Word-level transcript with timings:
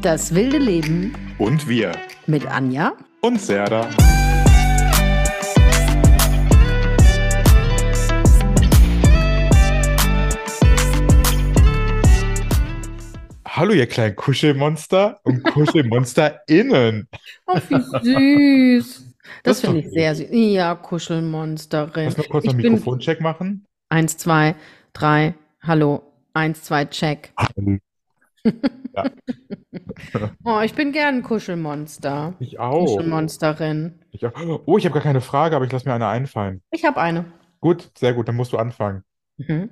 Das 0.00 0.34
wilde 0.34 0.58
Leben 0.58 1.14
Und 1.38 1.68
wir. 1.68 1.92
mit 2.26 2.46
Anja. 2.46 2.92
Und 3.20 3.40
Serda. 3.40 3.88
Hallo, 13.46 13.72
ihr 13.74 13.86
kleinen 13.86 14.16
Kuschelmonster 14.16 15.20
und 15.24 15.42
KuschelmonsterInnen. 15.52 17.08
Oh, 17.46 17.58
wie 17.68 18.80
süß. 18.80 19.04
Das 19.42 19.60
Das 19.60 19.60
finde 19.60 19.80
ich 19.80 19.90
sehr 19.90 20.14
süß. 20.14 20.28
Ja, 20.30 20.74
Kuschelmonsterin. 20.74 22.06
Lass 22.06 22.16
mal 22.16 22.26
kurz 22.28 22.48
einen 22.48 22.56
Mikrofoncheck 22.56 23.20
machen. 23.20 23.66
Eins, 23.88 24.16
zwei, 24.16 24.54
drei. 24.94 25.34
Hallo. 25.62 26.02
Eins, 26.34 26.62
zwei, 26.62 26.86
check. 26.86 27.32
Ja, 28.44 29.04
Oh, 30.44 30.60
ich 30.64 30.74
bin 30.74 30.92
gern 30.92 31.16
ein 31.16 31.22
Kuschelmonster. 31.22 32.34
ich 32.40 32.58
auch. 32.58 32.86
Kuschelmonsterin. 32.86 34.00
Ich 34.10 34.26
auch. 34.26 34.32
Oh, 34.66 34.78
ich 34.78 34.84
habe 34.84 34.94
gar 34.94 35.02
keine 35.02 35.20
Frage, 35.20 35.56
aber 35.56 35.64
ich 35.64 35.72
lasse 35.72 35.88
mir 35.88 35.94
eine 35.94 36.08
einfallen. 36.08 36.62
Ich 36.70 36.84
habe 36.84 37.00
eine. 37.00 37.24
Gut, 37.60 37.90
sehr 37.96 38.12
gut, 38.14 38.28
dann 38.28 38.36
musst 38.36 38.52
du 38.52 38.58
anfangen. 38.58 39.04
Mhm. 39.38 39.70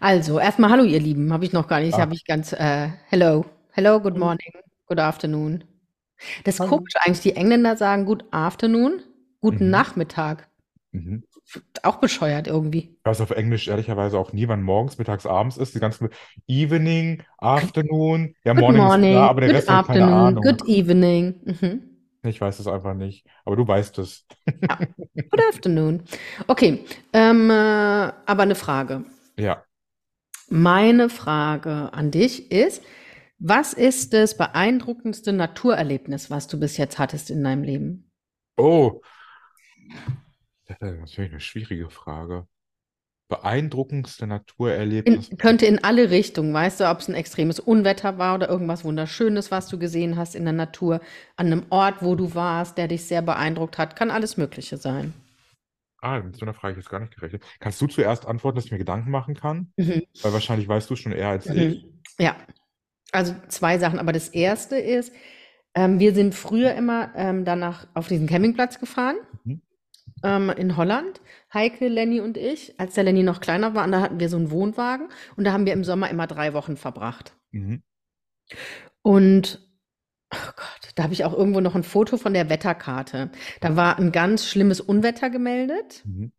Also, 0.00 0.38
erstmal 0.38 0.70
Hallo, 0.70 0.82
ihr 0.84 1.00
Lieben. 1.00 1.32
Habe 1.32 1.44
ich 1.44 1.52
noch 1.52 1.68
gar 1.68 1.80
nicht. 1.80 1.94
Ah. 1.94 2.00
Habe 2.00 2.14
ich 2.14 2.24
ganz. 2.24 2.52
Äh, 2.52 2.88
hello. 3.08 3.44
Hello, 3.72 4.00
good 4.00 4.16
morning. 4.16 4.52
Good 4.86 4.98
afternoon. 5.00 5.64
Das 6.44 6.58
ist 6.58 6.66
komisch 6.66 6.94
eigentlich. 7.00 7.20
Die 7.20 7.36
Engländer 7.36 7.76
sagen 7.76 8.04
Good 8.06 8.24
afternoon, 8.32 9.02
guten 9.40 9.66
Mhm. 9.66 9.70
Nachmittag. 9.70 10.48
Mhm. 10.92 11.22
Auch 11.82 11.96
bescheuert 11.96 12.46
irgendwie. 12.46 12.96
Ich 12.98 13.04
weiß 13.04 13.20
auf 13.22 13.30
Englisch 13.30 13.68
ehrlicherweise 13.68 14.18
auch 14.18 14.32
nie, 14.32 14.48
wann 14.48 14.62
morgens, 14.62 14.98
mittags, 14.98 15.24
abends 15.24 15.56
ist. 15.56 15.74
Die 15.74 15.80
ganzen 15.80 16.10
Evening, 16.46 17.22
Afternoon, 17.38 18.34
ja, 18.44 18.52
Good 18.52 18.60
Morning 18.60 18.82
ist 18.82 18.88
morning, 18.88 19.12
klar, 19.12 19.30
aber 19.30 19.40
der 19.42 19.54
Rest 19.54 19.70
hat 19.70 19.86
keine 19.86 20.06
Ahnung. 20.06 20.42
good 20.42 20.66
evening. 20.68 21.40
Mhm. 21.44 21.82
Ich 22.24 22.40
weiß 22.40 22.58
es 22.58 22.66
einfach 22.66 22.94
nicht. 22.94 23.26
Aber 23.44 23.56
du 23.56 23.66
weißt 23.66 23.98
es. 23.98 24.26
Good 24.46 25.40
afternoon. 25.48 26.02
Okay, 26.48 26.84
ähm, 27.12 27.48
äh, 27.48 27.54
aber 27.54 28.42
eine 28.42 28.54
Frage. 28.54 29.04
Ja. 29.38 29.62
Meine 30.50 31.08
Frage 31.08 31.92
an 31.92 32.10
dich 32.10 32.50
ist, 32.50 32.82
was 33.38 33.72
ist 33.72 34.12
das 34.12 34.36
beeindruckendste 34.36 35.32
Naturerlebnis, 35.32 36.30
was 36.30 36.48
du 36.48 36.58
bis 36.58 36.76
jetzt 36.76 36.98
hattest 36.98 37.30
in 37.30 37.44
deinem 37.44 37.62
Leben? 37.62 38.10
Oh, 38.56 39.00
das 40.68 40.76
ist 40.80 40.98
natürlich 40.98 41.30
eine 41.32 41.40
schwierige 41.40 41.90
Frage. 41.90 42.46
Beeindruckendste 43.28 44.24
In, 44.24 44.28
Naturerlebnis. 44.30 45.30
könnte 45.38 45.66
in 45.66 45.84
alle 45.84 46.10
Richtungen, 46.10 46.54
weißt 46.54 46.80
du, 46.80 46.90
ob 46.90 47.00
es 47.00 47.08
ein 47.08 47.14
extremes 47.14 47.60
Unwetter 47.60 48.16
war 48.16 48.34
oder 48.36 48.48
irgendwas 48.48 48.84
Wunderschönes, 48.84 49.50
was 49.50 49.68
du 49.68 49.78
gesehen 49.78 50.16
hast 50.16 50.34
in 50.34 50.44
der 50.44 50.54
Natur, 50.54 51.00
an 51.36 51.46
einem 51.46 51.66
Ort, 51.68 52.02
wo 52.02 52.14
du 52.14 52.34
warst, 52.34 52.78
der 52.78 52.88
dich 52.88 53.04
sehr 53.04 53.20
beeindruckt 53.20 53.76
hat, 53.76 53.96
kann 53.96 54.10
alles 54.10 54.38
Mögliche 54.38 54.78
sein. 54.78 55.12
Ah, 56.00 56.20
mit 56.20 56.36
so 56.36 56.46
einer 56.46 56.54
Frage 56.54 56.72
ich 56.72 56.78
jetzt 56.78 56.90
gar 56.90 57.00
nicht 57.00 57.14
gerechnet. 57.14 57.42
Kannst 57.58 57.80
du 57.82 57.86
zuerst 57.86 58.24
antworten, 58.24 58.56
dass 58.56 58.66
ich 58.66 58.72
mir 58.72 58.78
Gedanken 58.78 59.10
machen 59.10 59.34
kann? 59.34 59.72
Mhm. 59.76 60.04
Weil 60.22 60.32
wahrscheinlich 60.32 60.68
weißt 60.68 60.88
du 60.88 60.96
schon 60.96 61.12
eher 61.12 61.28
als 61.28 61.46
ich. 61.46 61.82
Mhm. 61.82 62.00
Ja, 62.18 62.36
also 63.12 63.34
zwei 63.48 63.78
Sachen. 63.78 63.98
Aber 63.98 64.12
das 64.12 64.28
erste 64.28 64.78
ist, 64.78 65.12
ähm, 65.74 65.98
wir 65.98 66.14
sind 66.14 66.34
früher 66.34 66.74
immer 66.74 67.12
ähm, 67.16 67.44
danach 67.44 67.88
auf 67.94 68.08
diesen 68.08 68.26
Campingplatz 68.26 68.78
gefahren 68.78 69.16
Mhm. 69.44 69.60
Ähm, 70.22 70.50
in 70.50 70.76
Holland. 70.76 71.20
Heike, 71.52 71.88
Lenny 71.88 72.20
und 72.20 72.36
ich, 72.36 72.78
als 72.78 72.94
der 72.94 73.04
Lenny 73.04 73.22
noch 73.22 73.40
kleiner 73.40 73.74
war, 73.74 73.84
und 73.84 73.92
da 73.92 74.00
hatten 74.00 74.20
wir 74.20 74.28
so 74.28 74.36
einen 74.36 74.50
Wohnwagen 74.50 75.08
und 75.36 75.44
da 75.44 75.52
haben 75.52 75.66
wir 75.66 75.72
im 75.72 75.84
Sommer 75.84 76.10
immer 76.10 76.26
drei 76.26 76.54
Wochen 76.54 76.76
verbracht. 76.76 77.34
Mhm. 77.52 77.82
Und 79.02 79.68
oh 80.32 80.52
Gott, 80.56 80.90
da 80.94 81.04
habe 81.04 81.12
ich 81.12 81.24
auch 81.24 81.32
irgendwo 81.32 81.60
noch 81.60 81.74
ein 81.74 81.82
Foto 81.82 82.16
von 82.16 82.34
der 82.34 82.50
Wetterkarte. 82.50 83.30
Da 83.60 83.76
war 83.76 83.98
ein 83.98 84.12
ganz 84.12 84.46
schlimmes 84.46 84.80
Unwetter 84.80 85.30
gemeldet. 85.30 86.02
Mhm. 86.04 86.32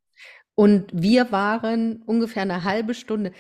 Und 0.56 0.92
wir 0.94 1.32
waren 1.32 2.02
ungefähr 2.06 2.42
eine 2.42 2.66
halbe 2.66 2.94
Stunde. 2.94 3.32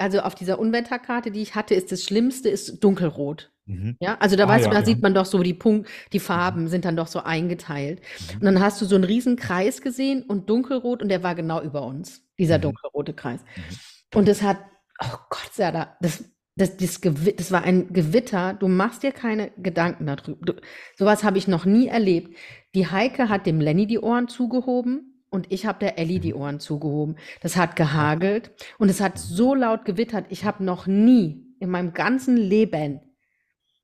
Also 0.00 0.20
auf 0.20 0.34
dieser 0.34 0.58
Unwetterkarte, 0.58 1.30
die 1.30 1.42
ich 1.42 1.54
hatte, 1.54 1.74
ist 1.74 1.92
das 1.92 2.02
Schlimmste, 2.02 2.48
ist 2.48 2.82
dunkelrot. 2.82 3.50
Mhm. 3.66 3.96
Ja, 4.00 4.16
also 4.18 4.34
da 4.36 4.44
Ah, 4.44 4.48
weißt 4.48 4.64
du, 4.64 4.68
ja, 4.68 4.74
da 4.74 4.80
ja. 4.80 4.84
sieht 4.86 5.02
man 5.02 5.14
doch 5.14 5.26
so 5.26 5.42
die 5.42 5.54
Punkt, 5.54 5.88
die 6.12 6.18
Farben 6.20 6.68
sind 6.68 6.84
dann 6.84 6.96
doch 6.96 7.06
so 7.06 7.20
eingeteilt. 7.22 8.00
Mhm. 8.00 8.36
Und 8.38 8.44
dann 8.46 8.60
hast 8.60 8.80
du 8.80 8.86
so 8.86 8.94
einen 8.94 9.04
riesen 9.04 9.36
Kreis 9.36 9.80
gesehen 9.82 10.22
und 10.22 10.48
dunkelrot 10.50 11.02
und 11.02 11.08
der 11.08 11.22
war 11.22 11.34
genau 11.34 11.60
über 11.62 11.82
uns, 11.82 12.22
dieser 12.38 12.58
Mhm. 12.58 12.62
dunkelrote 12.62 13.12
Kreis. 13.14 13.40
Mhm. 13.42 14.18
Und 14.18 14.28
das 14.28 14.42
hat, 14.42 14.58
oh 15.02 15.16
Gott, 15.28 15.50
Serda, 15.52 15.96
das, 16.00 16.24
das, 16.56 16.76
das, 16.76 17.00
Gewi- 17.02 17.36
das 17.36 17.52
war 17.52 17.62
ein 17.62 17.92
Gewitter, 17.92 18.54
du 18.54 18.66
machst 18.68 19.02
dir 19.02 19.12
keine 19.12 19.50
Gedanken 19.58 20.06
darüber. 20.06 20.44
Du, 20.44 20.54
sowas 20.98 21.22
habe 21.24 21.38
ich 21.38 21.46
noch 21.46 21.64
nie 21.64 21.86
erlebt. 21.88 22.36
Die 22.74 22.86
Heike 22.88 23.28
hat 23.28 23.46
dem 23.46 23.60
Lenny 23.60 23.86
die 23.86 23.98
Ohren 24.00 24.28
zugehoben 24.28 25.19
und 25.30 25.50
ich 25.50 25.64
habe 25.64 25.78
der 25.78 25.98
Ellie 25.98 26.20
die 26.20 26.34
Mhm. 26.34 26.40
Ohren 26.40 26.60
zugehoben. 26.60 27.16
Das 27.40 27.56
hat 27.56 27.76
gehagelt 27.76 28.52
und 28.78 28.88
es 28.88 29.00
hat 29.00 29.18
so 29.18 29.54
laut 29.54 29.84
gewittert. 29.84 30.26
Ich 30.28 30.44
habe 30.44 30.64
noch 30.64 30.86
nie 30.86 31.46
in 31.60 31.70
meinem 31.70 31.92
ganzen 31.92 32.36
Leben 32.36 33.00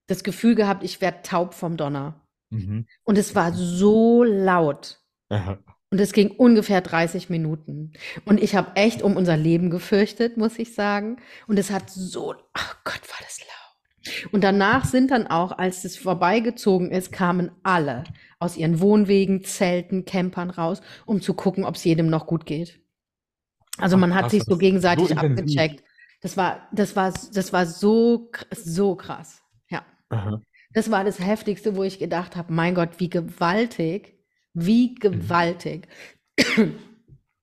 das 0.07 0.23
Gefühl 0.23 0.55
gehabt, 0.55 0.85
ich 0.85 1.01
werde 1.01 1.23
taub 1.23 1.55
vom 1.55 1.77
Donner. 1.77 2.27
Mhm. 2.51 2.87
Und 3.05 3.19
es 3.19 3.35
war 3.35 3.53
so 3.53 4.23
laut. 4.23 5.01
Aha. 5.29 5.59
Und 5.91 6.01
es 6.01 6.13
ging 6.13 6.31
ungefähr 6.31 6.81
30 6.81 7.31
Minuten. 7.31 7.93
Und 8.25 8.43
ich 8.43 8.55
habe 8.57 8.75
echt 8.75 9.03
um 9.03 9.17
unser 9.17 9.37
Leben 9.37 9.71
gefürchtet, 9.71 10.37
muss 10.37 10.59
ich 10.59 10.75
sagen. 10.75 11.17
Und 11.47 11.59
es 11.59 11.71
hat 11.71 11.91
so, 11.91 12.35
ach 12.53 12.77
Gott, 12.85 13.01
war 13.09 13.19
das 13.21 13.41
laut. 13.41 14.33
Und 14.33 14.45
danach 14.45 14.85
sind 14.85 15.11
dann 15.11 15.27
auch, 15.27 15.57
als 15.59 15.85
es 15.85 15.97
vorbeigezogen 15.97 16.91
ist, 16.91 17.13
kamen 17.13 17.51
alle 17.63 18.05
aus 18.39 18.57
ihren 18.57 18.81
Wohnwegen, 18.81 19.45
Zelten, 19.45 20.05
Campern 20.05 20.51
raus, 20.51 20.81
um 21.07 21.21
zu 21.21 21.35
gucken, 21.35 21.65
ob 21.65 21.77
es 21.77 21.85
jedem 21.85 22.09
noch 22.09 22.27
gut 22.27 22.47
geht. 22.47 22.81
Also 23.79 23.97
Ach, 23.97 24.01
man 24.01 24.15
hat 24.15 24.31
sich 24.31 24.43
so 24.45 24.57
gegenseitig 24.57 25.09
so 25.09 25.15
abgecheckt. 25.15 25.83
Das 26.23 26.37
war, 26.37 26.69
das 26.73 26.97
war, 26.97 27.13
das 27.13 27.53
war 27.53 27.67
so, 27.67 28.31
so 28.53 28.97
krass. 28.97 29.43
Ja. 29.69 29.85
Aha. 30.09 30.41
Das 30.73 30.91
war 30.91 31.05
das 31.05 31.19
Heftigste, 31.21 31.77
wo 31.77 31.83
ich 31.83 31.99
gedacht 31.99 32.37
habe, 32.37 32.53
mein 32.53 32.75
Gott, 32.75 32.99
wie 32.99 33.09
gewaltig, 33.09 34.19
wie 34.53 34.95
gewaltig 34.95 35.89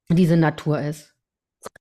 diese 0.09 0.37
Natur 0.37 0.79
ist. 0.81 1.13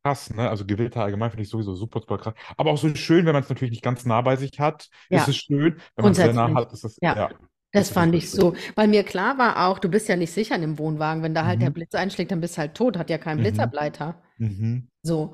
Krass, 0.03 0.33
ne? 0.33 0.49
Also 0.49 0.65
Gewitter 0.65 1.03
allgemein 1.03 1.31
finde 1.31 1.43
ich 1.43 1.49
sowieso 1.49 1.75
super, 1.75 2.01
super 2.01 2.19
krass. 2.19 2.35
Aber 2.57 2.71
auch 2.71 2.79
so 2.79 2.95
schön, 2.95 3.27
wenn 3.27 3.33
man 3.33 3.43
es 3.43 3.49
natürlich 3.49 3.73
nicht 3.73 3.83
ganz 3.83 4.07
nah 4.07 4.21
bei 4.21 4.37
sich 4.37 4.61
hat, 4.61 4.89
Ja. 5.11 5.19
ist 5.19 5.29
es 5.29 5.37
schön. 5.37 5.81
Wenn 5.97 6.03
man 6.05 6.13
es 6.13 6.19
sehr 6.19 6.33
nah 6.33 6.55
hat, 6.55 6.73
ist 6.73 6.85
es, 6.85 6.99
Ja. 7.01 7.17
ja. 7.17 7.31
Das 7.73 7.89
Das 7.89 7.91
fand 7.91 8.15
ich 8.15 8.31
so, 8.31 8.55
weil 8.75 8.89
mir 8.89 9.03
klar 9.03 9.39
war 9.39 9.67
auch, 9.67 9.79
du 9.79 9.89
bist 9.89 10.09
ja 10.09 10.17
nicht 10.17 10.33
sicher 10.33 10.55
in 10.55 10.61
dem 10.61 10.79
Wohnwagen, 10.79 11.23
wenn 11.23 11.35
da 11.35 11.47
halt 11.47 11.63
der 11.63 11.71
Mhm. 11.71 11.75
Blitz 11.75 11.95
einschlägt, 11.95 12.31
dann 12.31 12.41
bist 12.41 12.57
du 12.57 12.61
halt 12.61 12.75
tot, 12.75 12.99
hat 12.99 13.09
ja 13.11 13.19
keinen 13.19 13.39
Mhm. 13.39 13.43
Blitzableiter. 13.43 14.21
Mhm. 14.39 14.89
So, 15.03 15.33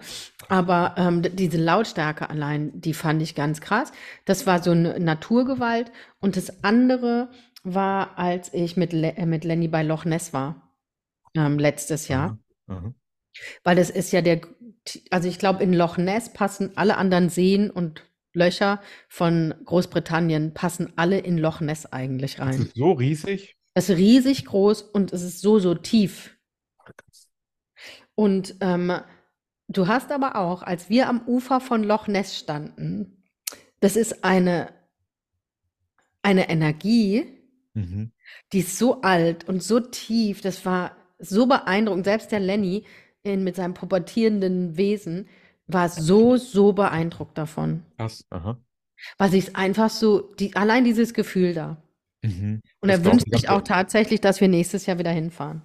aber 0.48 0.94
ähm, 0.96 1.22
diese 1.22 1.58
Lautstärke 1.58 2.30
allein, 2.30 2.80
die 2.80 2.94
fand 2.94 3.20
ich 3.22 3.34
ganz 3.34 3.60
krass. 3.60 3.92
Das 4.24 4.46
war 4.46 4.62
so 4.62 4.70
eine 4.70 4.98
Naturgewalt. 5.00 5.92
Und 6.20 6.36
das 6.36 6.62
andere 6.64 7.30
war, 7.64 8.18
als 8.18 8.54
ich 8.54 8.76
mit, 8.76 8.92
Le 8.92 9.16
äh, 9.16 9.26
mit 9.26 9.44
Lenny 9.44 9.68
bei 9.68 9.82
Loch 9.82 10.04
Ness 10.04 10.32
war, 10.32 10.74
ähm, 11.36 11.58
letztes 11.58 12.08
Jahr. 12.08 12.38
Aha. 12.68 12.94
Weil 13.64 13.76
das 13.76 13.90
ist 13.90 14.12
ja 14.12 14.22
der, 14.22 14.40
also 15.10 15.28
ich 15.28 15.38
glaube, 15.38 15.62
in 15.62 15.72
Loch 15.72 15.96
Ness 15.98 16.32
passen 16.32 16.72
alle 16.76 16.96
anderen 16.96 17.28
Seen 17.28 17.70
und 17.70 18.04
Löcher 18.38 18.80
von 19.08 19.54
Großbritannien, 19.64 20.54
passen 20.54 20.92
alle 20.96 21.18
in 21.18 21.36
Loch 21.36 21.60
Ness 21.60 21.84
eigentlich 21.92 22.36
Das 22.36 22.46
rein. 22.46 22.62
ist 22.62 22.76
so 22.76 22.92
riesig. 22.92 23.56
Es 23.74 23.90
ist 23.90 23.98
riesig 23.98 24.46
groß 24.46 24.82
und 24.82 25.12
es 25.12 25.22
ist 25.22 25.40
so, 25.40 25.58
so 25.58 25.74
tief. 25.74 26.36
Und 28.14 28.56
ähm, 28.60 28.92
du 29.68 29.86
hast 29.86 30.10
aber 30.10 30.36
auch, 30.36 30.62
als 30.62 30.88
wir 30.88 31.08
am 31.08 31.22
Ufer 31.26 31.60
von 31.60 31.84
Loch 31.84 32.08
Ness 32.08 32.36
standen, 32.36 33.22
das 33.80 33.96
ist 33.96 34.24
eine, 34.24 34.70
eine 36.22 36.48
Energie, 36.48 37.34
Mhm. 37.74 38.10
die 38.52 38.60
ist 38.60 38.76
so 38.78 39.02
alt 39.02 39.48
und 39.48 39.62
so 39.62 39.78
tief, 39.78 40.40
das 40.40 40.64
war 40.64 40.96
so 41.20 41.46
beeindruckend. 41.46 42.04
Selbst 42.06 42.32
der 42.32 42.40
Lenny 42.40 42.84
in, 43.22 43.44
mit 43.44 43.54
seinem 43.54 43.74
pubertierenden 43.74 44.76
Wesen 44.76 45.28
war 45.68 45.88
so, 45.88 46.36
so 46.36 46.72
beeindruckt 46.72 47.36
davon. 47.38 47.82
Krass. 47.98 48.24
Aha. 48.30 48.58
Weil 49.18 49.30
sich 49.30 49.54
einfach 49.56 49.90
so, 49.90 50.20
die, 50.34 50.56
allein 50.56 50.84
dieses 50.84 51.14
Gefühl 51.14 51.54
da. 51.54 51.76
Mhm. 52.22 52.62
Und 52.80 52.88
Das 52.88 52.98
er 53.00 53.04
wünscht 53.04 53.26
sich 53.30 53.48
auch 53.48 53.62
tatsächlich, 53.62 54.20
dass 54.20 54.40
wir 54.40 54.48
nächstes 54.48 54.86
Jahr 54.86 54.98
wieder 54.98 55.12
hinfahren. 55.12 55.62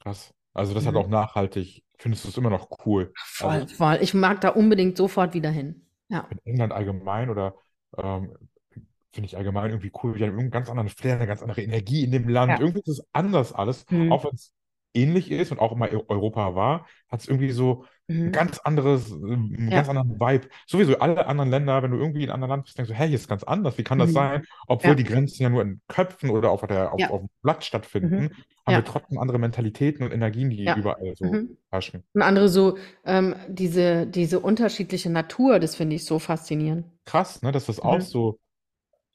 Krass. 0.00 0.32
Also 0.54 0.72
das 0.72 0.86
hat 0.86 0.92
Mhm. 0.94 0.98
auch 1.00 1.08
nachhaltig. 1.08 1.82
Findest 1.98 2.24
du 2.24 2.28
es 2.28 2.36
immer 2.36 2.50
noch 2.50 2.68
cool? 2.86 3.12
Voll, 3.16 3.50
Also 3.50 3.74
voll. 3.74 3.98
Ich 4.02 4.14
mag 4.14 4.40
da 4.40 4.50
unbedingt 4.50 4.96
sofort 4.96 5.34
wieder 5.34 5.50
hin. 5.50 5.82
Ja. 6.08 6.28
in 6.30 6.38
England 6.44 6.72
allgemein 6.72 7.30
oder 7.30 7.56
ähm, 7.98 8.32
finde 9.12 9.26
ich 9.26 9.36
allgemein 9.36 9.70
irgendwie 9.70 9.90
cool. 10.04 10.14
Wir 10.14 10.28
haben 10.28 10.38
einen 10.38 10.52
ganz 10.52 10.70
anderen 10.70 10.88
Flair, 10.88 11.16
eine 11.16 11.26
ganz 11.26 11.42
andere 11.42 11.62
Energie 11.62 12.04
in 12.04 12.12
dem 12.12 12.28
Land. 12.28 12.52
Ja. 12.52 12.60
Irgendwie 12.60 12.78
ist 12.78 12.88
es 13.00 13.04
anders 13.12 13.52
alles, 13.52 13.84
Mhm. 13.90 14.12
auch 14.12 14.22
wenn 14.24 14.34
es 14.34 14.52
ähnlich 14.96 15.30
ist 15.30 15.52
und 15.52 15.58
auch 15.60 15.72
immer 15.72 15.92
Eu- 15.92 16.04
Europa 16.08 16.54
war, 16.54 16.86
hat 17.08 17.20
es 17.20 17.28
irgendwie 17.28 17.50
so 17.52 17.84
ein 18.08 18.26
Mhm. 18.26 18.32
ganz 18.32 18.58
anderes, 18.58 19.12
einen 19.12 19.68
ganz 19.70 19.88
Ja. 19.88 19.94
anderen 19.94 20.18
Vibe. 20.20 20.48
Sowieso 20.66 20.98
alle 20.98 21.26
anderen 21.26 21.50
Länder, 21.50 21.82
wenn 21.82 21.90
du 21.90 21.98
irgendwie 21.98 22.22
in 22.24 22.30
einem 22.30 22.34
anderen 22.44 22.50
Land 22.58 22.64
bist, 22.64 22.78
denkst 22.78 22.90
du, 22.90 22.94
hey, 22.96 23.08
hier 23.08 23.16
ist 23.16 23.28
ganz 23.28 23.42
anders. 23.42 23.76
Wie 23.78 23.82
kann 23.84 23.98
das 23.98 24.10
Mhm. 24.10 24.14
sein? 24.14 24.44
Obwohl 24.68 24.90
Ja. 24.90 24.94
die 24.94 25.04
Grenzen 25.04 25.42
ja 25.42 25.48
nur 25.50 25.62
in 25.62 25.80
Köpfen 25.88 26.30
oder 26.30 26.50
auf 26.50 26.62
der, 26.66 26.92
auf, 26.92 27.00
Ja. 27.00 27.10
auf 27.10 27.20
dem 27.20 27.28
Blatt 27.42 27.64
stattfinden, 27.64 28.16
Mhm. 28.24 28.30
haben 28.66 28.74
wir 28.76 28.84
trotzdem 28.84 29.18
andere 29.18 29.38
Mentalitäten 29.38 30.04
und 30.04 30.12
Energien, 30.12 30.50
die 30.50 30.64
überall 30.76 31.14
so 31.16 31.24
Mhm. 31.24 31.56
herrschen. 31.70 32.02
Und 32.14 32.22
andere 32.22 32.48
so, 32.48 32.78
ähm, 33.04 33.34
diese, 33.48 34.06
diese 34.06 34.40
unterschiedliche 34.40 35.10
Natur, 35.10 35.58
das 35.60 35.74
finde 35.76 35.96
ich 35.96 36.04
so 36.04 36.18
faszinierend. 36.18 36.86
Krass, 37.04 37.42
ne, 37.42 37.52
dass 37.52 37.66
das 37.66 37.80
auch 37.80 37.96
Mhm. 37.98 38.00
so, 38.02 38.38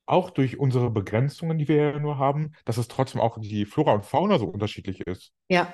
auch 0.06 0.30
durch 0.30 0.60
unsere 0.60 0.90
Begrenzungen, 0.90 1.58
die 1.58 1.68
wir 1.68 1.76
ja 1.76 2.00
nur 2.00 2.18
haben, 2.18 2.54
dass 2.66 2.78
es 2.78 2.88
trotzdem 2.88 3.22
auch 3.22 3.38
die 3.40 3.66
Flora 3.66 3.94
und 3.94 4.06
Fauna 4.06 4.40
so 4.40 4.46
unterschiedlich 4.48 5.02
ist. 5.02 5.32
Ja. 5.50 5.72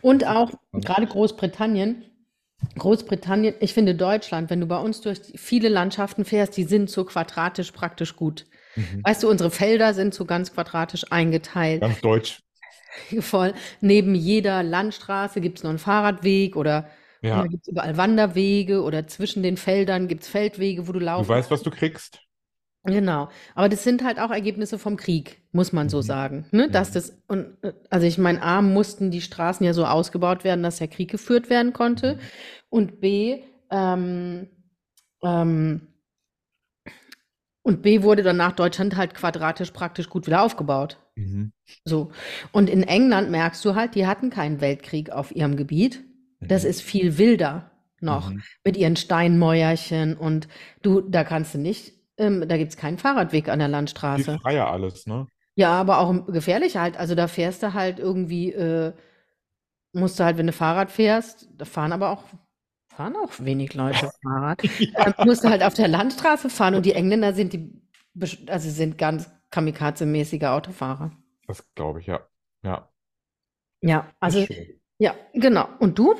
Und 0.00 0.26
auch 0.26 0.52
gerade 0.72 1.06
Großbritannien. 1.06 2.04
Großbritannien, 2.78 3.54
ich 3.60 3.72
finde 3.72 3.94
Deutschland, 3.94 4.50
wenn 4.50 4.60
du 4.60 4.66
bei 4.66 4.78
uns 4.78 5.00
durch 5.00 5.20
viele 5.34 5.68
Landschaften 5.68 6.24
fährst, 6.24 6.56
die 6.56 6.64
sind 6.64 6.90
so 6.90 7.04
quadratisch 7.04 7.72
praktisch 7.72 8.16
gut. 8.16 8.46
Mhm. 8.76 9.02
Weißt 9.02 9.22
du, 9.22 9.30
unsere 9.30 9.50
Felder 9.50 9.94
sind 9.94 10.14
so 10.14 10.24
ganz 10.24 10.52
quadratisch 10.52 11.10
eingeteilt. 11.10 11.80
Ganz 11.80 12.00
deutsch. 12.00 12.40
Voll. 13.20 13.54
Neben 13.80 14.14
jeder 14.14 14.62
Landstraße 14.62 15.40
gibt 15.40 15.58
es 15.58 15.64
noch 15.64 15.70
einen 15.70 15.78
Fahrradweg 15.78 16.56
oder 16.56 16.88
Ja, 17.22 17.46
gibt 17.46 17.62
es 17.62 17.68
überall 17.68 17.96
Wanderwege 17.96 18.82
oder 18.82 19.06
zwischen 19.06 19.42
den 19.42 19.56
Feldern 19.56 20.08
gibt 20.08 20.22
es 20.22 20.28
Feldwege, 20.28 20.86
wo 20.86 20.92
du 20.92 20.98
du 20.98 21.04
laufen 21.04 21.28
weißt, 21.28 21.50
was 21.50 21.62
du 21.62 21.70
kriegst. 21.70 22.20
Genau, 22.84 23.28
aber 23.54 23.68
das 23.68 23.84
sind 23.84 24.02
halt 24.02 24.18
auch 24.18 24.30
Ergebnisse 24.30 24.78
vom 24.78 24.96
Krieg, 24.96 25.42
muss 25.52 25.72
man 25.72 25.90
so 25.90 25.98
Mhm. 25.98 26.02
sagen, 26.02 26.46
ne? 26.50 26.70
Dass 26.70 26.90
Mhm. 26.90 26.94
das 26.94 27.22
und 27.28 27.56
äh, 27.62 27.74
also 27.90 28.06
ich 28.06 28.16
meine, 28.16 28.40
A, 28.42 28.62
mussten 28.62 29.10
die 29.10 29.20
Straßen 29.20 29.66
ja 29.66 29.74
so 29.74 29.84
ausgebaut 29.84 30.44
werden, 30.44 30.62
dass 30.62 30.78
der 30.78 30.88
Krieg 30.88 31.10
geführt 31.10 31.50
werden 31.50 31.74
konnte 31.74 32.14
Mhm. 32.14 32.18
und 32.70 33.00
B, 33.00 33.42
ähm, 33.70 34.48
ähm, 35.22 35.82
und 37.62 37.82
B 37.82 38.02
wurde 38.02 38.22
dann 38.22 38.38
nach 38.38 38.52
Deutschland 38.52 38.96
halt 38.96 39.14
quadratisch 39.14 39.70
praktisch 39.72 40.08
gut 40.08 40.26
wieder 40.26 40.42
aufgebaut. 40.42 40.98
Mhm. 41.16 41.52
So. 41.84 42.12
Und 42.52 42.70
in 42.70 42.82
England 42.82 43.30
merkst 43.30 43.64
du 43.64 43.74
halt, 43.74 43.94
die 43.94 44.06
hatten 44.06 44.30
keinen 44.30 44.60
Weltkrieg 44.60 45.10
auf 45.10 45.34
ihrem 45.34 45.56
Gebiet. 45.56 46.02
Das 46.40 46.64
Mhm. 46.64 46.70
ist 46.70 46.82
viel 46.82 47.18
wilder 47.18 47.70
noch 48.00 48.30
Mhm. 48.30 48.42
mit 48.64 48.76
ihren 48.78 48.96
Steinmäuerchen 48.96 50.16
und 50.16 50.48
du, 50.82 51.02
da 51.02 51.24
kannst 51.24 51.54
du 51.54 51.58
nicht, 51.58 51.92
ähm, 52.20 52.48
da 52.48 52.56
gibt 52.56 52.70
es 52.70 52.76
keinen 52.76 52.98
Fahrradweg 52.98 53.48
an 53.48 53.58
der 53.58 53.68
Viel 53.68 53.72
Landstraße. 53.72 54.38
freier 54.40 54.68
alles, 54.70 55.06
ne? 55.06 55.26
Ja, 55.56 55.72
aber 55.80 55.98
auch 55.98 56.26
gefährlicher 56.26 56.80
halt. 56.80 56.96
Also 56.96 57.14
da 57.14 57.28
fährst 57.28 57.62
du 57.62 57.74
halt 57.74 57.98
irgendwie, 57.98 58.52
äh, 58.52 58.92
musst 59.92 60.18
du 60.18 60.24
halt, 60.24 60.38
wenn 60.38 60.46
du 60.46 60.52
Fahrrad 60.52 60.90
fährst, 60.90 61.48
da 61.56 61.64
fahren 61.64 61.92
aber 61.92 62.10
auch, 62.10 62.24
fahren 62.88 63.16
auch 63.16 63.32
wenig 63.40 63.74
Leute 63.74 64.10
Fahrrad, 64.22 64.62
Ja. 64.78 65.06
ähm, 65.06 65.14
musst 65.24 65.44
du 65.44 65.48
halt 65.48 65.62
auf 65.62 65.74
der 65.74 65.88
Landstraße 65.88 66.50
fahren 66.50 66.74
und 66.74 66.86
die 66.86 66.92
Engländer 66.94 67.34
sind 67.34 67.52
die, 67.52 67.72
also 68.48 68.70
sind 68.70 68.98
ganz 68.98 69.30
kamikaze-mäßige 69.50 70.44
Autofahrer. 70.44 71.12
Das 71.46 71.62
glaube 71.74 72.00
ich, 72.00 72.06
ja. 72.06 72.26
Ja, 72.62 72.90
Ja, 73.82 74.10
also, 74.20 74.46
ja, 74.98 75.14
genau. 75.32 75.68
Und 75.78 75.98
du? 75.98 76.14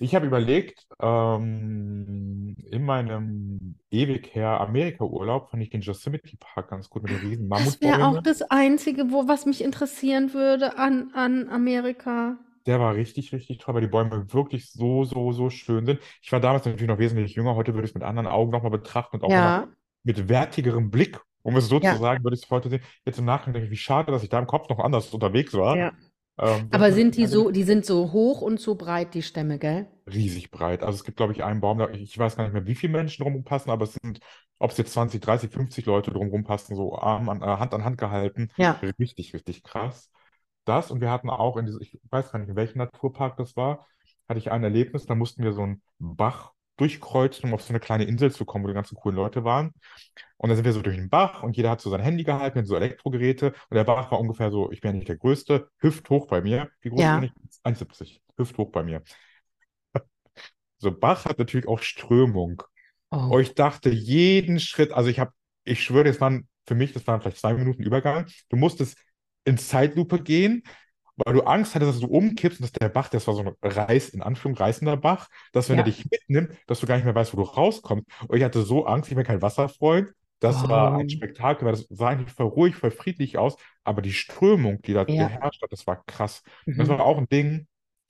Ich 0.00 0.14
habe 0.14 0.26
überlegt, 0.26 0.86
ähm, 1.00 2.54
in 2.70 2.84
meinem 2.84 3.78
ewig 3.90 4.32
her 4.34 4.60
Amerika-Urlaub 4.60 5.50
fand 5.50 5.62
ich 5.62 5.70
den 5.70 5.80
Yosemite 5.80 6.36
Park 6.38 6.70
ganz 6.70 6.88
gut 6.88 7.02
mit 7.02 7.10
den 7.12 7.18
riesen 7.18 7.48
Das 7.52 7.80
wäre 7.82 8.06
auch 8.06 8.16
Mammutbäumen. 8.16 8.22
das 8.22 8.40
Einzige, 8.42 9.10
wo, 9.12 9.28
was 9.28 9.44
mich 9.44 9.62
interessieren 9.62 10.32
würde 10.32 10.78
an, 10.78 11.10
an 11.14 11.48
Amerika. 11.50 12.38
Der 12.66 12.80
war 12.80 12.94
richtig, 12.94 13.32
richtig 13.32 13.58
toll, 13.58 13.74
weil 13.74 13.80
die 13.82 13.86
Bäume 13.88 14.32
wirklich 14.32 14.70
so, 14.72 15.04
so, 15.04 15.32
so 15.32 15.48
schön 15.50 15.86
sind. 15.86 16.00
Ich 16.22 16.30
war 16.32 16.40
damals 16.40 16.66
natürlich 16.66 16.88
noch 16.88 16.98
wesentlich 16.98 17.34
jünger. 17.34 17.54
Heute 17.54 17.72
würde 17.74 17.84
ich 17.86 17.90
es 17.92 17.94
mit 17.94 18.02
anderen 18.02 18.26
Augen 18.26 18.50
nochmal 18.52 18.70
betrachten 18.70 19.16
und 19.16 19.22
auch 19.24 19.34
nochmal 19.34 19.54
Ja, 19.54 19.68
mit 20.04 20.28
wertigerem 20.28 20.90
Blick, 20.90 21.18
um 21.42 21.56
es 21.56 21.68
so 21.68 21.80
zu 21.80 21.94
ja, 21.94 21.96
sagen, 21.96 22.22
würde 22.24 22.36
ich 22.36 22.42
es 22.44 22.50
heute 22.50 22.68
sehen. 22.68 22.82
Jetzt 23.06 23.18
im 23.18 23.24
Nachhinein 23.24 23.54
denke 23.54 23.66
ich, 23.66 23.70
wie 23.72 23.76
schade, 23.76 24.12
dass 24.12 24.22
ich 24.22 24.28
da 24.28 24.38
im 24.38 24.46
Kopf 24.46 24.68
noch 24.68 24.78
anders 24.80 25.12
unterwegs 25.14 25.54
war. 25.54 25.78
ja. 25.78 25.92
Ähm, 26.38 26.70
Aber 26.70 26.92
sind 26.92 27.16
die 27.16 27.26
so, 27.26 27.50
die 27.50 27.62
sind 27.64 27.84
so 27.86 28.12
hoch 28.12 28.40
und 28.40 28.60
so 28.60 28.74
breit, 28.74 29.14
die 29.14 29.22
Stämme, 29.22 29.58
gell? 29.58 29.86
riesig 30.06 30.50
breit. 30.50 30.82
Also 30.82 30.96
es 30.96 31.04
gibt, 31.04 31.16
glaube 31.18 31.32
ich, 31.32 31.44
einen 31.44 31.60
Baum, 31.60 31.80
ich 31.92 32.16
weiß 32.18 32.36
gar 32.36 32.44
nicht 32.44 32.52
mehr, 32.52 32.66
wie 32.66 32.74
viele 32.74 32.92
Menschen 32.92 33.22
drumherum 33.22 33.44
passen, 33.44 33.70
aber 33.70 33.84
es 33.84 33.94
sind, 33.94 34.20
ob 34.58 34.70
es 34.70 34.78
jetzt 34.78 34.92
20, 34.92 35.20
30, 35.20 35.50
50 35.50 35.86
Leute 35.86 36.10
drumherum 36.10 36.44
passen, 36.44 36.76
so 36.76 36.96
Arm 36.98 37.28
an, 37.28 37.42
äh, 37.42 37.44
Hand 37.46 37.74
an 37.74 37.84
Hand 37.84 37.98
gehalten. 37.98 38.50
Ja, 38.56 38.80
Richtig, 38.98 39.34
richtig 39.34 39.62
krass. 39.62 40.10
Das 40.64 40.90
und 40.90 41.00
wir 41.00 41.10
hatten 41.10 41.30
auch 41.30 41.56
in 41.56 41.66
diesem, 41.66 41.80
ich 41.82 41.98
weiß 42.10 42.32
gar 42.32 42.38
nicht, 42.38 42.48
in 42.48 42.56
welchem 42.56 42.78
Naturpark 42.78 43.36
das 43.36 43.56
war, 43.56 43.86
hatte 44.28 44.38
ich 44.38 44.50
ein 44.50 44.64
Erlebnis, 44.64 45.06
da 45.06 45.14
mussten 45.14 45.42
wir 45.42 45.52
so 45.52 45.62
einen 45.62 45.82
Bach 45.98 46.52
durchkreuzen, 46.78 47.48
um 47.48 47.54
auf 47.54 47.62
so 47.62 47.70
eine 47.70 47.80
kleine 47.80 48.04
Insel 48.04 48.32
zu 48.32 48.44
kommen, 48.44 48.64
wo 48.64 48.68
die 48.68 48.74
ganzen 48.74 48.96
coolen 48.96 49.16
Leute 49.16 49.44
waren. 49.44 49.72
Und 50.36 50.48
dann 50.48 50.56
sind 50.56 50.64
wir 50.64 50.72
so 50.72 50.82
durch 50.82 50.96
den 50.96 51.10
Bach 51.10 51.42
und 51.42 51.56
jeder 51.56 51.70
hat 51.70 51.80
so 51.80 51.90
sein 51.90 52.00
Handy 52.00 52.24
gehalten 52.24 52.58
mit 52.58 52.66
so 52.66 52.76
Elektrogeräte. 52.76 53.48
Und 53.68 53.74
der 53.74 53.84
Bach 53.84 54.10
war 54.10 54.20
ungefähr 54.20 54.50
so, 54.50 54.70
ich 54.70 54.80
bin 54.80 54.92
ja 54.92 54.96
nicht 54.96 55.08
der 55.08 55.16
Größte, 55.16 55.68
hüfthoch 55.78 56.26
bei 56.26 56.40
mir. 56.40 56.70
Wie 56.80 56.90
groß 56.90 56.98
bin 56.98 57.06
ja. 57.06 57.22
ich? 57.22 57.32
1,70. 57.64 58.20
Hüfthoch 58.36 58.70
bei 58.70 58.82
mir. 58.82 59.02
So, 60.80 60.92
Bach 60.92 61.24
hat 61.24 61.40
natürlich 61.40 61.66
auch 61.66 61.80
Strömung. 61.80 62.62
Oh, 63.10 63.30
Oh, 63.32 63.38
ich 63.40 63.54
dachte, 63.54 63.90
jeden 63.90 64.60
Schritt, 64.60 64.92
also 64.92 65.10
ich 65.10 65.18
habe, 65.18 65.32
ich 65.64 65.82
schwöre, 65.82 66.04
das 66.04 66.20
waren 66.20 66.48
für 66.68 66.76
mich, 66.76 66.92
das 66.92 67.04
waren 67.08 67.20
vielleicht 67.20 67.38
zwei 67.38 67.54
Minuten 67.54 67.82
Übergang. 67.82 68.26
Du 68.48 68.56
musstest 68.56 68.96
in 69.44 69.58
Zeitlupe 69.58 70.22
gehen, 70.22 70.62
weil 71.24 71.34
du 71.34 71.42
Angst 71.42 71.74
hattest, 71.74 71.92
dass 71.94 72.00
du 72.00 72.06
umkippst 72.08 72.60
und 72.60 72.64
dass 72.64 72.72
der 72.72 72.88
Bach, 72.88 73.08
das 73.08 73.26
war 73.26 73.34
so 73.34 73.42
ein 73.42 73.52
Reiß, 73.62 74.10
in 74.10 74.22
Anführung, 74.22 74.56
reißender 74.56 74.96
Bach, 74.96 75.28
dass 75.52 75.68
wenn 75.68 75.78
er 75.78 75.82
ja. 75.82 75.84
dich 75.84 76.04
mitnimmt, 76.10 76.52
dass 76.66 76.80
du 76.80 76.86
gar 76.86 76.96
nicht 76.96 77.04
mehr 77.04 77.14
weißt, 77.14 77.32
wo 77.34 77.38
du 77.38 77.42
rauskommst. 77.44 78.06
Und 78.28 78.36
ich 78.36 78.44
hatte 78.44 78.62
so 78.62 78.86
Angst, 78.86 79.10
ich 79.10 79.16
bin 79.16 79.24
kein 79.26 79.42
Wasserfreund. 79.42 80.08
Das 80.40 80.68
war 80.68 80.96
ein 80.96 81.08
Oh, 81.08 81.08
Spektakel, 81.08 81.66
weil 81.66 81.72
das 81.72 81.86
sah 81.90 82.08
eigentlich 82.08 82.32
voll 82.32 82.46
ruhig, 82.46 82.76
voll 82.76 82.92
friedlich 82.92 83.38
aus, 83.38 83.56
aber 83.84 84.02
die 84.02 84.12
Strömung, 84.12 84.80
die 84.82 84.92
da 84.92 85.04
ja. 85.06 85.28
geherrscht 85.28 85.62
hat, 85.62 85.72
das 85.72 85.86
war 85.86 86.04
krass. 86.06 86.42
Und 86.76 86.82
das 86.82 86.88
Mhm. 86.88 86.88
war 86.88 87.00
auch 87.04 87.18
ein 87.18 87.28
Ding, 87.28 87.66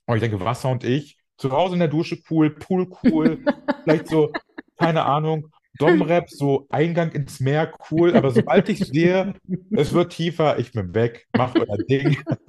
und 0.06 0.16
ich 0.16 0.20
denke, 0.22 0.40
Wasser 0.44 0.70
und 0.70 0.84
ich, 0.84 1.18
zu 1.36 1.50
Hause 1.52 1.74
in 1.74 1.80
der 1.80 1.88
Dusche 1.88 2.18
cool, 2.30 2.50
Pool 2.50 2.88
cool, 3.04 3.44
vielleicht 3.84 4.08
so, 4.08 4.34
keine 4.78 5.04
Ahnung, 5.04 5.50
Domrep, 5.78 6.28
so 6.30 6.66
Eingang 6.70 7.12
ins 7.12 7.40
Meer 7.40 7.72
cool, 7.90 8.16
aber 8.16 8.30
sobald 8.30 8.68
ich 8.68 8.80
sehe, 8.80 9.34
es 9.74 9.92
wird 9.92 10.12
tiefer, 10.12 10.58
ich 10.58 10.72
bin 10.72 10.94
weg, 10.94 11.26
macht 11.32 11.58
euer 11.58 11.78
Ding. 11.88 12.16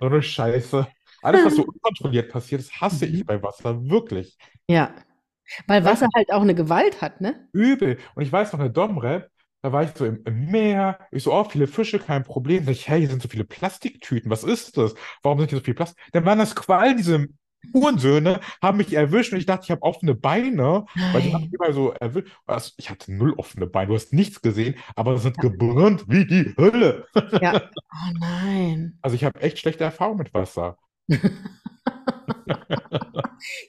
So 0.00 0.06
eine 0.06 0.22
Scheiße. 0.22 0.86
Alles, 1.22 1.44
was 1.44 1.56
so 1.56 1.64
unkontrolliert 1.64 2.30
passiert, 2.30 2.60
das 2.60 2.80
hasse 2.80 3.06
ich 3.06 3.20
Mhm. 3.20 3.26
bei 3.26 3.42
Wasser, 3.42 3.88
wirklich. 3.88 4.36
Ja, 4.68 4.94
weil 5.66 5.84
Wasser 5.84 6.08
halt 6.14 6.32
auch 6.32 6.42
eine 6.42 6.54
Gewalt 6.54 7.00
hat, 7.02 7.20
ne? 7.20 7.48
Übel. 7.52 7.98
Und 8.14 8.22
ich 8.22 8.32
weiß 8.32 8.52
noch, 8.52 8.60
eine 8.60 8.70
Domrep, 8.70 9.30
da 9.62 9.72
war 9.72 9.82
ich 9.84 9.90
so 9.94 10.04
im, 10.04 10.22
im 10.24 10.46
Meer. 10.50 10.98
Ich 11.10 11.22
so, 11.22 11.32
oh, 11.32 11.44
viele 11.44 11.66
Fische, 11.66 11.98
kein 11.98 12.24
Problem. 12.24 12.64
Sag 12.64 12.72
ich, 12.72 12.88
hey, 12.88 13.00
hier 13.00 13.08
sind 13.10 13.22
so 13.22 13.28
viele 13.28 13.44
Plastiktüten. 13.44 14.30
Was 14.30 14.44
ist 14.44 14.76
das? 14.76 14.94
Warum 15.22 15.38
sind 15.38 15.50
hier 15.50 15.58
so 15.58 15.64
viele 15.64 15.74
Plastik? 15.74 15.98
Dann 16.12 16.24
waren 16.26 16.38
das 16.38 16.54
Quallen, 16.54 16.96
diese 16.96 17.28
Hurensöhne, 17.72 18.40
haben 18.62 18.78
mich 18.78 18.92
erwischt 18.92 19.32
und 19.32 19.38
ich 19.38 19.46
dachte, 19.46 19.64
ich 19.64 19.70
habe 19.70 19.82
offene 19.82 20.14
Beine, 20.14 20.84
weil 21.12 21.22
die 21.22 21.32
haben 21.32 21.42
mich 21.42 21.50
Nein. 21.50 21.52
überall 21.52 21.72
so 21.72 21.90
erwischt. 21.92 22.28
Also, 22.46 22.72
ich 22.76 22.90
hatte 22.90 23.12
null 23.12 23.34
offene 23.36 23.66
Beine, 23.66 23.88
du 23.88 23.94
hast 23.94 24.12
nichts 24.12 24.42
gesehen, 24.42 24.74
aber 24.96 25.12
es 25.14 25.22
sind 25.22 25.36
Ja. 25.42 25.48
gebrannt 25.48 26.04
wie 26.08 26.26
die 26.26 26.54
Hölle. 26.58 27.06
Ja. 27.40 27.62
Oh 27.96 28.12
nein. 28.18 28.98
Also 29.02 29.14
ich 29.14 29.22
habe 29.24 29.40
echt 29.40 29.58
schlechte 29.60 29.84
Erfahrungen 29.84 30.18
mit 30.18 30.34
Wasser. 30.34 30.76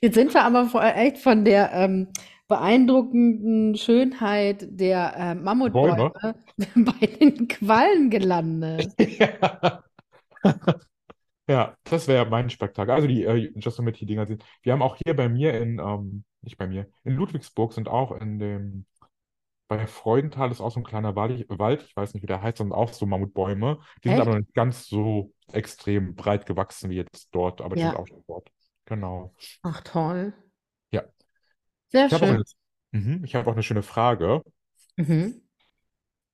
Jetzt 0.01 0.15
sind 0.15 0.33
wir 0.33 0.43
aber 0.43 0.67
echt 0.95 1.19
von 1.19 1.45
der 1.45 1.71
ähm, 1.73 2.07
beeindruckenden 2.47 3.75
Schönheit 3.75 4.65
der 4.69 5.15
äh, 5.15 5.35
Mammutbäume 5.35 6.11
Bäume. 6.11 6.35
bei 6.75 7.05
den 7.07 7.47
Quallen 7.47 8.09
gelandet. 8.09 8.93
Ja. 8.99 9.83
Ja, 11.47 11.75
das 11.83 12.07
wäre 12.07 12.25
mein 12.25 12.49
Spektakel. 12.49 12.93
Also 12.93 13.07
die 13.07 13.23
äh, 13.23 13.51
Yosemite-Dinger 13.59 14.25
sind. 14.25 14.43
Wir 14.63 14.73
haben 14.73 14.81
auch 14.81 14.97
hier 15.05 15.15
bei 15.15 15.29
mir 15.29 15.53
in, 15.59 15.79
ähm, 15.79 16.23
nicht 16.41 16.57
bei 16.57 16.67
mir, 16.67 16.87
in 17.03 17.13
Ludwigsburg 17.13 17.73
sind 17.73 17.87
auch 17.87 18.11
in 18.19 18.39
dem, 18.39 18.85
bei 19.67 19.87
Freudenthal 19.87 20.51
ist 20.51 20.61
auch 20.61 20.71
so 20.71 20.79
ein 20.79 20.83
kleiner 20.85 21.15
Wald, 21.15 21.45
Wald, 21.49 21.83
ich 21.83 21.95
weiß 21.95 22.13
nicht, 22.13 22.23
wie 22.23 22.27
der 22.27 22.41
heißt, 22.41 22.59
sind 22.59 22.71
auch 22.71 22.93
so 22.93 23.05
Mammutbäume. 23.05 23.79
Die 24.03 24.09
sind 24.09 24.19
aber 24.19 24.31
noch 24.31 24.39
nicht 24.39 24.53
ganz 24.53 24.87
so 24.87 25.33
extrem 25.51 26.15
breit 26.15 26.45
gewachsen 26.45 26.89
wie 26.89 26.95
jetzt 26.95 27.29
dort, 27.31 27.61
aber 27.61 27.75
die 27.75 27.81
sind 27.83 27.93
Ja. 27.93 27.99
auch 27.99 28.07
schon 28.07 28.23
dort. 28.27 28.51
Genau. 28.85 29.33
Ach 29.63 29.81
toll. 29.81 30.33
Ja. 30.91 31.03
Sehr 31.89 32.07
Ich 32.07 32.17
schön. 32.17 32.29
eine, 32.29 32.43
mhm, 32.91 33.23
ich 33.23 33.35
habe 33.35 33.49
auch 33.49 33.53
eine 33.53 33.63
schöne 33.63 33.83
Frage. 33.83 34.43
Mhm. 34.97 35.41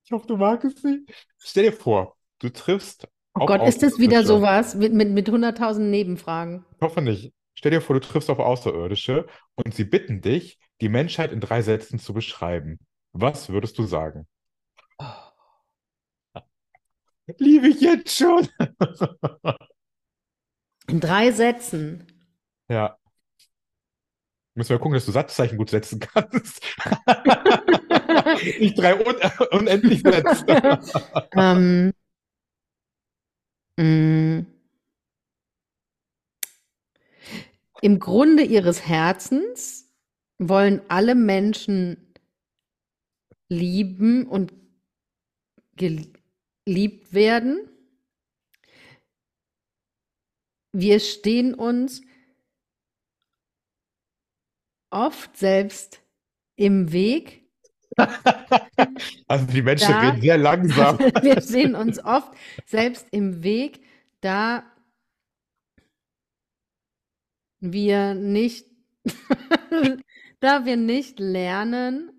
Ich 0.04 0.12
hoffe, 0.12 0.26
du 0.26 0.36
magst 0.36 0.78
sie. 0.82 1.06
Stell 1.38 1.64
dir 1.64 1.72
vor, 1.72 2.16
du 2.38 2.50
triffst 2.50 3.08
Oh 3.34 3.46
Gott, 3.46 3.66
ist 3.66 3.82
das 3.82 3.98
wieder 3.98 4.24
sowas 4.24 4.74
mit, 4.74 4.92
mit, 4.92 5.10
mit 5.10 5.28
100.000 5.28 5.78
Nebenfragen? 5.80 6.64
Ich 6.76 6.82
hoffe 6.82 7.00
nicht. 7.00 7.32
Stell 7.54 7.70
dir 7.70 7.80
vor, 7.80 7.94
du 7.94 8.00
triffst 8.00 8.30
auf 8.30 8.38
Außerirdische 8.38 9.26
und 9.54 9.74
sie 9.74 9.84
bitten 9.84 10.20
dich, 10.20 10.58
die 10.80 10.88
Menschheit 10.88 11.32
in 11.32 11.40
drei 11.40 11.62
Sätzen 11.62 11.98
zu 11.98 12.12
beschreiben. 12.12 12.78
Was 13.12 13.48
würdest 13.50 13.78
du 13.78 13.84
sagen? 13.84 14.26
Oh. 14.98 15.06
Liebe 17.38 17.68
ich 17.68 17.80
jetzt 17.80 18.16
schon. 18.16 18.48
In 20.88 20.98
drei 20.98 21.30
Sätzen. 21.30 22.06
Ja. 22.68 22.98
Müssen 24.54 24.70
wir 24.70 24.78
gucken, 24.78 24.94
dass 24.94 25.06
du 25.06 25.12
Satzzeichen 25.12 25.56
gut 25.56 25.70
setzen 25.70 26.00
kannst. 26.00 26.62
Nicht 28.58 28.78
drei 28.78 28.94
un 28.94 29.16
unendlich 29.52 30.02
Sätze. 30.02 30.80
Ähm, 31.34 31.92
mm. 33.82 34.46
Im 37.82 37.98
Grunde 37.98 38.44
ihres 38.44 38.86
Herzens 38.86 39.92
wollen 40.38 40.80
alle 40.88 41.16
Menschen 41.16 41.96
lieben 43.48 44.26
und 44.26 44.52
geliebt 45.74 47.12
werden. 47.12 47.68
Wir 50.72 51.00
stehen 51.00 51.54
uns 51.54 52.02
oft 54.90 55.36
selbst 55.36 56.00
im 56.56 56.92
Weg. 56.92 57.41
Also 59.28 59.46
die 59.46 59.62
Menschen 59.62 59.88
Da- 59.92 60.00
reden 60.00 60.20
sehr 60.20 60.38
langsam. 60.38 60.98
Wir 61.22 61.40
stehen 61.40 61.74
uns 61.74 62.02
oft 62.04 62.32
selbst 62.66 63.06
im 63.10 63.42
Weg, 63.42 63.80
da 64.20 64.64
wir 67.60 68.14
nicht, 68.14 68.66
da 70.40 70.64
wir 70.64 70.76
nicht 70.76 71.20
lernen, 71.20 72.10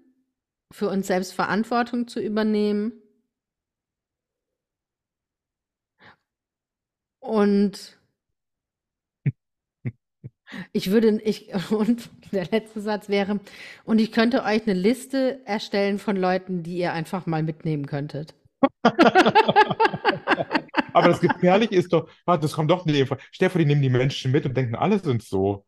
für 0.71 0.89
uns 0.89 1.07
selbst 1.07 1.33
Verantwortung 1.33 2.07
zu 2.07 2.19
übernehmen. 2.21 2.93
Und 7.19 7.97
ich 10.71 10.91
würde, 10.91 11.21
ich, 11.23 11.53
und 11.71 12.09
der 12.33 12.47
letzte 12.51 12.81
Satz 12.81 13.07
wäre, 13.09 13.39
und 13.85 13.99
ich 13.99 14.11
könnte 14.11 14.43
euch 14.43 14.63
eine 14.67 14.73
Liste 14.73 15.39
erstellen 15.45 15.99
von 15.99 16.15
Leuten, 16.17 16.63
die 16.63 16.77
ihr 16.77 16.91
einfach 16.93 17.25
mal 17.25 17.43
mitnehmen 17.43 17.85
könntet. 17.85 18.33
Aber 20.93 21.07
das 21.09 21.19
Gefährliche 21.21 21.75
ist 21.75 21.91
doch, 21.93 22.07
warte, 22.25 22.43
das 22.43 22.53
kommt 22.53 22.69
doch 22.71 22.85
neben. 22.85 23.17
Stell 23.31 23.49
vor, 23.49 23.59
die 23.59 23.65
nehmen 23.65 23.81
die 23.81 23.89
Menschen 23.89 24.31
mit 24.31 24.45
und 24.45 24.55
denken, 24.55 24.75
alle 24.75 24.99
sind 24.99 25.23
so. 25.23 25.65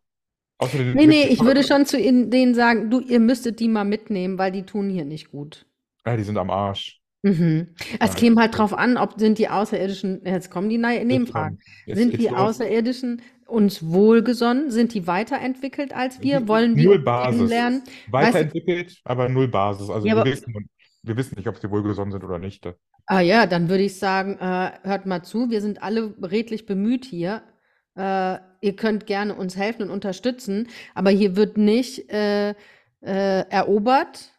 Außer 0.60 0.78
den- 0.78 0.94
Nee, 0.94 1.08
nee, 1.08 1.24
ich 1.24 1.42
würde 1.42 1.64
schon 1.64 1.86
zu 1.86 2.00
ihnen, 2.00 2.30
denen 2.32 2.54
sagen, 2.54 2.90
du, 2.90 3.00
ihr 3.02 3.20
müsstet 3.20 3.60
die 3.60 3.68
mal 3.68 3.84
mitnehmen, 3.84 4.38
weil 4.38 4.52
die 4.52 4.64
tun 4.64 4.90
hier 4.90 5.04
nicht 5.06 5.32
gut. 5.32 5.66
Ja, 6.06 6.16
die 6.16 6.24
sind 6.24 6.38
am 6.38 6.50
Arsch. 6.50 7.02
Mhm. 7.26 7.70
Es 8.00 8.16
käme 8.16 8.40
halt 8.40 8.56
drauf 8.56 8.74
an, 8.74 8.98
ob 8.98 9.20
sind 9.20 9.40
die 9.40 9.50
Außerirdischen, 9.50 10.22
jetzt 10.26 10.52
kommen 10.52 10.70
die 10.70 10.78
Ne- 10.78 11.04
Nebenfragen. 11.04 11.60
Jetzt- 11.88 11.98
Sind 11.98 12.12
jetzt 12.12 12.22
die 12.22 12.28
los. 12.28 12.38
Außerirdischen 12.38 13.22
uns 13.48 13.84
wohlgesonnen? 13.84 14.70
Sind 14.70 14.94
die 14.94 15.08
weiterentwickelt 15.08 15.92
als 15.96 16.22
wir? 16.22 16.48
Wollen 16.48 16.76
wir 16.76 16.86
Null 16.86 17.00
Basis. 17.00 17.36
kennenlernen? 17.38 17.84
Weiterentwickelt, 18.12 19.02
aber 19.06 19.28
null 19.30 19.48
Basis. 19.48 19.90
Also 19.90 20.08
Ja, 20.08 20.16
wir 20.24 20.32
wissen, 20.32 20.54
wir 21.02 21.18
wissen 21.18 21.36
nicht, 21.36 21.48
ob 21.48 21.58
sie 21.58 21.70
wohlgesonnen 21.72 22.12
sind 22.12 22.24
oder 22.24 22.38
nicht. 22.38 22.68
Ah 23.08 23.22
ja, 23.22 23.48
dann 23.48 23.70
würde 23.70 23.84
ich 23.84 23.98
sagen, 23.98 24.38
äh, 24.40 24.72
hört 24.84 25.06
mal 25.08 25.24
zu, 25.24 25.50
wir 25.50 25.62
sind 25.62 25.82
alle 25.82 26.14
redlich 26.22 26.66
bemüht 26.68 27.06
hier. 27.06 27.42
Äh, 27.96 28.38
ihr 28.62 28.76
könnt 28.76 29.08
gerne 29.08 29.34
uns 29.36 29.56
helfen 29.58 29.84
und 29.84 29.90
unterstützen, 29.90 30.68
aber 30.94 31.10
hier 31.10 31.36
wird 31.36 31.58
nicht 31.58 32.12
äh, 32.12 32.50
äh, 32.50 32.54
erobert 33.50 34.32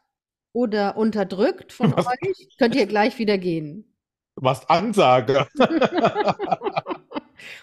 oder 0.57 0.97
unterdrückt 0.97 1.71
von 1.71 1.95
Was? 1.95 2.07
euch. 2.07 2.49
Könnt 2.57 2.75
ihr 2.75 2.87
gleich 2.87 3.19
wieder 3.19 3.37
gehen. 3.37 3.95
Was 4.37 4.67
Ansage. 4.71 5.47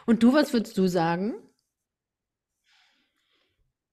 Und 0.05 0.21
du, 0.21 0.31
was 0.35 0.53
würdest 0.53 0.77
du 0.77 0.85
sagen? 0.85 1.33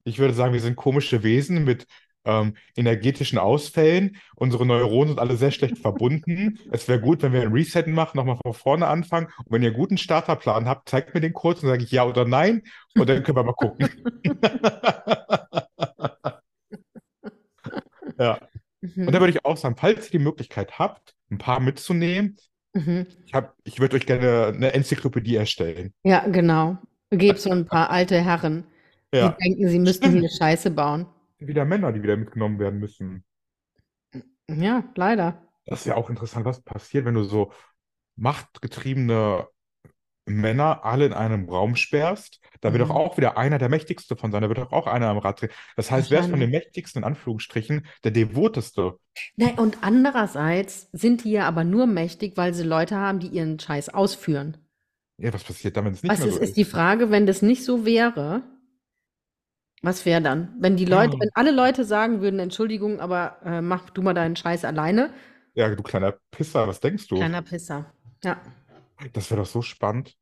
Ich 0.04 0.18
würde 0.18 0.34
sagen, 0.34 0.52
wir 0.52 0.60
sind 0.60 0.76
komische 0.76 1.22
Wesen 1.22 1.64
mit 1.64 1.86
ähm, 2.26 2.58
energetischen 2.76 3.38
Ausfällen. 3.38 4.18
Unsere 4.36 4.66
Neuronen 4.66 5.08
sind 5.08 5.18
alle 5.18 5.36
sehr 5.36 5.50
schlecht 5.50 5.78
verbunden. 5.78 6.58
Es 6.70 6.86
wäre 6.86 7.00
gut, 7.00 7.22
wenn 7.22 7.32
wir 7.32 7.40
ein 7.40 7.52
Reset 7.52 7.86
machen, 7.86 8.18
nochmal 8.18 8.36
von 8.42 8.52
vorne 8.52 8.86
anfangen. 8.86 9.28
Und 9.38 9.46
wenn 9.48 9.62
ihr 9.62 9.68
einen 9.68 9.78
guten 9.78 9.96
Starterplan 9.96 10.68
habt, 10.68 10.90
zeigt 10.90 11.14
mir 11.14 11.22
den 11.22 11.32
kurz 11.32 11.62
und 11.62 11.70
sage 11.70 11.84
ich 11.84 11.90
ja 11.90 12.04
oder 12.04 12.26
nein. 12.26 12.64
Und 12.94 13.08
dann 13.08 13.22
können 13.22 13.38
wir 13.38 13.44
mal 13.44 13.54
gucken. 13.54 13.88
Ja. 18.20 18.49
Mhm. 18.94 19.06
Und 19.06 19.12
da 19.12 19.20
würde 19.20 19.32
ich 19.32 19.44
auch 19.44 19.56
sagen, 19.56 19.76
falls 19.76 20.06
ihr 20.06 20.18
die 20.18 20.24
Möglichkeit 20.24 20.78
habt, 20.78 21.14
ein 21.30 21.38
paar 21.38 21.60
mitzunehmen, 21.60 22.36
Mhm. 22.72 23.06
ich, 23.26 23.34
hab, 23.34 23.56
ich 23.64 23.80
würde 23.80 23.96
euch 23.96 24.06
gerne 24.06 24.52
eine 24.54 24.72
Enzyklopädie 24.72 25.34
erstellen. 25.34 25.92
Ja, 26.04 26.24
genau. 26.28 26.78
Gebt 27.10 27.40
so 27.40 27.50
ein 27.50 27.66
paar 27.66 27.90
alte 27.90 28.20
Herren, 28.22 28.64
die 29.12 29.18
Ja. 29.18 29.30
denken, 29.42 29.68
sie 29.68 29.80
müssten 29.80 30.04
Stimmt. 30.06 30.20
hier 30.20 30.28
Scheiße 30.30 30.70
bauen. 30.70 31.06
Wieder 31.38 31.64
Männer, 31.64 31.90
die 31.90 32.00
wieder 32.00 32.16
mitgenommen 32.16 32.60
werden 32.60 32.78
müssen. 32.78 33.24
Ja, 34.48 34.84
leider. 34.94 35.42
Das 35.66 35.80
ist 35.80 35.86
ja 35.86 35.96
auch 35.96 36.10
interessant, 36.10 36.44
was 36.44 36.60
passiert, 36.62 37.04
wenn 37.06 37.14
du 37.14 37.24
so 37.24 37.52
machtgetriebene 38.16 39.48
Männer 40.36 40.84
alle 40.84 41.06
in 41.06 41.12
einem 41.12 41.48
Raum 41.48 41.76
sperrst. 41.76 42.40
Da 42.60 42.72
wird 42.72 42.82
doch 42.82 42.88
Mhm. 42.90 42.96
auch 42.96 43.16
wieder 43.16 43.38
einer 43.38 43.58
der 43.58 43.68
Mächtigste 43.70 44.16
von 44.16 44.32
sein. 44.32 44.42
Da 44.42 44.48
wird 44.48 44.58
doch 44.58 44.72
auch 44.72 44.86
einer 44.86 45.08
am 45.08 45.18
Rad 45.18 45.40
drehen. 45.40 45.50
Das 45.76 45.90
heißt, 45.90 46.10
wer 46.10 46.20
ist 46.20 46.28
von 46.30 46.40
den. 46.40 46.50
Mächtigsten 46.50 47.00
in 47.00 47.04
Anführungsstrichen 47.04 47.86
der 48.04 48.10
Devoteste? 48.10 48.98
Ne, 49.36 49.54
und 49.56 49.78
andererseits 49.82 50.88
sind 50.92 51.24
die 51.24 51.32
ja 51.32 51.46
aber 51.48 51.64
nur 51.64 51.86
mächtig, 51.86 52.36
weil 52.36 52.52
sie 52.54 52.62
Leute 52.64 52.96
haben, 52.96 53.18
die 53.18 53.28
ihren 53.28 53.58
Scheiß 53.58 53.88
ausführen. 53.90 54.56
Ja, 55.18 55.32
was 55.32 55.44
passiert 55.44 55.76
dann, 55.76 55.84
wenn 55.86 55.92
es 55.94 56.02
nicht 56.02 56.12
Was 56.12 56.18
mehr 56.20 56.28
ist, 56.28 56.34
so 56.36 56.40
ist 56.40 56.56
die 56.56 56.64
Frage, 56.64 57.10
wenn 57.10 57.26
das 57.26 57.42
nicht 57.42 57.64
so 57.64 57.84
wäre, 57.84 58.42
was 59.82 60.04
wäre 60.04 60.20
dann? 60.22 60.54
Wenn 60.58 60.76
die 60.76 60.84
Leute, 60.84 61.14
Ja. 61.14 61.20
wenn 61.20 61.30
alle 61.34 61.50
Leute 61.52 61.84
sagen 61.84 62.20
würden, 62.20 62.38
Entschuldigung, 62.40 63.00
aber 63.00 63.38
äh, 63.44 63.60
mach 63.62 63.90
du 63.90 64.02
mal 64.02 64.14
deinen 64.14 64.36
Scheiß 64.36 64.64
alleine, 64.64 65.12
Ja, 65.54 65.68
du 65.74 65.82
kleiner 65.82 66.14
Pisser, 66.30 66.68
was 66.68 66.80
denkst 66.80 67.08
du? 67.08 67.16
kleiner 67.16 67.42
Pisser. 67.42 67.92
Ja. 68.24 68.40
Das 69.14 69.30
wäre 69.30 69.40
doch 69.40 69.46
so 69.48 69.62
spannend. 69.62 70.16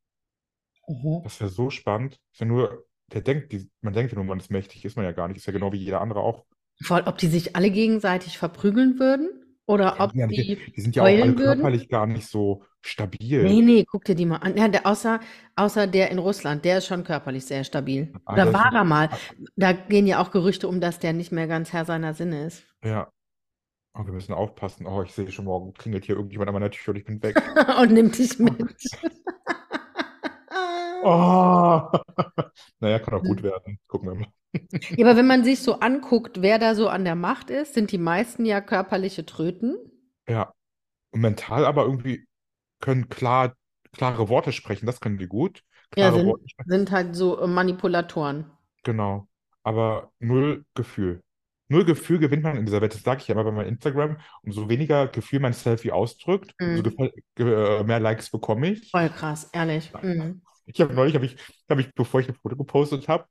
Das 1.24 1.40
wäre 1.40 1.50
so 1.50 1.70
spannend. 1.70 2.18
Ist 2.32 2.40
ja 2.40 2.46
nur, 2.46 2.84
der 3.12 3.20
denkt, 3.22 3.52
die, 3.52 3.70
man 3.80 3.92
denkt 3.92 4.12
ja 4.12 4.16
nur, 4.16 4.24
man 4.24 4.38
ist 4.40 4.50
mächtig, 4.50 4.84
ist 4.84 4.96
man 4.96 5.04
ja 5.04 5.12
gar 5.12 5.28
nicht. 5.28 5.36
Ist 5.38 5.46
ja 5.46 5.52
genau 5.52 5.72
wie 5.72 5.78
jeder 5.78 6.00
andere 6.00 6.20
auch. 6.20 6.44
Voll, 6.82 7.02
ob 7.06 7.18
die 7.18 7.26
sich 7.26 7.56
alle 7.56 7.70
gegenseitig 7.70 8.38
verprügeln 8.38 8.98
würden 8.98 9.28
oder 9.66 10.00
ob 10.00 10.14
Ja, 10.14 10.26
die 10.26 10.56
die, 10.56 10.72
die 10.72 10.80
sind 10.80 10.94
ja 10.96 11.02
auch 11.02 11.06
alle 11.06 11.36
würden. 11.36 11.36
körperlich 11.36 11.88
gar 11.88 12.06
nicht 12.06 12.26
so 12.28 12.62
stabil. 12.80 13.42
Nee, 13.44 13.60
nee, 13.62 13.84
guck 13.84 14.04
dir 14.04 14.14
die 14.14 14.26
mal 14.26 14.36
an. 14.36 14.56
Ja, 14.56 14.68
der, 14.68 14.86
außer, 14.86 15.20
außer 15.56 15.86
der 15.88 16.10
in 16.10 16.18
Russland, 16.18 16.64
der 16.64 16.78
ist 16.78 16.86
schon 16.86 17.04
körperlich 17.04 17.44
sehr 17.44 17.64
stabil. 17.64 18.12
Ah, 18.24 18.34
Oder 18.34 18.52
war 18.52 18.72
er 18.72 18.84
mal? 18.84 19.10
Da 19.56 19.72
gehen 19.72 20.06
ja 20.06 20.22
auch 20.22 20.30
Gerüchte 20.30 20.68
um, 20.68 20.80
dass 20.80 21.00
der 21.00 21.12
nicht 21.12 21.32
mehr 21.32 21.48
ganz 21.48 21.72
Herr 21.72 21.84
seiner 21.84 22.14
Sinne 22.14 22.44
ist. 22.46 22.62
Ja. 22.84 23.10
Oh, 23.94 24.06
wir 24.06 24.12
müssen 24.12 24.32
aufpassen. 24.32 24.86
Oh, 24.86 25.02
ich 25.02 25.12
sehe 25.12 25.30
schon 25.32 25.46
morgen 25.46 25.74
klingelt 25.74 26.04
hier 26.04 26.14
irgendjemand 26.16 26.48
an 26.48 26.54
meiner 26.54 26.70
Tür 26.70 26.92
und 26.94 26.98
ich 27.00 27.04
bin 27.04 27.22
weg. 27.22 27.36
Und 27.80 27.92
nimmt 27.92 28.16
dich 28.18 28.38
mit. 28.38 28.54
Oh. 31.02 31.82
Naja, 32.80 32.98
kann 33.00 33.14
auch 33.14 33.22
gut 33.22 33.42
werden. 33.42 33.78
Gucken 33.88 34.08
wir 34.10 34.14
mal. 34.14 34.26
Ja, 34.96 35.06
aber 35.06 35.16
wenn 35.16 35.26
man 35.26 35.44
sich 35.44 35.60
so 35.62 35.80
anguckt, 35.80 36.42
wer 36.42 36.58
da 36.58 36.74
so 36.74 36.88
an 36.88 37.04
der 37.04 37.14
Macht 37.16 37.50
ist, 37.50 37.74
sind 37.74 37.90
die 37.92 37.98
meisten 37.98 38.44
ja 38.44 38.60
körperliche 38.60 39.26
Tröten. 39.26 39.76
Ja. 40.28 40.52
Und 41.10 41.20
mental 41.20 41.64
aber 41.66 41.84
irgendwie 41.84 42.26
können 42.80 43.08
klar, 43.08 43.54
klare 43.92 44.28
Worte 44.28 44.52
sprechen. 44.52 44.86
Das 44.86 45.00
können 45.00 45.18
die 45.18 45.26
gut. 45.26 45.62
Ja, 45.96 46.10
Klare 46.10 46.16
sind, 46.18 46.26
Worte 46.28 46.48
sprechen. 46.48 46.70
sind 46.70 46.90
halt 46.90 47.16
so 47.16 47.40
äh, 47.40 47.46
Manipulatoren. 47.46 48.50
Genau. 48.84 49.26
Aber 49.64 50.12
null 50.20 50.64
Gefühl. 50.74 51.20
Null 51.68 51.84
Gefühl 51.84 52.18
gewinnt 52.18 52.42
man 52.44 52.56
in 52.56 52.64
dieser 52.64 52.80
Welt. 52.80 52.94
Das 52.94 53.02
sage 53.02 53.20
ich 53.20 53.28
ja 53.28 53.34
immer 53.34 53.44
bei 53.44 53.52
meinem 53.52 53.68
Instagram. 53.68 54.16
Umso 54.42 54.68
weniger 54.68 55.08
Gefühl 55.08 55.40
mein 55.40 55.52
Selfie 55.52 55.92
ausdrückt, 55.92 56.54
umso 56.60 56.82
Mhm. 56.90 57.10
ge- 57.34 57.80
äh, 57.80 57.84
mehr 57.84 58.00
Likes 58.00 58.30
bekomme 58.30 58.70
ich. 58.70 58.90
Voll 58.90 59.10
krass, 59.10 59.50
ehrlich. 59.52 59.92
Mhm. 60.02 60.42
Ich 60.68 60.80
habe 60.80 60.94
neulich, 60.94 61.14
habe 61.14 61.26
ich, 61.26 61.36
habe 61.70 61.80
ich, 61.80 61.94
bevor 61.94 62.20
ich 62.20 62.28
ein 62.28 62.34
Foto 62.34 62.56
gepostet 62.56 63.08
habe, 63.08 63.24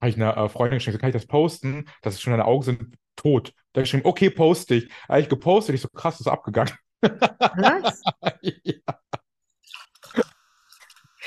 habe 0.00 0.10
ich 0.10 0.16
einer 0.16 0.36
äh, 0.36 0.48
Freundin 0.48 0.78
geschrieben, 0.78 0.98
kann 0.98 1.10
ich 1.10 1.14
das 1.14 1.26
posten? 1.26 1.86
Das 2.02 2.14
ist 2.14 2.22
schon 2.22 2.32
deine 2.32 2.46
Augen 2.46 2.62
sind 2.62 2.96
tot. 3.16 3.48
Da 3.72 3.80
habe 3.80 3.84
ich 3.84 3.90
geschrieben, 3.92 4.06
okay, 4.06 4.30
poste 4.30 4.76
ich. 4.76 4.90
Habe 5.08 5.20
ich 5.20 5.28
gepostet, 5.28 5.74
ich 5.74 5.80
so 5.82 5.88
krass, 5.88 6.14
das 6.14 6.22
ist 6.26 6.32
abgegangen. 6.32 6.74
Was? 7.02 8.02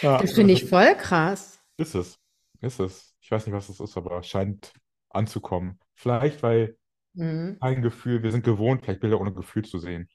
Ja. 0.01 0.17
Das 0.17 0.33
finde 0.33 0.53
ich 0.53 0.65
voll 0.65 0.95
krass. 0.95 1.59
Ist 1.77 1.95
es. 1.95 2.19
Ist 2.61 2.79
es. 2.79 3.15
Ich 3.21 3.31
weiß 3.31 3.45
nicht, 3.45 3.55
was 3.55 3.69
es 3.69 3.79
ist, 3.79 3.95
aber 3.95 4.19
es 4.19 4.27
scheint 4.27 4.73
anzukommen. 5.09 5.79
Vielleicht, 5.95 6.43
weil 6.43 6.77
Mhm. 7.15 7.57
kein 7.61 7.83
Gefühl, 7.83 8.23
wir 8.23 8.31
sind 8.31 8.43
gewohnt, 8.43 8.83
vielleicht 8.83 8.99
Bilder 8.99 9.21
ohne 9.21 9.31
Gefühl 9.33 9.63
zu 9.63 9.77
sehen. 9.77 10.09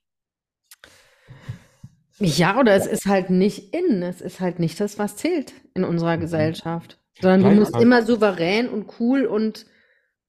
Ja, 2.20 2.58
oder 2.58 2.74
es 2.74 2.86
ist 2.86 3.06
halt 3.06 3.30
nicht 3.30 3.74
in. 3.74 4.02
Es 4.02 4.20
ist 4.20 4.40
halt 4.40 4.58
nicht 4.58 4.78
das, 4.80 4.98
was 4.98 5.16
zählt 5.16 5.52
in 5.74 5.84
unserer 5.84 6.16
Mhm. 6.16 6.20
Gesellschaft. 6.20 6.98
Sondern 7.20 7.40
du 7.40 7.46
Gleich- 7.48 7.58
musst 7.58 7.76
immer 7.76 8.02
souverän 8.04 8.68
und 8.68 9.00
cool 9.00 9.24
und 9.26 9.66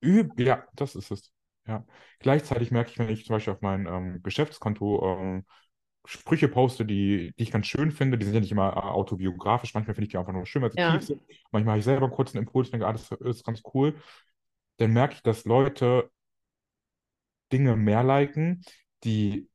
Üb 0.02 0.40
ja, 0.40 0.66
das 0.76 0.96
ist 0.96 1.12
es. 1.12 1.32
Ja. 1.68 1.86
Gleichzeitig 2.20 2.72
merke 2.72 2.90
ich, 2.92 2.98
wenn 3.00 3.10
ich 3.10 3.26
zum 3.26 3.36
Beispiel 3.36 3.54
auf 3.54 3.62
mein 3.62 3.86
ähm, 3.86 4.22
Geschäftskonto 4.24 5.20
ähm, 5.20 5.46
Sprüche 6.06 6.48
poste, 6.48 6.86
die, 6.86 7.34
die 7.38 7.44
ich 7.44 7.52
ganz 7.52 7.68
schön 7.68 7.92
finde. 7.92 8.18
Die 8.18 8.26
sind 8.26 8.34
ja 8.34 8.40
nicht 8.40 8.52
immer 8.52 8.70
äh, 8.76 8.80
autobiografisch. 8.80 9.74
Manchmal 9.74 9.96
finde 9.96 10.06
ich 10.06 10.12
die 10.12 10.18
einfach 10.18 10.34
nur 10.34 10.46
schön, 10.46 10.62
weil 10.62 10.72
sie 10.72 10.80
Ja. 10.80 10.94
tief 10.98 11.06
sind. 11.08 11.22
Manchmal 11.52 11.74
habe 11.74 11.80
ich 11.80 11.86
selber 11.86 12.06
einen 12.06 12.16
kurzen 12.16 12.38
Impuls 12.38 12.70
und 12.70 12.74
denke, 12.74 12.88
ah, 12.88 12.94
das 12.94 13.12
ist 13.12 13.46
ganz 13.46 13.62
cool. 13.74 13.96
Dann 14.78 14.94
merke 14.94 15.16
ich, 15.16 15.22
dass 15.24 15.46
Leute 15.46 16.10
Dinge 17.52 17.76
mehr 17.76 18.04
liken, 18.04 18.64
die 19.04 19.50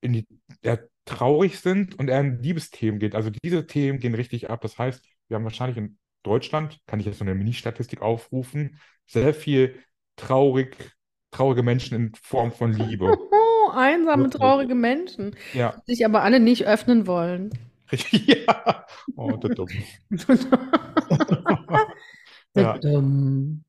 in 0.00 0.12
die, 0.14 0.26
eher 0.62 0.88
traurig 1.10 1.58
sind 1.60 1.98
und 1.98 2.08
eher 2.08 2.20
in 2.20 2.42
Liebesthemen 2.42 3.00
geht. 3.00 3.14
Also 3.14 3.30
diese 3.30 3.66
Themen 3.66 3.98
gehen 3.98 4.14
richtig 4.14 4.50
ab. 4.50 4.60
Das 4.62 4.78
heißt, 4.78 5.02
wir 5.28 5.36
haben 5.36 5.44
wahrscheinlich 5.44 5.76
in 5.78 5.98
Deutschland, 6.22 6.78
kann 6.86 7.00
ich 7.00 7.06
jetzt 7.06 7.18
so 7.18 7.24
eine 7.24 7.34
Mini-Statistik 7.34 8.02
aufrufen, 8.02 8.78
sehr 9.06 9.34
viel 9.34 9.76
traurig, 10.16 10.76
traurige 11.30 11.62
Menschen 11.62 11.94
in 11.96 12.12
Form 12.22 12.52
von 12.52 12.72
Liebe. 12.72 13.16
Oh, 13.32 13.70
einsame, 13.74 14.30
traurige 14.30 14.74
Menschen, 14.74 15.34
Ja, 15.54 15.80
die 15.88 15.94
sich 15.94 16.04
aber 16.06 16.22
alle 16.22 16.40
nicht 16.40 16.66
öffnen 16.66 17.06
wollen. 17.06 17.50
richtig. 17.92 18.26
Ja. 18.46 18.86
Oh, 19.16 19.36
das 19.36 19.54
dumm. 19.54 19.68
Ja. 22.54 22.78
Dumm. 22.78 23.64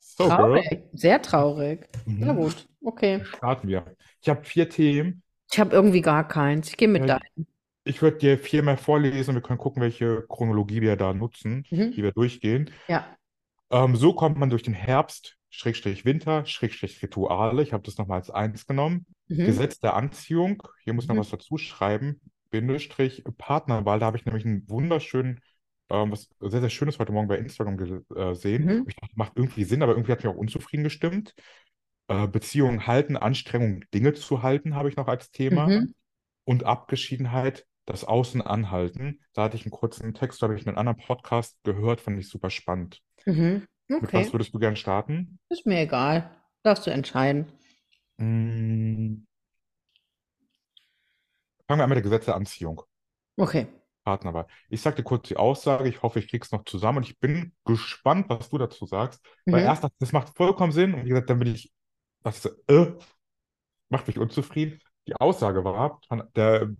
So. 0.00 0.28
Traurig, 0.28 0.82
sehr 0.92 1.22
traurig. 1.22 1.88
Na 2.06 2.32
Mhm. 2.32 2.36
gut, 2.36 2.68
okay. 2.82 3.24
Starten 3.24 3.68
wir. 3.68 3.84
Ich 4.20 4.28
habe 4.28 4.44
vier 4.44 4.68
Themen. 4.68 5.22
Ich 5.50 5.58
habe 5.58 5.74
irgendwie 5.74 6.00
gar 6.02 6.26
keins. 6.26 6.68
Ich 6.70 6.76
gehe 6.76 6.88
mit 6.88 7.06
Ja. 7.06 7.18
deinem. 7.18 7.46
Ich 7.84 8.02
würde 8.02 8.18
dir 8.18 8.38
vier 8.38 8.62
mehr 8.62 8.76
vorlesen 8.76 9.30
und 9.30 9.36
wir 9.36 9.42
können 9.42 9.58
gucken, 9.58 9.80
welche 9.82 10.22
Chronologie 10.28 10.82
wir 10.82 10.96
da 10.96 11.14
nutzen, 11.14 11.64
Mhm. 11.70 11.92
die 11.92 12.02
wir 12.02 12.12
durchgehen. 12.12 12.70
Ja. 12.86 13.16
Ähm, 13.70 13.96
so 13.96 14.12
kommt 14.12 14.38
man 14.38 14.50
durch 14.50 14.62
den 14.62 14.74
Herbst, 14.74 15.36
Schrägstrich 15.50 16.04
Winter, 16.04 16.44
Schrägstrich 16.44 17.02
Rituale. 17.02 17.62
Ich 17.62 17.72
habe 17.72 17.82
das 17.82 17.96
nochmal 17.96 18.18
als 18.18 18.30
eins 18.30 18.66
genommen. 18.66 19.06
Mhm. 19.28 19.46
Gesetz 19.46 19.78
der 19.80 19.94
Anziehung. 19.94 20.62
Hier 20.84 20.92
muss 20.92 21.08
noch 21.08 21.14
Mhm. 21.14 21.20
was 21.20 21.30
dazu 21.30 21.56
schreiben. 21.56 22.20
Bindestrich 22.50 23.24
Partnerwahl. 23.38 23.98
Da 24.00 24.06
habe 24.06 24.16
ich 24.18 24.26
nämlich 24.26 24.44
einen 24.44 24.68
wunderschönen, 24.68 25.40
ähm, 25.90 26.10
was 26.12 26.28
sehr, 26.40 26.60
sehr 26.60 26.70
Schönes 26.70 26.98
heute 26.98 27.12
Morgen 27.12 27.28
bei 27.28 27.38
Instagram 27.38 27.76
gesehen. 27.78 28.64
Mhm. 28.64 28.84
Ich 28.88 28.96
dachte, 28.96 29.14
macht 29.16 29.32
irgendwie 29.36 29.64
Sinn, 29.64 29.82
aber 29.82 29.92
irgendwie 29.92 30.12
hat 30.12 30.22
mich 30.22 30.32
auch 30.32 30.36
unzufrieden 30.36 30.84
gestimmt. 30.84 31.34
Äh, 32.08 32.26
Beziehungen 32.26 32.86
halten, 32.86 33.16
Anstrengung, 33.16 33.84
Dinge 33.94 34.14
zu 34.14 34.42
halten, 34.42 34.74
habe 34.74 34.88
ich 34.88 34.96
noch 34.96 35.08
als 35.08 35.30
Thema. 35.30 35.66
Mhm. 35.66 35.94
Und 36.44 36.64
Abgeschiedenheit, 36.64 37.66
das 37.84 38.04
Außen 38.04 38.40
anhalten. 38.42 39.20
Da 39.34 39.44
hatte 39.44 39.56
ich 39.56 39.64
einen 39.64 39.70
kurzen 39.70 40.14
Text, 40.14 40.40
da 40.40 40.46
habe 40.46 40.56
ich 40.56 40.62
in 40.62 40.68
einem 40.68 40.78
anderen 40.78 40.98
Podcast 41.06 41.58
gehört, 41.64 42.00
fand 42.00 42.18
ich 42.18 42.28
super 42.28 42.50
spannend. 42.50 43.00
Mhm. 43.26 43.66
Mit 43.88 44.02
Okay, 44.04 44.18
was 44.18 44.32
würdest 44.32 44.54
du 44.54 44.58
gern 44.58 44.76
starten? 44.76 45.38
ist 45.50 45.66
mir 45.66 45.80
egal. 45.80 46.30
Darfst 46.62 46.86
du 46.86 46.90
entscheiden. 46.90 47.46
Mm. 48.18 49.24
Fangen 51.66 51.80
wir 51.80 51.84
an 51.84 51.88
mit 51.90 51.96
der 51.96 52.02
Gesetz 52.02 52.24
der 52.24 52.34
Anziehung. 52.36 52.82
Okay. 53.36 53.66
Partnerwahl. 54.04 54.46
Ich 54.70 54.80
sag 54.80 54.96
dir 54.96 55.02
kurz 55.02 55.28
die 55.28 55.36
Aussage, 55.36 55.88
ich 55.88 56.02
hoffe, 56.02 56.18
ich 56.18 56.28
krieg's 56.28 56.50
noch 56.50 56.64
zusammen 56.64 56.98
und 56.98 57.04
ich 57.08 57.18
bin 57.18 57.52
gespannt, 57.64 58.28
was 58.28 58.48
du 58.48 58.56
dazu 58.58 58.86
sagst. 58.86 59.20
Weil 59.50 59.60
Mhm. 59.62 59.66
erst 59.66 59.84
dachte 59.84 59.94
ich, 59.94 59.98
das 60.00 60.12
macht 60.12 60.34
vollkommen 60.36 60.72
Sinn 60.72 60.94
und 60.94 61.04
wie 61.04 61.10
gesagt, 61.10 61.28
dann 61.30 61.38
bin 61.38 61.54
ich, 61.54 61.70
was 62.22 62.44
ist, 62.44 62.58
äh, 62.68 62.92
macht 63.90 64.06
mich 64.08 64.18
unzufrieden. 64.18 64.80
Die 65.08 65.16
Aussage 65.16 65.64
war 65.64 66.00
von 66.08 66.24
der 66.36 66.70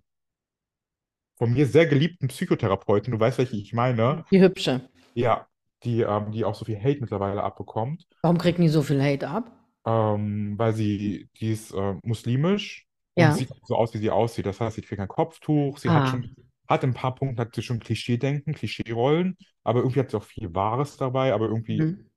von 1.36 1.52
mir 1.52 1.66
sehr 1.66 1.86
geliebten 1.86 2.28
Psychotherapeutin, 2.28 3.12
du 3.12 3.20
weißt, 3.20 3.38
welche 3.38 3.56
ich 3.56 3.72
meine, 3.72 4.24
Die 4.30 4.40
hübsche. 4.40 4.80
ja, 5.14 5.48
die, 5.84 6.02
ähm, 6.02 6.32
die 6.32 6.44
auch 6.44 6.54
so 6.56 6.64
viel 6.66 6.78
Hate 6.82 7.00
mittlerweile 7.00 7.42
abbekommt, 7.44 8.06
Warum 8.22 8.38
kriegen 8.38 8.62
die 8.62 8.68
so 8.68 8.82
viel 8.82 9.02
Hate 9.02 9.28
ab? 9.28 9.50
ähm, 9.86 10.54
weil 10.58 10.74
sie, 10.74 11.28
die 11.40 11.52
ist 11.52 11.72
äh, 11.72 11.94
muslimisch 12.02 12.86
und 13.14 13.30
Ja. 13.30 13.34
sieht 13.34 13.50
so 13.64 13.76
aus, 13.76 13.94
wie 13.94 13.98
sie 13.98 14.10
aussieht. 14.10 14.46
Das 14.46 14.60
heißt, 14.60 14.76
sie 14.76 14.82
trägt 14.82 15.00
ein 15.00 15.08
Kopftuch, 15.08 15.78
sie 15.78 15.92
hat 15.92 16.08
Ah. 16.08 16.08
schon, 16.08 16.34
hat 16.68 16.84
in 16.84 16.90
ein 16.90 16.94
paar 16.94 17.14
Punkten 17.14 17.40
hat 17.40 17.54
sie 17.54 17.62
schon 17.62 17.80
Klischeedenken, 17.80 18.54
Klischeerollen, 18.54 19.36
aber 19.64 19.80
irgendwie 19.80 20.00
hat 20.00 20.10
sie 20.10 20.16
auch 20.16 20.24
viel 20.24 20.54
Wahres 20.54 20.96
dabei, 20.96 21.32
aber 21.32 21.46
irgendwie, 21.48 21.86
Mhm. 21.86 22.07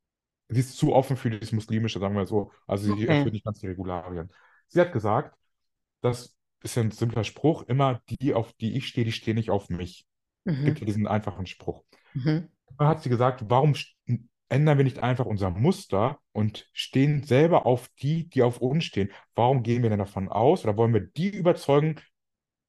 Sie 0.52 0.60
ist 0.62 0.78
zu 0.78 0.94
offen 0.94 1.18
für 1.18 1.30
dieses 1.32 1.52
Muslimische, 1.54 2.00
sagen 2.00 2.16
wir 2.16 2.26
so. 2.28 2.52
Also 2.68 2.86
sie 2.86 3.04
Okay. 3.04 3.08
erfüllt 3.08 3.34
nicht 3.34 3.46
ganz 3.46 3.60
die 3.60 3.68
Regularien. 3.68 4.32
Sie 4.68 4.80
hat 4.82 4.94
gesagt, 4.94 5.38
das 6.02 6.38
ist 6.64 6.78
ein 6.78 6.92
simpler 6.92 7.24
Spruch, 7.24 7.64
immer 7.64 8.02
die, 8.10 8.34
auf 8.34 8.54
die 8.54 8.78
ich 8.78 8.88
stehe, 8.88 9.06
die 9.06 9.12
stehen 9.12 9.36
nicht 9.36 9.52
auf 9.52 9.70
mich. 9.70 10.06
Mhm. 10.46 10.66
Gibt 10.66 10.80
ja 10.80 10.86
diesen 10.86 11.08
einfachen 11.08 11.46
Spruch. 11.48 11.84
Mhm. 12.14 12.50
Da 12.78 12.88
hat 12.88 13.04
sie 13.04 13.10
gesagt, 13.10 13.46
warum 13.50 13.76
ändern 14.50 14.78
wir 14.78 14.84
nicht 14.84 15.00
einfach 15.00 15.26
unser 15.26 15.50
Muster 15.52 16.20
und 16.34 16.70
stehen 16.74 17.24
selber 17.24 17.66
auf 17.66 17.90
die, 18.02 18.30
die 18.30 18.44
auf 18.44 18.60
uns 18.60 18.86
stehen? 18.86 19.12
Warum 19.36 19.64
gehen 19.64 19.84
wir 19.84 19.90
denn 19.90 20.00
davon 20.00 20.30
aus 20.30 20.64
oder 20.64 20.78
wollen 20.78 20.94
wir 20.94 21.02
die 21.02 21.30
überzeugen, 21.30 22.00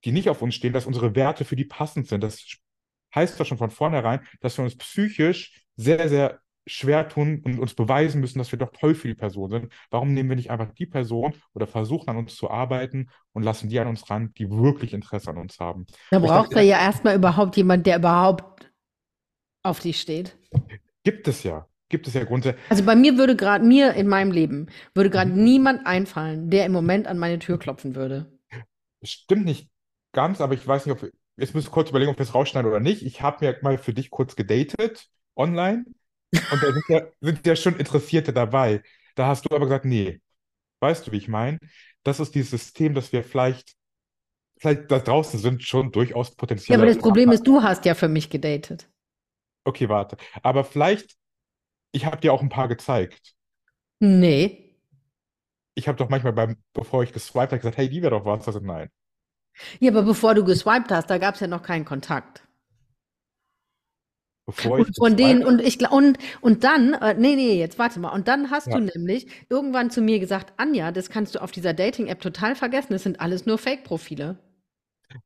die 0.04 0.12
nicht 0.12 0.28
auf 0.28 0.42
uns 0.42 0.54
stehen, 0.54 0.72
dass 0.72 0.86
unsere 0.86 1.14
Werte 1.16 1.44
für 1.44 1.56
die 1.56 1.64
passend 1.64 2.08
sind? 2.08 2.22
Das 2.22 2.44
heißt 3.14 3.40
doch 3.40 3.46
schon 3.46 3.58
von 3.58 3.70
vornherein, 3.70 4.26
dass 4.40 4.58
wir 4.58 4.64
uns 4.64 4.76
psychisch 4.76 5.64
sehr, 5.76 6.08
sehr 6.08 6.40
schwer 6.66 7.08
tun 7.08 7.42
und 7.44 7.58
uns 7.58 7.74
beweisen 7.74 8.20
müssen, 8.20 8.38
dass 8.38 8.52
wir 8.52 8.58
doch 8.58 8.70
toll 8.72 8.94
für 8.94 9.08
die 9.08 9.14
Person 9.14 9.50
sind. 9.50 9.72
Warum 9.90 10.14
nehmen 10.14 10.28
wir 10.28 10.36
nicht 10.36 10.50
einfach 10.50 10.72
die 10.72 10.86
Person 10.86 11.34
oder 11.54 11.66
versuchen 11.66 12.08
an 12.08 12.16
uns 12.16 12.36
zu 12.36 12.50
arbeiten 12.50 13.08
und 13.32 13.42
lassen 13.42 13.68
die 13.68 13.80
an 13.80 13.88
uns 13.88 14.08
ran, 14.10 14.32
die 14.38 14.50
wirklich 14.50 14.92
Interesse 14.94 15.30
an 15.30 15.38
uns 15.38 15.58
haben? 15.58 15.86
Da 16.10 16.18
braucht 16.18 16.52
er 16.52 16.62
ja 16.62 16.78
erstmal 16.78 17.16
überhaupt 17.16 17.56
jemand, 17.56 17.86
der 17.86 17.96
überhaupt 17.98 18.70
auf 19.62 19.80
dich 19.80 20.00
steht. 20.00 20.36
gibt 21.04 21.28
es 21.28 21.42
ja. 21.42 21.66
Gibt 21.88 22.06
es 22.08 22.14
ja 22.14 22.24
grundsätzlich. 22.24 22.64
Also 22.70 22.84
bei 22.84 22.96
mir 22.96 23.18
würde 23.18 23.36
gerade, 23.36 23.64
mir 23.64 23.92
in 23.94 24.08
meinem 24.08 24.30
Leben, 24.30 24.68
würde 24.94 25.10
gerade 25.10 25.30
Mhm. 25.30 25.44
niemand 25.44 25.86
einfallen, 25.86 26.48
der 26.50 26.64
im 26.64 26.72
Moment 26.72 27.06
an 27.06 27.18
meine 27.18 27.38
Tür 27.38 27.58
klopfen 27.58 27.94
würde. 27.94 28.32
Stimmt 29.02 29.44
nicht 29.44 29.68
ganz, 30.12 30.40
aber 30.40 30.54
ich 30.54 30.66
weiß 30.66 30.86
nicht, 30.86 30.94
ob 30.94 31.02
wir, 31.02 31.10
jetzt 31.36 31.54
müssen 31.54 31.66
wir 31.66 31.72
kurz 31.72 31.90
überlegen, 31.90 32.10
ob 32.10 32.18
wir 32.18 32.22
es 32.24 32.34
rausschneiden 32.34 32.70
oder 32.70 32.80
nicht. 32.80 33.02
Ich 33.02 33.22
habe 33.22 33.44
mir 33.44 33.58
mal 33.62 33.78
für 33.78 33.92
dich 33.92 34.10
kurz 34.10 34.36
gedatet 34.36 35.08
online 35.36 35.84
und 36.32 36.62
da 36.62 36.72
sind 36.72 36.84
ja, 36.88 37.02
sind 37.20 37.46
ja 37.46 37.56
schon 37.56 37.76
Interessierte 37.78 38.32
dabei. 38.32 38.82
Da 39.14 39.26
hast 39.26 39.44
du 39.44 39.54
aber 39.54 39.66
gesagt, 39.66 39.84
nee. 39.84 40.20
Weißt 40.80 41.06
du, 41.06 41.12
wie 41.12 41.18
ich 41.18 41.28
meine? 41.28 41.58
Das 42.02 42.20
ist 42.20 42.34
dieses 42.34 42.50
System, 42.50 42.94
dass 42.94 43.12
wir 43.12 43.24
vielleicht, 43.24 43.74
vielleicht 44.58 44.90
da 44.90 44.98
draußen 44.98 45.38
sind 45.40 45.62
schon 45.62 45.92
durchaus 45.92 46.30
Ja, 46.30 46.34
potenzielle 46.36 46.82
aber 46.82 46.86
das 46.86 46.98
Problem 46.98 47.30
ist, 47.30 47.46
du 47.46 47.62
hast 47.62 47.84
ja 47.84 47.94
für 47.94 48.08
mich 48.08 48.30
gedatet. 48.30 48.88
Okay, 49.64 49.88
warte. 49.88 50.16
Aber 50.42 50.64
vielleicht, 50.64 51.16
ich 51.92 52.06
habe 52.06 52.18
dir 52.18 52.32
auch 52.32 52.42
ein 52.42 52.48
paar 52.48 52.68
gezeigt. 52.68 53.34
Nee. 54.00 54.74
Ich 55.74 55.88
habe 55.88 55.98
doch 55.98 56.08
manchmal 56.08 56.32
beim, 56.32 56.56
bevor 56.72 57.02
ich 57.02 57.12
geswiped 57.12 57.52
habe, 57.52 57.58
gesagt, 57.58 57.76
hey, 57.76 57.88
die 57.88 58.02
wäre 58.02 58.12
doch 58.12 58.24
was. 58.24 58.46
Also 58.46 58.60
nein. 58.60 58.88
Ja, 59.80 59.90
aber 59.90 60.02
bevor 60.02 60.34
du 60.34 60.44
geswiped 60.44 60.90
hast, 60.90 61.10
da 61.10 61.18
gab 61.18 61.34
es 61.34 61.40
ja 61.40 61.46
noch 61.46 61.62
keinen 61.62 61.84
Kontakt. 61.84 62.42
Bevor 64.56 64.78
Und 64.78 64.96
von 64.96 65.16
denen, 65.16 65.44
und 65.44 65.60
ich 65.60 65.80
und, 65.90 66.18
und 66.40 66.64
dann, 66.64 66.94
äh, 66.94 67.14
nee, 67.14 67.34
nee, 67.36 67.58
jetzt 67.58 67.78
warte 67.78 68.00
mal. 68.00 68.10
Und 68.10 68.28
dann 68.28 68.50
hast 68.50 68.72
Ja. 68.72 68.74
du 68.74 68.80
nämlich 68.80 69.26
irgendwann 69.48 69.90
zu 69.90 70.00
mir 70.02 70.18
gesagt, 70.20 70.52
Anja, 70.58 70.92
das 70.92 71.10
kannst 71.10 71.34
du 71.34 71.42
auf 71.42 71.50
dieser 71.52 71.74
Dating-App 71.74 72.20
total 72.20 72.54
vergessen. 72.56 72.92
Das 72.92 73.02
sind 73.04 73.20
alles 73.20 73.46
nur 73.46 73.58
Fake-Profile. 73.58 74.38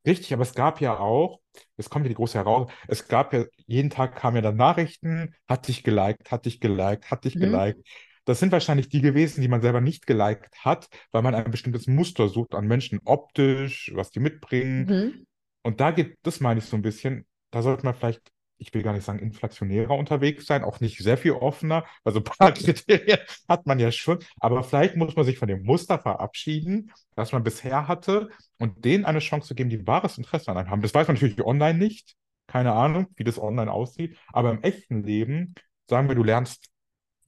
Richtig, 0.06 0.32
aber 0.32 0.42
es 0.42 0.54
gab 0.54 0.80
ja 0.80 0.98
auch, 0.98 1.40
es 1.76 1.90
kommt 1.90 2.04
ja 2.04 2.08
die 2.08 2.14
große 2.14 2.38
Herausforderung, 2.38 2.72
es 2.88 3.08
gab 3.08 3.32
ja, 3.32 3.44
jeden 3.66 3.90
Tag 3.90 4.16
kamen 4.16 4.36
ja 4.36 4.42
dann 4.42 4.56
Nachrichten, 4.56 5.34
hat 5.48 5.68
dich 5.68 5.82
geliked, 5.84 6.30
hat 6.30 6.44
dich 6.46 6.60
geliked, 6.60 7.10
hat 7.10 7.24
dich 7.24 7.38
Mhm. 7.38 7.38
geliked. 7.38 7.86
Das 8.24 8.40
sind 8.40 8.50
wahrscheinlich 8.52 8.88
die 8.88 9.00
gewesen, 9.00 9.40
die 9.40 9.48
man 9.48 9.60
selber 9.62 9.80
nicht 9.80 10.06
geliked 10.06 10.64
hat, 10.64 10.88
weil 11.12 11.22
man 11.22 11.34
ein 11.34 11.50
bestimmtes 11.50 11.86
Muster 11.86 12.28
sucht 12.28 12.54
an 12.54 12.66
Menschen 12.66 13.00
optisch, 13.04 13.92
was 13.94 14.10
die 14.10 14.20
mitbringen. 14.20 14.88
Mhm. 14.88 15.26
Und 15.62 15.80
da 15.80 15.90
geht, 15.92 16.18
das 16.22 16.40
meine 16.40 16.60
ich 16.60 16.66
so 16.66 16.76
ein 16.76 16.82
bisschen, 16.82 17.26
da 17.50 17.62
sollte 17.62 17.84
man 17.84 17.94
vielleicht, 17.94 18.22
ich 18.58 18.72
will 18.72 18.82
gar 18.82 18.92
nicht 18.92 19.04
sagen 19.04 19.18
inflationärer 19.18 19.94
unterwegs 19.94 20.46
sein, 20.46 20.64
auch 20.64 20.80
nicht 20.80 20.98
sehr 20.98 21.18
viel 21.18 21.32
offener, 21.32 21.84
also 22.04 22.20
ein 22.20 22.24
paar 22.24 22.52
Kriterien 22.52 23.18
hat 23.48 23.66
man 23.66 23.78
ja 23.78 23.90
schon, 23.92 24.18
aber 24.40 24.62
vielleicht 24.62 24.96
muss 24.96 25.16
man 25.16 25.24
sich 25.24 25.38
von 25.38 25.48
dem 25.48 25.62
Muster 25.62 25.98
verabschieden, 25.98 26.92
das 27.14 27.32
man 27.32 27.44
bisher 27.44 27.88
hatte 27.88 28.28
und 28.58 28.84
denen 28.84 29.04
eine 29.04 29.18
Chance 29.18 29.48
zu 29.48 29.54
geben, 29.54 29.70
die 29.70 29.86
wahres 29.86 30.18
Interesse 30.18 30.50
an 30.50 30.58
einem 30.58 30.70
haben. 30.70 30.82
Das 30.82 30.94
weiß 30.94 31.08
man 31.08 31.14
natürlich 31.14 31.44
online 31.44 31.78
nicht, 31.78 32.16
keine 32.46 32.72
Ahnung, 32.72 33.06
wie 33.16 33.24
das 33.24 33.38
online 33.38 33.72
aussieht, 33.72 34.16
aber 34.32 34.50
im 34.50 34.62
echten 34.62 35.02
Leben, 35.02 35.54
sagen 35.88 36.08
wir, 36.08 36.14
du 36.14 36.22
lernst, 36.22 36.66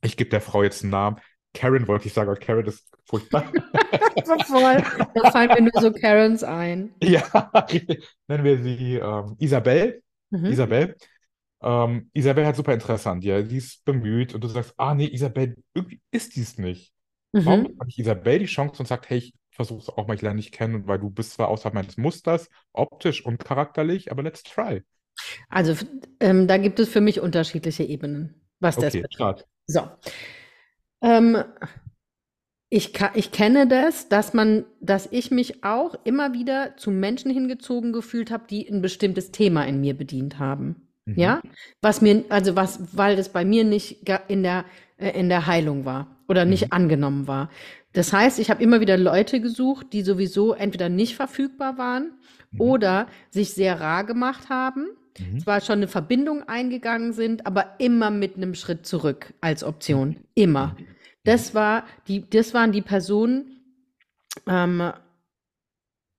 ich 0.03 0.17
gebe 0.17 0.31
der 0.31 0.41
Frau 0.41 0.63
jetzt 0.63 0.83
einen 0.83 0.93
Namen, 0.93 1.17
Karen 1.55 1.89
wollte 1.89 2.07
ich 2.07 2.13
sagen, 2.13 2.31
aber 2.31 2.39
Karen 2.39 2.67
ist 2.67 2.89
furchtbar. 3.05 3.45
Voll. 4.47 4.83
Da 5.15 5.31
fallen 5.31 5.49
mir 5.55 5.63
nur 5.63 5.81
so 5.81 5.93
Karens 5.93 6.45
ein. 6.45 6.95
Ja, 7.03 7.23
nennen 8.29 8.45
wir 8.45 8.63
sie 8.63 8.97
ähm, 8.97 9.37
Isabel. 9.39 10.03
Mhm. 10.31 10.47
Isabel. 10.47 10.97
Ähm, 11.63 12.11
Isabel 12.15 12.47
hat 12.47 12.57
super 12.57 12.75
Interesse 12.75 13.11
an 13.11 13.21
dir. 13.21 13.43
Die 13.43 13.57
ist 13.59 13.85
bemüht 13.85 14.35
und 14.35 14.43
du 14.45 14.49
sagst, 14.49 14.75
ah 14.77 14.95
nee, 14.95 15.07
Isabel, 15.09 15.57
irgendwie 15.75 16.01
ist 16.11 16.37
dies 16.37 16.59
nicht. 16.59 16.93
Warum 17.43 17.63
Mhm. 17.63 17.67
gibt 17.67 17.79
man 17.79 17.87
nicht 17.87 17.99
Isabel 17.99 18.39
die 18.41 18.47
Chance 18.47 18.81
und 18.81 18.87
sagt, 18.87 19.09
hey, 19.11 19.19
ich 19.19 19.35
versuche 19.51 19.81
es 19.81 19.89
auch 19.89 20.07
mal, 20.07 20.15
ich 20.15 20.23
lerne 20.23 20.41
dich 20.41 20.53
kennen, 20.53 20.87
weil 20.87 20.99
du 20.99 21.11
bist 21.11 21.33
zwar 21.33 21.49
außerhalb 21.49 21.75
meines 21.75 21.97
Musters, 21.97 22.49
optisch 22.73 23.25
und 23.25 23.39
charakterlich, 23.45 24.11
aber 24.13 24.23
let's 24.23 24.43
try. 24.43 24.83
Also, 25.49 25.75
ähm, 26.21 26.47
da 26.47 26.57
gibt 26.59 26.79
es 26.81 26.89
für 26.89 27.01
mich 27.01 27.21
unterschiedliche 27.21 27.85
Ebenen, 27.85 28.35
was 28.61 28.79
das 28.79 28.97
Okay, 28.97 29.01
betrifft. 29.01 29.47
So. 29.67 29.89
Ähm, 31.03 31.37
Ich, 32.71 32.93
ich 33.15 33.31
kenne 33.33 33.67
das, 33.67 34.09
dass 34.09 34.33
man, 34.33 34.65
dass 34.81 35.07
ich 35.13 35.31
mich 35.31 35.65
auch 35.65 35.95
immer 36.05 36.33
wieder 36.33 36.77
zu 36.79 36.91
Menschen 36.91 37.31
hingezogen 37.31 37.93
gefühlt 37.93 38.31
habe, 38.31 38.47
die 38.49 38.67
ein 38.71 38.81
bestimmtes 38.83 39.33
Thema 39.33 39.67
in 39.67 39.81
mir 39.83 39.93
bedient 39.97 40.39
haben. 40.39 40.88
Mhm. 41.09 41.19
Ja? 41.19 41.41
Was 41.81 42.01
mir, 42.01 42.25
also 42.29 42.57
was, 42.57 42.97
weil 42.97 43.17
das 43.17 43.31
bei 43.31 43.45
mir 43.45 43.65
nicht 43.65 44.09
in 44.29 44.43
der, 44.43 44.65
äh, 44.99 45.19
in 45.19 45.29
der 45.29 45.47
Heilung 45.47 45.85
war 45.85 46.17
oder 46.29 46.45
nicht 46.45 46.67
Mhm. 46.67 46.73
angenommen 46.73 47.27
war. 47.27 47.51
Das 47.93 48.13
heißt, 48.13 48.39
ich 48.39 48.51
habe 48.51 48.63
immer 48.63 48.81
wieder 48.81 48.97
Leute 48.99 49.41
gesucht, 49.41 49.93
die 49.93 50.03
sowieso 50.03 50.53
entweder 50.53 50.89
nicht 50.89 51.17
verfügbar 51.17 51.79
waren 51.79 52.13
Mhm. 52.53 52.61
oder 52.61 53.07
sich 53.31 53.55
sehr 53.55 53.81
rar 53.81 54.05
gemacht 54.05 54.51
haben, 54.51 54.89
Mhm. 55.19 55.41
zwar 55.41 55.61
schon 55.63 55.79
eine 55.79 55.89
Verbindung 55.89 56.43
eingegangen 56.49 57.13
sind, 57.13 57.47
aber 57.47 57.75
immer 57.79 58.11
mit 58.11 58.37
einem 58.37 58.55
Schritt 58.55 58.87
zurück 58.87 59.33
als 59.41 59.65
Option. 59.65 60.17
Immer. 60.35 60.77
Mhm. 60.79 60.87
Das 61.25 61.55
war 61.55 61.85
die, 62.07 62.29
das 62.29 62.55
waren 62.55 62.73
die 62.73 62.83
Personen, 62.83 63.63
ähm, 64.47 64.93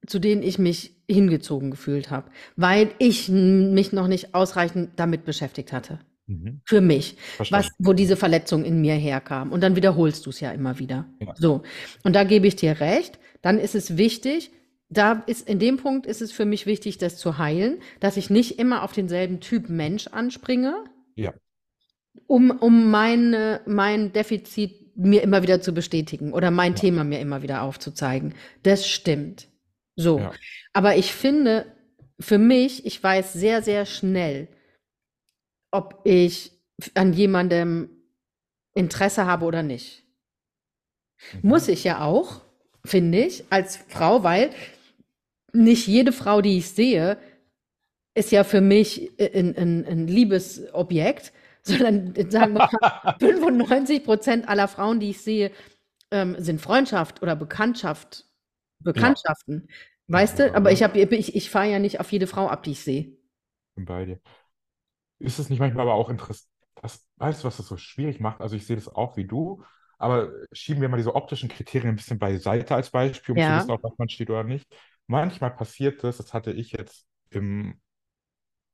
zu 0.05 0.19
denen 0.19 0.41
ich 0.43 0.57
mich 0.59 0.95
hingezogen 1.09 1.71
gefühlt 1.71 2.11
habe, 2.11 2.29
weil 2.55 2.91
ich 2.99 3.29
mich 3.29 3.91
noch 3.91 4.07
nicht 4.07 4.35
ausreichend 4.35 4.91
damit 4.97 5.25
beschäftigt 5.25 5.73
hatte. 5.73 5.99
Mhm. 6.27 6.61
Für 6.65 6.79
mich, 6.81 7.17
was, 7.49 7.69
wo 7.79 7.93
diese 7.93 8.15
Verletzung 8.15 8.63
in 8.63 8.79
mir 8.81 8.93
herkam. 8.93 9.51
Und 9.51 9.61
dann 9.63 9.75
wiederholst 9.75 10.25
du 10.25 10.29
es 10.29 10.39
ja 10.39 10.51
immer 10.51 10.77
wieder. 10.77 11.07
Ja. 11.19 11.33
So. 11.35 11.63
Und 12.03 12.15
da 12.15 12.23
gebe 12.23 12.45
ich 12.47 12.55
dir 12.55 12.79
recht. 12.79 13.17
Dann 13.41 13.57
ist 13.57 13.73
es 13.73 13.97
wichtig, 13.97 14.51
da 14.89 15.23
ist, 15.27 15.47
in 15.49 15.59
dem 15.59 15.77
Punkt 15.77 16.05
ist 16.05 16.21
es 16.21 16.31
für 16.31 16.45
mich 16.45 16.65
wichtig, 16.65 16.97
das 16.99 17.17
zu 17.17 17.37
heilen, 17.37 17.79
dass 17.99 18.17
ich 18.17 18.29
nicht 18.29 18.59
immer 18.59 18.83
auf 18.83 18.91
denselben 18.91 19.39
Typ 19.39 19.69
Mensch 19.69 20.07
anspringe, 20.07 20.75
Ja. 21.15 21.33
um, 22.27 22.51
um 22.51 22.91
meine, 22.91 23.61
mein 23.65 24.11
Defizit 24.13 24.95
mir 24.95 25.23
immer 25.23 25.41
wieder 25.43 25.61
zu 25.61 25.73
bestätigen 25.73 26.33
oder 26.33 26.51
mein 26.51 26.73
Ja. 26.73 26.79
Thema 26.79 27.03
mir 27.03 27.19
immer 27.21 27.41
wieder 27.41 27.61
aufzuzeigen. 27.63 28.33
Das 28.63 28.87
stimmt. 28.87 29.47
So. 29.99 30.19
Ja. 30.19 30.31
Aber 30.71 30.95
ich 30.95 31.13
finde, 31.13 31.65
für 32.21 32.37
mich, 32.37 32.85
ich 32.85 33.03
weiß 33.03 33.33
sehr, 33.33 33.61
sehr 33.61 33.85
schnell, 33.85 34.47
ob 35.71 35.99
ich 36.05 36.51
an 36.93 37.11
jemandem 37.11 37.89
Interesse 38.73 39.25
habe 39.25 39.45
oder 39.45 39.61
nicht. 39.61 40.05
Mhm. 41.33 41.49
Muss 41.49 41.67
ich 41.67 41.83
ja 41.83 42.01
auch, 42.01 42.41
finde 42.85 43.25
ich, 43.25 43.43
als 43.49 43.75
Frau, 43.75 44.23
weil 44.23 44.51
nicht 45.51 45.85
jede 45.85 46.13
Frau, 46.13 46.41
die 46.41 46.59
ich 46.59 46.69
sehe, 46.69 47.17
ist 48.13 48.31
ja 48.31 48.45
für 48.45 48.61
mich 48.61 49.11
ein, 49.19 49.53
ein, 49.57 49.85
ein 49.85 50.07
Liebesobjekt, 50.07 51.33
sondern 51.63 52.13
sagen 52.29 52.53
wir 52.53 52.69
mal, 52.71 53.15
95 53.19 54.05
Prozent 54.05 54.47
aller 54.47 54.69
Frauen, 54.69 55.01
die 55.01 55.09
ich 55.09 55.21
sehe, 55.21 55.51
ähm, 56.09 56.37
sind 56.39 56.61
Freundschaft 56.61 57.21
oder 57.21 57.35
Bekanntschaft, 57.35 58.28
Bekanntschaften. 58.79 59.69
Weißt 60.07 60.39
Ja, 60.39 60.39
du? 60.39 60.55
Aber 60.55 60.71
ja. 60.71 60.73
ich, 60.73 60.83
hab, 60.83 60.95
ich, 60.95 61.35
ich 61.35 61.49
fahre 61.49 61.71
ja 61.71 61.79
nicht 61.79 61.99
auf 61.99 62.11
jede 62.11 62.27
Frau 62.27 62.47
ab, 62.47 62.63
die 62.63 62.71
ich 62.71 62.81
sehe. 62.83 63.17
bin 63.75 63.85
bei 63.85 64.05
dir. 64.05 64.19
Ist 65.19 65.39
es 65.39 65.49
nicht 65.49 65.59
manchmal 65.59 65.83
aber 65.83 65.95
auch 65.95 66.09
interessant, 66.09 66.49
weißt 67.17 67.43
du, 67.43 67.47
was 67.47 67.57
das 67.57 67.67
so 67.67 67.77
schwierig 67.77 68.19
macht? 68.19 68.41
Also 68.41 68.55
ich 68.55 68.65
sehe 68.65 68.75
das 68.77 68.87
auch 68.87 69.17
wie 69.17 69.25
du, 69.25 69.63
aber 69.97 70.31
schieben 70.53 70.81
wir 70.81 70.89
mal 70.89 70.97
diese 70.97 71.15
optischen 71.15 71.49
Kriterien 71.49 71.89
ein 71.89 71.95
bisschen 71.97 72.19
beiseite 72.19 72.75
als 72.75 72.89
Beispiel, 72.91 73.35
um 73.35 73.41
zu 73.41 73.53
Ja. 73.53 73.55
wissen, 73.55 73.71
auf 73.71 73.83
was 73.83 73.97
man 73.97 74.09
steht 74.09 74.29
oder 74.29 74.43
nicht. 74.43 74.67
Manchmal 75.07 75.51
passiert 75.55 76.03
das, 76.03 76.17
das 76.17 76.33
hatte 76.33 76.51
ich 76.53 76.71
jetzt 76.71 77.05
im 77.31 77.81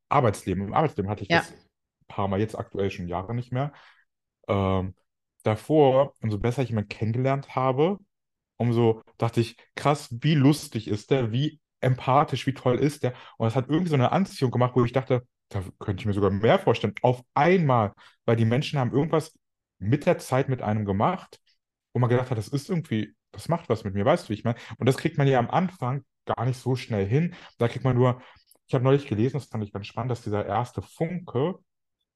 Arbeitsleben. 0.10 0.68
Im 0.68 0.74
Arbeitsleben 0.74 1.10
hatte 1.10 1.24
ich 1.24 1.30
Ja. 1.30 1.46
das 1.46 1.52
ein 1.52 1.58
paar 2.08 2.28
Mal, 2.28 2.40
jetzt 2.40 2.58
aktuell 2.58 2.92
schon 2.92 3.08
Jahre 3.08 3.34
nicht 3.36 3.52
mehr. 3.52 3.74
Ähm, 4.48 4.96
davor, 5.44 6.16
umso 6.22 6.40
besser 6.40 6.64
ich 6.64 6.70
jemanden 6.70 6.90
kennengelernt 6.90 7.56
habe, 7.56 8.00
umso 8.58 9.04
dachte 9.18 9.42
ich, 9.42 9.58
krass, 9.76 10.10
wie 10.12 10.36
lustig 10.36 10.88
ist 10.88 11.12
der, 11.12 11.32
wie 11.32 11.60
empathisch, 11.82 12.48
wie 12.48 12.54
toll 12.54 12.80
ist 12.80 13.04
der. 13.04 13.14
Und 13.38 13.48
es 13.48 13.56
hat 13.56 13.70
irgendwie 13.70 13.90
so 13.90 13.96
eine 13.96 14.12
Anziehung 14.12 14.52
gemacht, 14.52 14.74
wo 14.76 14.84
ich 14.86 14.92
dachte, 14.92 15.26
da 15.50 15.64
könnte 15.80 16.02
ich 16.02 16.06
mir 16.06 16.14
sogar 16.14 16.32
mehr 16.32 16.60
vorstellen. 16.60 16.96
Auf 17.02 17.22
einmal, 17.34 17.94
weil 18.26 18.36
die 18.36 18.46
Menschen 18.46 18.80
haben 18.80 18.92
irgendwas 18.92 19.38
mit 19.78 20.06
der 20.06 20.18
Zeit 20.18 20.50
mit 20.50 20.62
einem 20.62 20.86
gemacht, 20.86 21.40
wo 21.94 22.00
man 22.00 22.10
gedacht 22.10 22.32
hat, 22.32 22.38
das 22.38 22.48
ist 22.48 22.70
irgendwie, 22.70 23.14
das 23.32 23.50
macht 23.50 23.70
was 23.70 23.84
mit 23.84 23.94
mir, 23.94 24.06
weißt 24.06 24.26
du, 24.26 24.30
wie 24.30 24.34
ich 24.34 24.44
meine? 24.44 24.58
Und 24.78 24.88
das 24.88 24.98
kriegt 24.98 25.18
man 25.18 25.28
ja 25.28 25.40
am 25.40 25.50
Anfang 25.50 26.04
gar 26.26 26.46
nicht 26.46 26.60
so 26.60 26.76
schnell 26.76 27.06
hin. 27.06 27.36
Da 27.58 27.68
kriegt 27.68 27.86
man 27.86 27.96
nur, 27.96 28.22
ich 28.68 28.74
habe 28.74 28.84
neulich 28.84 29.08
gelesen, 29.08 29.34
das 29.38 29.46
fand 29.46 29.64
ich 29.64 29.72
ganz 29.72 29.88
spannend, 29.88 30.12
dass 30.12 30.24
dieser 30.24 30.46
erste 30.46 30.82
Funke 30.82 31.60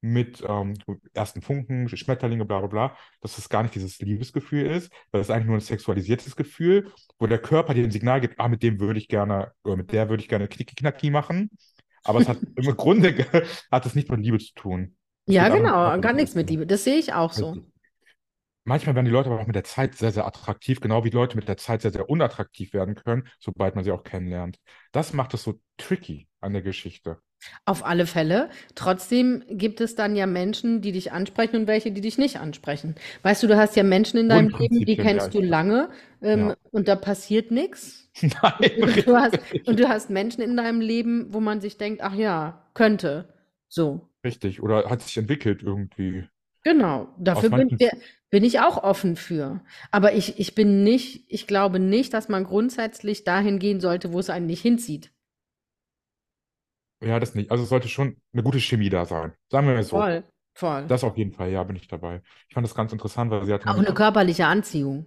mit 0.02 0.44
ähm, 0.48 0.76
ersten 1.14 1.42
Funken, 1.42 1.90
Schmetterlinge, 1.90 2.46
bla 2.46 2.60
bla 2.60 2.68
bla, 2.68 2.98
dass 3.22 3.36
das 3.36 3.50
gar 3.50 3.64
nicht 3.64 3.76
dieses 3.76 4.00
Liebesgefühl 4.00 4.66
ist, 4.66 4.92
weil 5.12 5.22
es 5.22 5.30
eigentlich 5.30 5.48
nur 5.48 5.58
ein 5.58 5.62
sexualisiertes 5.62 6.36
Gefühl, 6.36 6.92
wo 7.18 7.28
der 7.28 7.40
Körper 7.40 7.74
dir 7.74 7.84
ein 7.84 7.92
Signal 7.92 8.22
gibt, 8.22 8.40
ah, 8.40 8.48
mit 8.48 8.64
dem 8.64 8.80
würde 8.80 9.00
ich 9.00 9.08
gerne, 9.08 9.52
oder 9.64 9.76
mit 9.76 9.92
der 9.92 10.10
würde 10.10 10.24
ich 10.24 10.30
gerne 10.30 10.48
Knicki-Knacki 10.48 11.12
machen. 11.12 11.50
Aber 12.04 12.20
es 12.20 12.30
hat 12.30 12.38
im 12.56 12.78
Grunde 12.78 13.26
hat 13.72 13.86
es 13.86 13.96
nicht 13.96 14.10
mit 14.10 14.22
Liebe 14.22 14.40
zu 14.40 14.54
tun. 14.54 14.96
Es 15.26 15.36
Ja, 15.36 15.50
genau, 15.50 15.94
um 15.94 16.02
gar 16.02 16.14
nichts 16.14 16.36
mit 16.36 16.50
Liebe. 16.50 16.66
Das 16.66 16.84
sehe 16.84 16.98
ich 16.98 17.14
auch 17.14 17.34
so. 17.34 17.58
Manchmal 18.64 18.94
werden 18.94 19.06
die 19.06 19.12
Leute 19.12 19.32
aber 19.32 19.42
auch 19.42 19.48
mit 19.48 19.56
der 19.56 19.64
Zeit 19.64 19.96
sehr, 19.96 20.12
sehr 20.12 20.28
attraktiv, 20.28 20.80
genau 20.80 21.04
wie 21.04 21.10
Leute 21.10 21.36
mit 21.36 21.48
der 21.48 21.58
Zeit 21.58 21.82
sehr, 21.82 21.92
sehr 21.92 22.10
unattraktiv 22.10 22.74
werden 22.74 22.94
können, 22.96 23.28
sobald 23.40 23.76
man 23.76 23.84
sie 23.84 23.92
auch 23.92 24.04
kennenlernt. 24.04 24.60
Das 24.92 25.12
macht 25.12 25.34
es 25.34 25.44
so 25.44 25.60
tricky 25.78 26.28
an 26.40 26.54
der 26.54 26.62
Geschichte. 26.62 27.20
Auf 27.65 27.86
alle 27.86 28.06
Fälle. 28.06 28.49
Trotzdem 28.75 29.43
gibt 29.49 29.80
es 29.82 29.95
dann 29.95 30.15
ja 30.15 30.25
Menschen, 30.25 30.82
die 30.82 30.91
dich 30.91 31.12
ansprechen 31.12 31.56
und 31.58 31.67
welche, 31.67 31.91
die 31.91 32.02
dich 32.02 32.17
nicht 32.17 32.38
ansprechen. 32.39 32.95
Weißt 33.23 33.41
du, 33.43 33.47
du 33.47 33.56
hast 33.58 33.75
ja 33.75 33.84
Menschen 33.84 34.19
in 34.19 34.30
deinem 34.30 34.49
Leben, 34.49 34.86
die 34.86 34.97
kennst 34.97 35.34
du 35.34 35.41
lange, 35.41 35.89
ähm, 36.21 36.49
Ja. 36.49 36.56
und 36.71 36.88
da 36.88 36.95
passiert 36.95 37.52
nichts. 37.52 38.10
Nein, 38.21 38.71
Und 38.82 39.08
du 39.08 39.15
hast, 39.15 39.39
und 39.65 39.80
du 39.80 39.88
hast 39.88 40.10
Menschen 40.10 40.41
in 40.41 40.58
deinem 40.58 40.82
Leben, 40.82 41.28
wo 41.34 41.39
man 41.39 41.62
sich 41.62 41.78
denkt, 41.78 42.02
ach 42.04 42.13
ja, 42.15 42.65
könnte. 42.73 43.30
So. 43.69 44.02
Richtig. 44.25 44.62
Oder 44.62 44.89
hat 44.89 45.02
sich 45.02 45.17
entwickelt 45.17 45.62
irgendwie. 45.63 46.25
Genau. 46.63 47.08
Dafür 47.17 47.49
bin, 47.52 47.80
wir- 47.80 47.91
bin 48.30 48.43
ich 48.43 48.60
auch 48.60 48.84
offen 48.84 49.15
für. 49.15 49.62
Aber 49.91 50.13
ich, 50.13 50.39
ich 50.39 50.56
bin 50.56 50.84
nicht, 50.84 51.23
ich 51.30 51.47
glaube 51.47 51.80
nicht, 51.80 52.13
dass 52.13 52.28
man 52.28 52.43
grundsätzlich 52.43 53.23
dahin 53.23 53.60
gehen 53.60 53.80
sollte, 53.80 54.12
wo 54.12 54.19
es 54.19 54.30
einen 54.30 54.45
nicht 54.47 54.62
hinzieht. 54.62 55.12
Ja, 57.02 57.20
das 57.20 57.36
nicht. 57.36 57.52
Also 57.52 57.64
es 57.64 57.70
sollte 57.70 57.88
schon 57.88 58.18
eine 58.34 58.44
gute 58.44 58.60
Chemie 58.60 58.90
da 58.90 59.06
sein. 59.06 59.34
Sagen 59.50 59.68
wir 59.68 59.76
mal 59.76 59.84
so. 59.84 59.98
Voll, 59.98 60.24
voll. 60.54 60.86
Das 60.88 61.04
auf 61.04 61.18
jeden 61.18 61.32
Fall, 61.32 61.50
ja, 61.50 61.64
bin 61.64 61.76
ich 61.76 61.88
dabei. 61.88 62.22
Ich 62.48 62.54
fand 62.54 62.66
das 62.68 62.76
ganz 62.76 62.92
interessant, 62.92 63.32
weil 63.32 63.46
sie 63.46 63.54
hatte 63.54 63.70
Auch 63.70 63.78
eine 63.78 63.94
körperliche 63.94 64.48
Anziehung. 64.48 65.06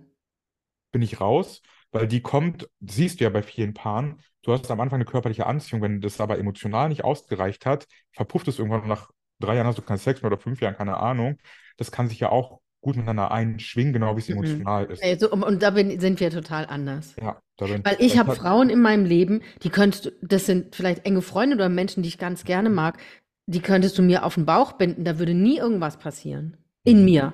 bin 0.90 1.02
ich 1.02 1.20
raus, 1.20 1.62
weil 1.90 2.08
die 2.08 2.20
kommt, 2.22 2.68
siehst 2.80 3.20
du 3.20 3.24
ja 3.24 3.30
bei 3.30 3.42
vielen 3.42 3.74
Paaren, 3.74 4.20
du 4.42 4.52
hast 4.52 4.70
am 4.70 4.80
Anfang 4.80 4.96
eine 4.96 5.04
körperliche 5.04 5.46
Anziehung, 5.46 5.82
wenn 5.82 6.00
das 6.00 6.20
aber 6.20 6.38
emotional 6.38 6.88
nicht 6.88 7.04
ausgereicht 7.04 7.66
hat, 7.66 7.86
verpufft 8.12 8.48
es 8.48 8.58
irgendwann 8.58 8.88
nach 8.88 9.10
drei 9.38 9.56
Jahren 9.56 9.66
hast 9.66 9.78
du 9.78 9.82
keinen 9.82 9.98
Sex 9.98 10.22
mehr 10.22 10.30
oder 10.32 10.40
fünf 10.40 10.60
Jahren, 10.60 10.76
keine 10.76 10.96
Ahnung. 10.96 11.38
Das 11.76 11.90
kann 11.92 12.08
sich 12.08 12.20
ja 12.20 12.30
auch 12.30 12.60
gut 12.82 12.96
miteinander 12.96 13.30
einschwingen, 13.30 13.92
genau 13.94 14.16
wie 14.16 14.20
es 14.20 14.28
Mhm. 14.28 14.34
emotional 14.34 14.84
ist. 14.90 15.02
Ey, 15.02 15.16
so, 15.18 15.30
und, 15.30 15.62
da 15.62 15.70
bin, 15.70 15.98
sind 16.00 16.20
wir 16.20 16.30
total 16.30 16.66
anders. 16.66 17.14
Ja, 17.20 17.40
da 17.56 17.66
bin 17.66 17.84
Weil 17.84 17.96
ich 18.00 18.18
habe 18.18 18.34
Frauen 18.34 18.68
in 18.68 18.82
meinem 18.82 19.06
Leben, 19.06 19.40
die 19.62 19.70
könntest 19.70 20.06
du, 20.06 20.10
das 20.20 20.46
sind 20.46 20.76
vielleicht 20.76 21.06
enge 21.06 21.22
Freunde 21.22 21.56
oder 21.56 21.68
Menschen, 21.68 22.02
die 22.02 22.08
ich 22.10 22.18
ganz 22.18 22.44
gerne 22.44 22.68
mag, 22.68 22.98
die 23.46 23.60
könntest 23.60 23.96
du 23.98 24.02
mir 24.02 24.24
auf 24.24 24.34
den 24.34 24.44
Bauch 24.46 24.72
binden, 24.72 25.04
da 25.04 25.18
würde 25.18 25.34
nie 25.34 25.58
irgendwas 25.58 25.96
passieren. 25.96 26.56
In 26.84 26.98
Mhm. 27.00 27.04
mir. 27.04 27.32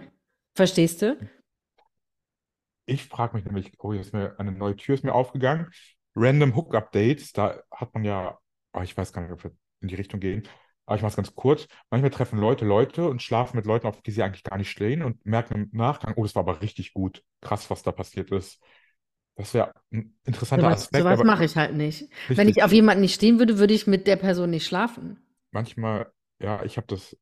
Verstehst 0.55 1.03
du? 1.03 1.17
Ich 2.87 3.05
frage 3.05 3.37
mich 3.37 3.45
nämlich, 3.45 3.73
oh, 3.79 3.93
jetzt 3.93 4.07
ist 4.09 4.13
mir 4.15 4.39
eine 4.39 4.53
neue 4.53 4.77
Tür 4.77 4.95
ist 4.95 5.05
mir 5.05 5.15
aufgegangen. 5.15 5.69
Random 6.15 6.55
Hook-Updates, 6.57 7.33
da 7.33 7.63
hat 7.71 7.93
man 7.95 8.05
ja, 8.05 8.39
oh, 8.73 8.81
ich 8.81 8.97
weiß 8.97 9.13
gar 9.13 9.23
nicht, 9.23 9.33
ob 9.33 9.45
wir 9.45 9.53
in 9.81 9.89
die 9.89 9.95
Richtung 9.95 10.21
gehen, 10.21 10.43
aber 10.89 10.97
ich 10.97 11.03
mache 11.03 11.11
es 11.11 11.17
ganz 11.17 11.35
kurz. 11.35 11.69
Manchmal 11.91 12.11
treffen 12.11 12.39
Leute 12.39 12.65
Leute 12.65 13.09
und 13.09 13.23
schlafen 13.23 13.57
mit 13.57 13.67
Leuten, 13.67 13.87
auf 13.87 14.01
die 14.03 14.11
sie 14.11 14.23
eigentlich 14.23 14.43
gar 14.45 14.57
nicht 14.59 14.71
stehen 14.71 15.03
und 15.03 15.25
merken 15.27 15.55
im 15.55 15.71
Nachgang, 15.79 16.15
oh, 16.17 16.23
das 16.23 16.35
war 16.35 16.43
aber 16.43 16.63
richtig 16.63 16.95
gut. 16.95 17.23
Krass, 17.43 17.71
was 17.71 17.83
da 17.83 17.93
passiert 17.93 18.31
ist. 18.33 18.59
Das 19.37 19.55
wäre 19.55 19.73
ein 19.93 20.19
interessanter 20.25 20.71
Sowas, 20.71 20.83
Aspekt, 20.85 21.03
sowas 21.05 21.23
mache 21.23 21.45
ich 21.45 21.57
halt 21.57 21.75
nicht. 21.75 22.09
Wenn 22.35 22.49
richtig. 22.49 22.57
ich 22.57 22.63
auf 22.63 22.73
jemanden 22.73 23.01
nicht 23.03 23.15
stehen 23.15 23.39
würde, 23.39 23.59
würde 23.59 23.75
ich 23.75 23.87
mit 23.87 24.07
der 24.07 24.17
Person 24.17 24.51
nicht 24.51 24.67
schlafen. 24.67 25.19
manchmal, 25.51 26.13
ja, 26.41 26.63
ich 26.65 26.77
habe 26.77 26.87
das 26.87 27.17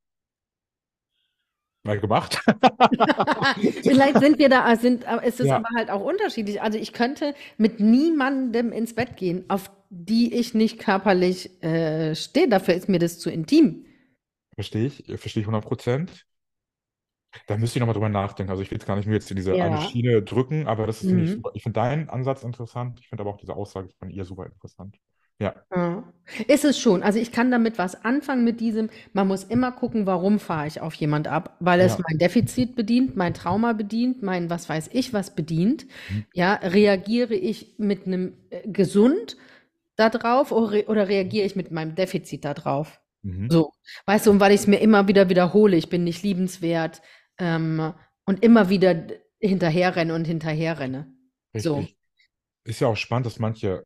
mal 1.85 1.99
gemacht. 2.01 2.43
Vielleicht 3.83 4.19
sind 4.19 4.39
wir 4.39 4.49
da, 4.49 4.77
sind, 4.77 5.05
ist 5.25 5.41
es 5.41 5.51
Ja. 5.51 5.57
aber 5.57 5.69
halt 5.77 5.91
auch 5.91 6.01
unterschiedlich. 6.03 6.63
Also 6.63 6.79
ich 6.79 6.93
könnte 6.93 7.35
mit 7.59 7.81
niemandem 7.81 8.73
ins 8.73 8.95
Bett 8.95 9.17
gehen, 9.17 9.45
auf 9.49 9.71
die 9.91 10.35
ich 10.35 10.55
nicht 10.55 10.79
körperlich 10.79 11.63
äh, 11.63 12.15
stehe. 12.15 12.49
Dafür 12.49 12.75
ist 12.75 12.89
mir 12.89 12.99
das 12.99 13.19
zu 13.19 13.31
intim. 13.31 13.85
Verstehe 14.55 14.87
ich, 14.87 15.05
verstehe 15.21 15.43
ich 15.43 15.47
100 15.47 15.65
Prozent. 15.65 16.27
Da 17.47 17.57
müsste 17.59 17.79
ich 17.79 17.81
nochmal 17.81 17.95
drüber 17.95 18.09
nachdenken. 18.09 18.51
Also 18.51 18.63
ich 18.63 18.71
will 18.71 18.79
jetzt 18.79 18.87
gar 18.87 18.97
nicht 18.97 19.07
nur 19.07 19.15
jetzt 19.15 19.31
in 19.31 19.37
diese 19.37 19.53
eine 19.53 19.77
Ja. 19.77 19.81
Schiene 19.83 20.23
drücken, 20.23 20.67
aber 20.67 20.87
das 20.87 21.03
ist, 21.03 21.11
Mhm. 21.11 21.27
super. 21.27 21.51
Ich 21.55 21.63
finde 21.63 21.81
deinen 21.81 22.09
Ansatz 22.09 22.43
interessant. 22.43 22.99
Ich 23.01 23.09
finde 23.09 23.23
aber 23.23 23.31
auch 23.31 23.37
diese 23.37 23.55
Aussage 23.55 23.91
von 23.99 24.11
ihr 24.11 24.25
super 24.25 24.47
interessant. 24.47 24.97
Ja, 25.39 25.55
Ja. 25.75 26.13
Ist 26.49 26.65
es 26.65 26.79
schon. 26.79 27.03
Also 27.03 27.19
ich 27.19 27.31
kann 27.31 27.51
damit 27.51 27.77
was 27.79 28.05
anfangen 28.05 28.43
mit 28.45 28.61
diesem, 28.61 28.89
man 29.13 29.29
muss 29.29 29.45
immer 29.45 29.71
gucken, 29.73 30.07
warum 30.07 30.39
fahre 30.39 30.67
ich 30.67 30.81
auf 30.81 30.95
jemand 30.95 31.29
ab, 31.29 31.57
weil 31.61 31.81
es 31.81 31.99
ja. 31.99 32.05
mein 32.09 32.19
Defizit 32.19 32.75
bedient, 32.75 33.17
mein 33.17 33.35
Trauma 33.35 33.73
bedient, 33.75 34.23
mein 34.23 34.49
was 34.49 34.69
weiß 34.69 34.91
ich 34.93 35.13
was 35.13 35.35
bedient. 35.35 35.87
Mhm. 36.09 36.25
Ja, 36.33 36.55
reagiere 36.55 37.35
ich 37.35 37.75
mit 37.79 38.07
einem 38.07 38.33
äh, 38.51 38.67
gesund 38.69 39.37
da 39.97 40.11
drauf 40.11 40.53
oder, 40.53 40.73
re 40.73 40.85
oder 40.87 41.09
reagiere 41.09 41.47
ich 41.47 41.57
mit 41.57 41.71
meinem 41.71 41.95
Defizit 41.95 42.45
da 42.45 42.55
drauf? 42.55 43.01
Mhm. 43.23 43.51
So, 43.51 43.73
weißt 44.07 44.27
du, 44.27 44.31
und 44.31 44.41
weil 44.41 44.53
ich 44.53 44.61
es 44.61 44.67
mir 44.67 44.79
immer 44.79 45.09
wieder 45.09 45.29
wiederhole, 45.29 45.77
ich 45.77 45.89
bin 45.89 46.05
nicht 46.05 46.23
liebenswert 46.23 47.03
ähm, 47.39 47.93
und 48.25 48.43
immer 48.43 48.69
wieder 48.69 49.07
hinterherrenne 49.41 50.15
und 50.15 50.27
hinterherrenne. 50.27 51.13
So. 51.55 51.87
Ist 52.65 52.81
ja 52.81 52.89
auch 52.89 52.97
spannend, 52.97 53.27
dass 53.27 53.39
manche, 53.39 53.85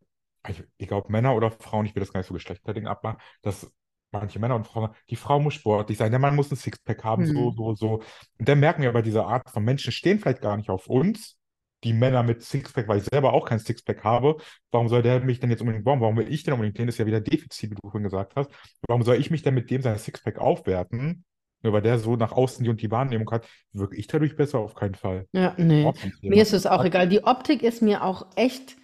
ich, 0.48 0.62
ich 0.78 0.88
glaube 0.88 1.10
Männer 1.12 1.34
oder 1.34 1.50
Frauen, 1.50 1.86
ich 1.86 1.94
will 1.94 2.00
das 2.00 2.12
gar 2.12 2.20
nicht 2.20 2.28
so 2.28 2.34
geschlechterding 2.34 2.86
abmachen, 2.86 3.18
dass 3.42 3.70
manche 4.12 4.38
Männer 4.38 4.56
und 4.56 4.66
Frauen, 4.66 4.90
die 5.08 5.16
Frau 5.16 5.38
muss 5.38 5.54
sportlich 5.54 5.98
sein, 5.98 6.10
der 6.10 6.20
Mann 6.20 6.34
muss 6.34 6.50
ein 6.50 6.56
Sixpack 6.56 7.04
haben, 7.04 7.26
so, 7.26 7.32
Hm. 7.32 7.52
so, 7.56 7.74
so. 7.74 8.02
Und 8.38 8.48
dann 8.48 8.60
merken 8.60 8.82
wir 8.82 8.92
bei 8.92 9.02
dieser 9.02 9.26
Art 9.26 9.48
von 9.50 9.64
Menschen 9.64 9.92
stehen 9.92 10.18
vielleicht 10.18 10.40
gar 10.42 10.56
nicht 10.56 10.70
auf 10.70 10.88
uns, 10.88 11.38
die 11.84 11.92
Männer 11.92 12.22
mit 12.22 12.42
Sixpack, 12.42 12.88
weil 12.88 12.98
ich 12.98 13.04
selber 13.04 13.32
auch 13.32 13.46
kein 13.46 13.58
Sixpack 13.58 14.04
habe. 14.04 14.36
Warum 14.70 14.88
soll 14.88 15.02
der 15.02 15.20
mich 15.20 15.40
denn 15.40 15.50
jetzt 15.50 15.60
unbedingt 15.60 15.84
bauen? 15.84 16.00
Warum 16.00 16.16
will 16.16 16.32
ich 16.32 16.42
denn 16.42 16.54
unbedingt 16.54 16.78
den? 16.78 16.86
Das 16.86 16.94
ist 16.96 16.98
ja 16.98 17.06
wieder 17.06 17.20
Defizit, 17.20 17.70
wie 17.70 17.74
du 17.74 17.88
vorhin 17.88 18.04
gesagt 18.04 18.34
hast. 18.36 18.50
Warum 18.88 19.02
soll 19.02 19.16
ich 19.16 19.30
mich 19.30 19.42
denn 19.42 19.54
mit 19.54 19.70
dem 19.70 19.82
sein 19.82 19.98
Sixpack 19.98 20.38
aufwerten? 20.38 21.24
Nur 21.62 21.74
weil 21.74 21.82
der 21.82 21.98
so 21.98 22.16
nach 22.16 22.32
außen 22.32 22.64
die 22.64 22.70
und 22.70 22.80
die 22.80 22.90
Wahrnehmung 22.90 23.30
hat, 23.30 23.46
wirke 23.72 23.96
ich 23.96 24.06
dadurch 24.06 24.34
besser 24.36 24.58
auf 24.60 24.74
keinen 24.74 24.94
Fall. 24.94 25.26
Ja, 25.32 25.54
nee. 25.58 25.90
Mir 26.22 26.42
ist 26.42 26.54
es 26.54 26.66
auch 26.66 26.84
egal. 26.84 27.08
Die 27.08 27.24
Optik 27.24 27.62
ist 27.62 27.82
mir 27.82 28.02
auch 28.02 28.26
echt, 28.36 28.76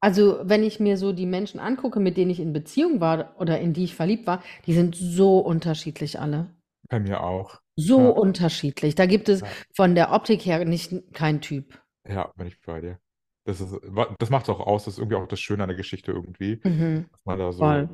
also 0.00 0.40
wenn 0.42 0.64
ich 0.64 0.80
mir 0.80 0.96
so 0.96 1.12
die 1.12 1.26
Menschen 1.26 1.60
angucke, 1.60 2.00
mit 2.00 2.16
denen 2.16 2.30
ich 2.30 2.40
in 2.40 2.52
Beziehung 2.52 3.00
war 3.00 3.36
oder 3.38 3.60
in 3.60 3.72
die 3.74 3.84
ich 3.84 3.94
verliebt 3.94 4.26
war, 4.26 4.42
die 4.66 4.74
sind 4.74 4.96
so 4.96 5.38
unterschiedlich 5.38 6.18
alle. 6.18 6.48
Bei 6.88 6.98
mir 6.98 7.22
auch. 7.22 7.60
So 7.76 8.00
Ja. 8.00 8.08
unterschiedlich. 8.08 8.94
Da 8.96 9.06
gibt 9.06 9.28
es 9.28 9.42
Ja. 9.42 9.46
von 9.74 9.94
der 9.94 10.12
Optik 10.12 10.44
her 10.46 10.64
nicht 10.64 11.12
keinen 11.12 11.40
Typ. 11.40 11.80
Ja, 12.08 12.32
bin 12.36 12.46
ich 12.46 12.60
bei 12.60 12.80
dir. 12.80 12.98
Das 13.44 13.60
ist, 13.60 13.74
das 14.18 14.30
macht 14.30 14.44
es 14.44 14.48
auch 14.50 14.60
aus, 14.60 14.84
das 14.84 14.94
ist 14.94 14.98
irgendwie 14.98 15.16
auch 15.16 15.28
das 15.28 15.40
Schöne 15.40 15.62
an 15.62 15.68
der 15.68 15.76
Geschichte 15.76 16.12
irgendwie, 16.12 16.60
Mhm. 16.64 17.06
dass 17.12 17.24
man 17.24 17.38
da 17.38 17.52
so 17.52 17.58
Voll. 17.58 17.88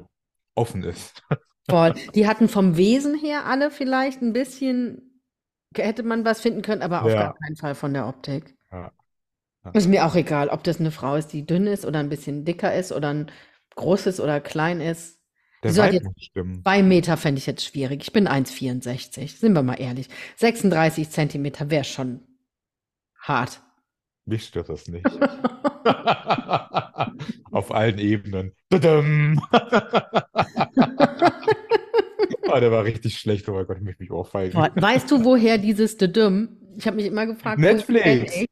offen 0.54 0.82
ist. 0.82 1.22
Voll. 1.68 1.94
Die 2.14 2.26
hatten 2.26 2.48
vom 2.48 2.76
Wesen 2.76 3.14
her 3.18 3.44
alle 3.46 3.70
vielleicht 3.70 4.22
ein 4.22 4.32
bisschen, 4.32 5.20
hätte 5.76 6.02
man 6.02 6.24
was 6.24 6.40
finden 6.40 6.62
können, 6.62 6.82
aber 6.82 7.02
auf 7.02 7.10
Ja. 7.10 7.22
gar 7.24 7.34
keinen 7.34 7.56
Fall 7.56 7.74
von 7.74 7.92
der 7.92 8.06
Optik. 8.08 8.56
Ja. 8.70 8.92
Ja. 9.64 9.70
Ist 9.72 9.88
mir 9.88 10.06
auch 10.06 10.14
egal, 10.16 10.48
ob 10.48 10.64
das 10.64 10.80
eine 10.80 10.90
Frau 10.90 11.14
ist, 11.16 11.28
die 11.28 11.46
dünn 11.46 11.66
ist 11.66 11.84
oder 11.84 12.00
ein 12.00 12.08
bisschen 12.08 12.44
dicker 12.44 12.74
ist 12.74 12.90
oder 12.90 13.10
ein 13.10 13.30
großes 13.76 14.18
oder 14.20 14.40
klein 14.40 14.80
ist. 14.80 15.20
Die 15.58 15.68
Der 15.68 15.72
soll 15.72 15.84
halt 15.84 15.92
Vibe 15.94 16.04
jetzt 16.06 16.14
muss 16.16 16.24
stimmen. 16.24 16.62
Zwei 16.62 16.82
Meter 16.82 17.16
fände 17.16 17.38
ich 17.38 17.46
jetzt 17.46 17.64
schwierig. 17.64 18.02
Ich 18.02 18.12
bin 18.12 18.26
1,64. 18.26 19.38
Sind 19.38 19.52
wir 19.52 19.62
mal 19.62 19.74
ehrlich. 19.80 20.08
36 20.36 21.10
Zentimeter 21.10 21.70
wäre 21.70 21.84
schon 21.84 22.26
hart. 23.20 23.62
Mich 24.24 24.44
stört 24.44 24.68
das 24.68 24.86
nicht. 24.88 25.04
Auf 27.50 27.74
allen 27.74 27.98
Ebenen. 27.98 28.52
Oh, 28.72 28.78
der 28.78 29.02
war 32.70 32.84
richtig 32.84 33.18
schlecht. 33.18 33.48
Oh 33.48 33.54
mein 33.54 33.66
Gott, 33.66 33.78
ich 33.78 33.82
möchte 33.82 34.00
mich 34.02 34.12
ohrfeigen. 34.12 34.68
Weißt 34.74 35.10
du, 35.10 35.24
woher 35.24 35.58
dieses 35.58 35.96
Düdüm? 35.96 36.56
Ich 36.76 36.86
habe 36.86 36.96
mich 36.96 37.06
immer 37.06 37.26
gefragt, 37.26 37.58
Netflix. 37.58 38.44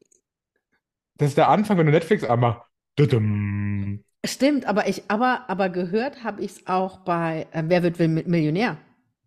Das 1.17 1.29
ist 1.29 1.39
der 1.39 1.49
Anfang, 1.49 1.79
wenn 1.79 1.87
du 1.87 1.93
Netflix 1.93 2.25
anmachst. 2.25 2.63
Tudum. 2.97 4.03
Stimmt, 4.27 4.67
aber 4.67 4.89
ich, 4.89 5.05
aber, 5.09 5.49
aber 5.49 5.71
gehört 5.71 6.25
habe 6.25 6.43
ich 6.43 6.51
es 6.51 6.67
auch 6.67 7.05
bei 7.05 7.47
äh, 7.53 7.63
Wer 7.67 7.83
wird 7.83 7.99
Millionär? 7.99 8.77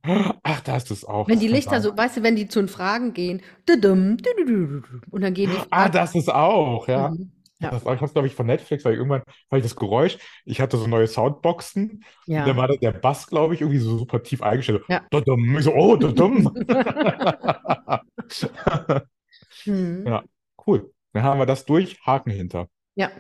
Ach, 0.06 0.62
da 0.62 0.78
ist 0.78 0.92
es 0.92 1.06
auch. 1.06 1.28
Wenn 1.30 1.40
die 1.40 1.48
Lichter 1.48 1.82
so, 1.82 1.96
weißt 1.96 2.18
du, 2.18 2.24
wenn 2.24 2.36
die 2.36 2.48
zu 2.48 2.60
den 2.60 2.68
Fragen 2.68 3.14
gehen, 3.14 3.42
und 3.70 5.22
dann 5.22 5.34
gehen 5.34 5.50
die 5.52 5.58
Ah, 5.72 5.84
Fragen. 5.84 5.94
das 5.94 6.16
ist 6.16 6.30
auch, 6.32 6.88
ja. 6.88 7.10
Mhm. 7.10 7.32
Ja, 7.60 7.70
Das 7.72 7.86
war, 7.86 7.94
ich 7.94 7.98
habe 8.00 8.08
es, 8.08 8.14
glaube 8.14 8.28
ich, 8.28 8.36
von 8.36 8.46
Netflix, 8.46 8.84
weil 8.84 8.94
ich 8.94 8.98
irgendwann, 8.98 9.22
weil 9.50 9.60
ich 9.60 9.64
das 9.66 9.78
Geräusch, 9.78 10.18
ich 10.44 10.60
hatte 10.60 10.78
so 10.78 10.88
neue 10.88 11.08
Soundboxen, 11.08 11.90
und 11.92 12.04
dann 12.28 12.48
ja. 12.48 12.58
war 12.58 12.68
der 12.68 12.92
Bass, 12.92 13.28
glaube 13.28 13.54
ich, 13.54 13.62
irgendwie 13.62 13.80
so 13.80 13.98
super 13.98 14.22
tief 14.22 14.42
eingestellt. 14.42 14.84
Ja. 14.90 15.02
Dudum. 15.10 15.58
Ich 15.58 15.64
so, 15.64 15.74
oh, 15.74 15.96
dudum. 15.96 16.52
Hm. 19.66 20.06
Ja, 20.06 20.24
cool. 20.68 20.94
Dann 21.14 21.24
haben 21.24 21.40
wir 21.40 21.46
das 21.46 21.66
durch, 21.66 22.00
Haken 22.06 22.32
hinter. 22.32 22.68
Ja. 22.96 23.12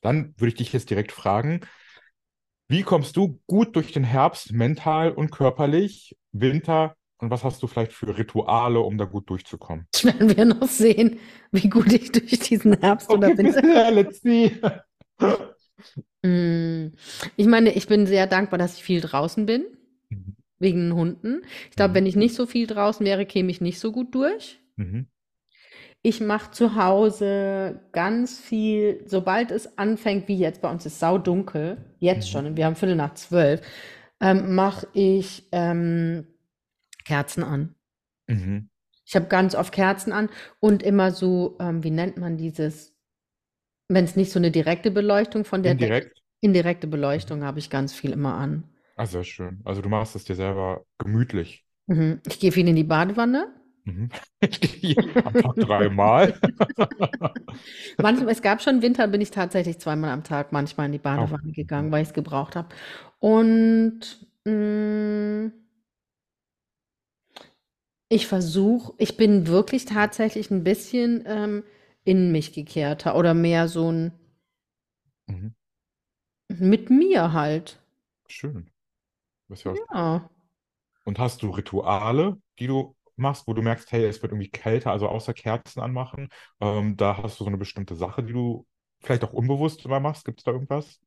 Dann 0.00 0.34
würde 0.36 0.48
ich 0.48 0.54
dich 0.54 0.72
jetzt 0.72 0.90
direkt 0.90 1.12
fragen, 1.12 1.60
wie 2.68 2.82
kommst 2.82 3.16
du 3.16 3.40
gut 3.46 3.76
durch 3.76 3.92
den 3.92 4.04
Herbst, 4.04 4.52
mental 4.52 5.12
und 5.12 5.30
körperlich, 5.30 6.16
Winter, 6.32 6.96
und 7.18 7.30
was 7.30 7.44
hast 7.44 7.62
du 7.62 7.66
vielleicht 7.66 7.92
für 7.92 8.16
Rituale, 8.16 8.80
um 8.80 8.96
da 8.98 9.04
gut 9.04 9.28
durchzukommen? 9.30 9.88
Das 9.92 10.04
werden 10.04 10.36
wir 10.36 10.44
noch 10.44 10.68
sehen, 10.68 11.18
wie 11.50 11.68
gut 11.68 11.92
ich 11.92 12.12
durch 12.12 12.38
diesen 12.40 12.78
Herbst 12.80 13.12
oder 13.12 13.30
Okay, 13.30 13.36
Winter. 13.36 13.62
bisher, 13.62 13.90
let's 13.90 14.20
see. 14.20 14.60
Mm, 16.22 16.88
Ich 17.36 17.46
meine, 17.46 17.72
ich 17.74 17.86
bin 17.86 18.06
sehr 18.06 18.26
dankbar, 18.26 18.58
dass 18.58 18.76
ich 18.76 18.82
viel 18.82 19.00
draußen 19.00 19.46
bin, 19.46 19.64
Mhm. 20.10 20.34
wegen 20.60 20.90
den 20.90 20.94
Hunden. 20.94 21.42
Ich 21.70 21.76
glaube, 21.76 21.94
Mhm. 21.94 21.96
wenn 21.96 22.06
ich 22.06 22.16
nicht 22.16 22.34
so 22.36 22.46
viel 22.46 22.66
draußen 22.66 23.04
wäre, 23.06 23.26
käme 23.26 23.50
ich 23.50 23.60
nicht 23.60 23.80
so 23.80 23.92
gut 23.92 24.14
durch. 24.14 24.60
Mhm. 24.78 25.06
Ich 26.02 26.20
mache 26.20 26.52
zu 26.52 26.76
Hause 26.76 27.80
ganz 27.92 28.38
viel, 28.38 29.02
sobald 29.06 29.50
es 29.50 29.78
anfängt, 29.78 30.28
wie 30.28 30.38
jetzt, 30.38 30.62
bei 30.62 30.70
uns 30.70 30.86
ist 30.86 31.00
saudunkel, 31.00 31.78
jetzt 32.00 32.30
Mhm. 32.30 32.30
schon, 32.30 32.56
wir 32.56 32.66
haben 32.66 32.76
Viertel 32.76 32.96
nach 32.96 33.14
zwölf, 33.14 33.60
ähm, 34.20 34.54
mache 34.54 34.88
ich 34.94 35.48
ähm, 35.52 36.26
Kerzen 37.04 37.44
an. 37.44 37.74
Mhm. 38.28 38.68
Ich 39.06 39.16
habe 39.16 39.26
ganz 39.26 39.54
oft 39.56 39.72
Kerzen 39.72 40.12
an 40.12 40.28
und 40.60 40.82
immer 40.84 41.10
so, 41.12 41.56
ähm, 41.60 41.82
wie 41.82 41.90
nennt 41.90 42.16
man 42.18 42.36
dieses, 42.36 42.94
wenn 43.88 44.04
es 44.04 44.16
nicht 44.16 44.32
so 44.32 44.38
eine 44.40 44.50
direkte 44.52 44.90
Beleuchtung 44.92 45.44
von 45.46 45.62
der 45.64 45.74
Decke, 45.74 45.96
Indirekt? 45.96 46.22
indirekte 46.40 46.86
Beleuchtung 46.88 47.44
habe 47.44 47.58
ich 47.60 47.70
ganz 47.70 47.92
viel 47.94 48.12
immer 48.12 48.34
an. 48.36 48.64
Ah, 48.96 49.06
sehr 49.06 49.24
schön. 49.24 49.60
Also 49.64 49.80
du 49.82 49.88
machst 49.88 50.14
es 50.16 50.24
dir 50.24 50.34
selber 50.34 50.84
gemütlich. 50.98 51.64
Mhm. 51.86 52.20
Ich 52.26 52.38
gehe 52.40 52.52
viel 52.52 52.68
in 52.68 52.76
die 52.76 52.84
Badewanne. 52.84 53.52
Mhm. 53.88 54.10
Am 55.24 55.36
Tag 55.36 55.58
dreimal. 55.60 56.38
Manchmal, 58.00 58.30
es 58.32 58.42
gab 58.42 58.62
schon 58.62 58.82
Winter, 58.82 59.08
bin 59.08 59.20
ich 59.20 59.30
tatsächlich 59.30 59.78
zweimal 59.78 60.10
am 60.10 60.24
Tag 60.24 60.52
manchmal 60.52 60.86
in 60.86 60.92
die 60.92 60.98
Badewanne 60.98 61.52
gegangen, 61.52 61.90
weil 61.92 62.02
ich 62.02 62.08
es 62.08 62.14
gebraucht 62.14 62.56
habe. 62.56 62.68
Und 63.20 64.26
mh, 64.44 65.50
ich 68.10 68.26
versuche, 68.26 68.92
ich 68.98 69.16
bin 69.16 69.46
wirklich 69.46 69.84
tatsächlich 69.86 70.50
ein 70.50 70.62
bisschen 70.64 71.24
ähm, 71.26 71.64
in 72.04 72.32
mich 72.32 72.52
gekehrter 72.52 73.16
oder 73.16 73.32
mehr 73.34 73.68
so 73.68 73.90
ein 73.90 74.12
Mhm. 75.28 75.48
mit 76.60 76.90
mir 76.90 77.32
halt. 77.32 77.78
Schön. 78.28 78.70
Ja 79.48 79.56
Ja. 79.94 80.28
Und 81.04 81.18
hast 81.18 81.42
du 81.42 81.50
Rituale, 81.50 82.40
die 82.60 82.66
du 82.68 82.94
machst, 83.18 83.46
wo 83.46 83.54
du 83.54 83.62
merkst, 83.62 83.90
hey, 83.92 84.04
es 84.06 84.22
wird 84.22 84.32
irgendwie 84.32 84.50
kälter, 84.50 84.92
also 84.92 85.08
außer 85.08 85.34
Kerzen 85.34 85.80
anmachen, 85.80 86.28
ähm, 86.60 86.96
da 86.96 87.16
hast 87.18 87.40
du 87.40 87.44
so 87.44 87.48
eine 87.48 87.58
bestimmte 87.58 87.96
Sache, 87.96 88.22
die 88.22 88.32
du 88.32 88.66
vielleicht 89.00 89.24
auch 89.24 89.32
unbewusst 89.32 89.84
immer 89.84 90.00
machst? 90.00 90.24
Gibt 90.24 90.40
es 90.40 90.44
da 90.44 90.52
irgendwas? 90.52 91.00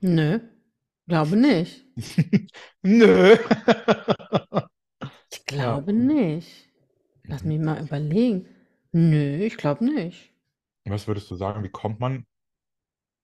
Nö, 0.00 0.40
glaube 1.06 1.36
nicht. 1.36 1.86
Nö. 2.82 3.36
Ich 5.32 5.44
glaube 5.46 5.92
nicht. 5.92 6.68
Lass 7.24 7.44
mich 7.44 7.60
mal 7.60 7.82
überlegen. 7.82 8.48
Nö, 8.92 9.36
ich 9.44 9.56
glaube 9.56 9.84
nicht. 9.84 10.32
Was 10.84 11.06
würdest 11.06 11.30
du 11.30 11.36
sagen, 11.36 11.62
wie 11.62 11.68
kommt 11.68 12.00
man, 12.00 12.26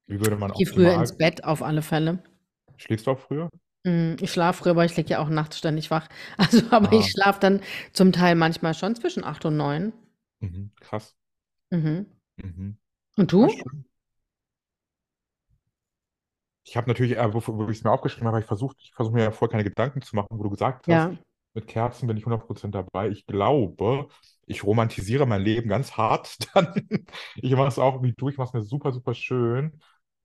wie 0.07 0.21
würde 0.21 0.37
man 0.37 0.53
Ich 0.53 0.59
gehe 0.59 0.67
früher 0.67 0.95
optimal, 0.95 1.01
ins 1.01 1.17
Bett 1.17 1.45
auf 1.45 1.63
alle 1.63 1.83
Fälle. 1.83 2.23
schläfst 2.77 3.07
du 3.07 3.13
auch 3.13 3.19
früher? 3.19 3.49
Mm, 3.87 4.17
Ich 4.21 4.33
schlafe 4.33 4.63
früher, 4.65 4.73
aber 4.73 4.85
ich 4.85 4.97
liege 4.97 5.11
ja 5.11 5.19
auch 5.21 5.29
nachts 5.31 5.59
ständig 5.59 5.91
wach. 5.91 6.09
Also, 6.37 6.63
aber 6.71 6.93
Ah. 6.93 6.93
ich 6.93 7.11
schlafe 7.11 7.41
dann 7.41 7.61
zum 7.95 8.13
Teil 8.13 8.35
manchmal 8.35 8.75
schon 8.75 8.95
zwischen 8.97 9.25
acht 9.25 9.45
und 9.47 9.57
neun. 9.57 9.93
Mhm, 10.41 10.73
krass. 10.81 11.15
Mhm. 11.71 12.07
Mhm. 12.39 12.79
Und 13.17 13.33
Ja, 13.39 13.49
du? 13.49 13.61
Ich 16.65 16.77
habe 16.77 16.89
natürlich, 16.89 17.17
äh, 17.17 17.33
wo, 17.33 17.41
wo 17.47 17.69
ich 17.69 17.79
es 17.79 17.85
mir 17.85 17.91
aufgeschrieben 17.93 18.27
habe, 18.29 18.41
ich 18.41 18.47
versucht, 18.47 18.77
ich 18.81 18.93
versuche 18.95 19.15
mir 19.15 19.23
ja 19.25 19.31
voll 19.31 19.49
keine 19.49 19.63
Gedanken 19.65 20.03
zu 20.03 20.17
machen, 20.17 20.29
wo 20.39 20.43
du 20.43 20.51
gesagt 20.51 20.89
hast, 20.89 21.09
Ja. 21.11 21.17
mit 21.55 21.67
Kerzen 21.69 22.07
bin 22.09 22.17
ich 22.17 22.27
100% 22.27 22.75
dabei. 22.75 23.09
Ich 23.09 23.25
glaube, 23.27 24.09
ich 24.47 24.65
romantisiere 24.65 25.27
mein 25.27 25.43
Leben 25.43 25.69
ganz 25.69 25.93
hart 25.97 26.39
dann. 26.55 26.89
Ich 27.37 27.53
mache 27.53 27.69
es 27.69 27.79
auch 27.79 28.03
wie 28.03 28.13
du, 28.13 28.29
ich 28.29 28.37
mache 28.39 28.49
es 28.49 28.53
mir 28.55 28.63
super, 28.63 28.93
super 28.93 29.15
schön. 29.15 29.81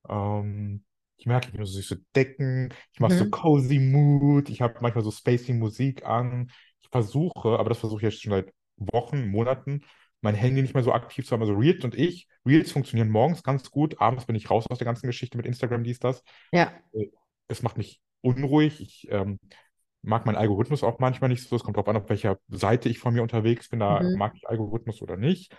Ähm, 0.10 0.84
ich 1.22 1.28
merke, 1.28 1.48
ich 1.50 1.54
bin 1.54 1.66
so 1.66 1.96
Decken, 2.16 2.74
ich 2.94 3.00
mache 3.00 3.14
so 3.16 3.26
Mhm. 3.26 3.32
cozy 3.32 3.80
Mood, 3.80 4.50
ich 4.50 4.62
habe 4.62 4.76
manchmal 4.82 5.04
so 5.04 5.12
spacey 5.12 5.54
Musik 5.54 6.06
an. 6.06 6.52
Ich 6.82 6.90
versuche, 6.90 7.60
aber 7.60 7.70
das 7.70 7.80
versuche 7.80 8.00
ich 8.00 8.14
jetzt 8.14 8.24
schon 8.24 8.32
seit 8.32 8.54
Wochen, 8.78 9.28
Monaten, 9.30 9.82
mein 10.22 10.36
Handy 10.36 10.62
nicht 10.64 10.74
mehr 10.74 10.84
so 10.84 10.94
aktiv 10.94 11.26
zu 11.28 11.34
haben. 11.34 11.42
Also 11.42 11.54
Reels 11.54 11.84
und 11.86 11.96
ich, 11.96 12.28
Reels 12.46 12.72
funktionieren 12.72 13.10
morgens 13.10 13.44
ganz 13.44 13.70
gut, 13.72 14.02
abends 14.02 14.26
bin 14.26 14.36
ich 14.36 14.50
raus 14.50 14.66
aus 14.70 14.80
der 14.80 14.86
ganzen 14.86 15.08
Geschichte 15.08 15.38
mit 15.38 15.46
Instagram, 15.46 15.84
dies, 15.84 16.00
das. 16.00 16.24
Ja. 16.52 16.82
Äh, 16.94 17.08
Es 17.48 17.62
macht 17.64 17.78
mich 17.78 18.02
unruhig. 18.22 18.82
Ich 18.82 19.08
ähm, 19.12 19.40
mag 20.02 20.26
meinen 20.26 20.38
Algorithmus 20.38 20.84
auch 20.84 21.00
manchmal 21.00 21.30
nicht 21.30 21.48
so. 21.48 21.56
Es 21.56 21.64
kommt 21.64 21.78
darauf 21.78 21.90
an, 21.90 21.98
auf 21.98 22.10
welcher 22.10 22.40
Seite 22.50 22.90
ich 22.90 23.00
von 23.00 23.14
mir 23.14 23.22
unterwegs 23.24 23.70
bin. 23.70 23.80
Da 23.80 24.10
Mhm. 24.10 24.14
mag 24.14 24.34
ich 24.36 24.48
Algorithmus 24.50 25.02
oder 25.02 25.18
nicht. 25.18 25.56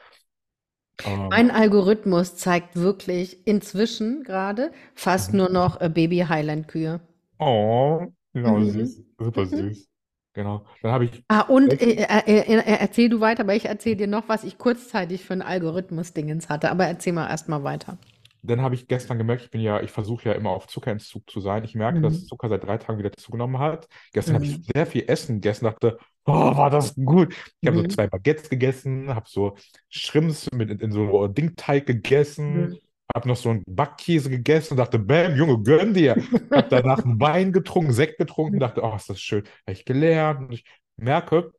Ähm, 1.05 1.35
Mein 1.35 1.51
Algorithmus 1.51 2.37
zeigt 2.37 2.77
wirklich 2.77 3.47
inzwischen 3.47 4.23
gerade 4.23 4.73
fast 4.95 5.33
Mhm. 5.33 5.35
nur 5.35 5.49
noch 5.51 5.81
äh, 5.81 5.89
Baby-Highland-Kühe. 5.89 7.01
oh, 7.39 8.07
genau, 8.33 8.65
Mhm. 8.65 8.65
süß. 8.65 9.03
Super 9.19 9.47
Mhm. 9.47 9.47
süß. 9.47 9.89
Genau. 10.35 10.67
Dann 10.81 10.93
habe 10.93 11.05
ich 11.07 11.25
Ah, 11.29 11.41
und 11.41 11.81
äh, 11.81 11.95
äh, 11.95 12.21
äh, 12.27 12.59
äh, 12.59 12.77
erzähl 12.79 13.09
du 13.09 13.19
weiter, 13.21 13.43
aber 13.43 13.55
ich 13.57 13.65
erzähle 13.65 13.97
dir 13.97 14.07
noch, 14.07 14.29
was 14.29 14.45
ich 14.45 14.57
kurzzeitig 14.59 15.25
für 15.25 15.33
ein 15.33 15.43
Algorithmus-Dingens 15.43 16.49
hatte. 16.49 16.71
Aber 16.71 16.87
erzähl 16.87 17.13
mal 17.13 17.29
erstmal 17.29 17.65
weiter. 17.65 17.99
Dann 18.45 18.61
habe 18.61 18.75
ich 18.75 18.89
gestern 18.89 19.19
gemerkt, 19.19 19.43
ich 19.45 19.51
bin 19.51 19.61
ja, 19.61 19.81
ich 19.83 19.93
versuche 19.93 20.29
ja 20.29 20.33
immer 20.35 20.51
auf 20.51 20.67
Zuckerentzug 20.67 21.31
zu 21.31 21.41
sein. 21.41 21.63
Ich 21.65 21.75
merke, 21.77 22.01
dass 22.01 22.25
Mhm. 22.25 22.27
Zucker 22.27 22.49
seit 22.49 22.65
drei 22.65 22.77
Tagen 22.79 22.99
wieder 22.99 23.13
zugenommen 23.13 23.59
hat. 23.61 23.87
Gestern 24.13 24.35
habe 24.35 24.45
ich 24.45 24.57
Mhm. 24.57 24.73
sehr 24.75 24.87
viel 24.87 25.05
Essen 25.07 25.37
gegessen, 25.37 25.65
dachte, 25.67 25.99
oh, 26.27 26.57
war 26.57 26.71
das 26.71 26.95
gut. 26.97 27.35
Ich 27.61 27.67
habe 27.67 27.77
so 27.79 27.83
Mhm. 27.83 27.89
zwei 27.89 28.07
Baguettes 28.07 28.49
gegessen, 28.49 29.15
habe 29.15 29.29
so 29.29 29.57
Shrimps 29.89 30.51
mit 30.53 30.71
in, 30.71 30.79
in 30.81 30.93
so 30.93 31.29
Dingteig 31.29 31.87
gegessen, 31.87 32.71
Mhm. 32.71 32.79
habe 33.15 33.29
noch 33.29 33.37
so 33.37 33.51
einen 33.51 33.65
Backkäse 33.67 34.31
gegessen 34.31 34.75
und 34.75 34.79
dachte, 34.79 34.99
Bam, 34.99 35.37
Junge, 35.37 35.59
gönn 35.63 35.95
dir. 35.95 36.19
Habe 36.55 36.69
danach 36.71 37.05
einen 37.05 37.21
Wein 37.21 37.53
getrunken, 37.53 37.93
Sekt 37.93 38.19
getrunken, 38.19 38.59
dachte, 38.61 38.83
oh, 38.83 38.95
ist 38.97 39.09
das 39.11 39.21
schön. 39.21 39.45
Habe 39.67 39.73
ich 39.73 39.85
gelernt 39.85 40.41
und 40.41 40.53
ich 40.53 40.65
merke, 40.97 41.53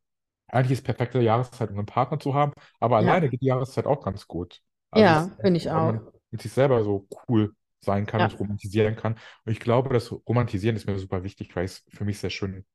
eigentlich 0.48 0.80
ist 0.80 0.86
perfekte 0.86 1.20
Jahreszeit, 1.22 1.72
um 1.72 1.78
einen 1.78 1.86
Partner 1.86 2.20
zu 2.20 2.34
haben, 2.34 2.54
aber 2.80 2.98
Ja. 3.00 3.08
alleine 3.14 3.30
geht 3.30 3.42
die 3.42 3.48
Jahreszeit 3.48 3.86
auch 3.86 4.04
ganz 4.04 4.28
gut. 4.28 4.62
Also 4.92 5.10
Ja, 5.10 5.22
ist 5.22 5.32
finde 5.42 5.58
ich 5.58 5.70
auch. 5.72 5.94
mit 6.32 6.42
sich 6.42 6.52
selber 6.54 6.84
so 6.84 7.08
cool 7.28 7.54
sein 7.82 8.06
kann 8.06 8.22
Ja. 8.22 8.30
und 8.30 8.40
romantisieren 8.40 8.96
kann. 8.96 9.14
Und 9.46 9.52
ich 9.52 9.60
glaube, 9.60 9.90
das 9.94 10.12
Romantisieren 10.12 10.76
ist 10.76 10.86
mir 10.88 10.98
super 11.00 11.24
wichtig, 11.24 11.56
weil 11.56 11.66
es 11.66 11.84
für 11.90 12.06
mich 12.06 12.20
sehr 12.20 12.30
schön 12.30 12.66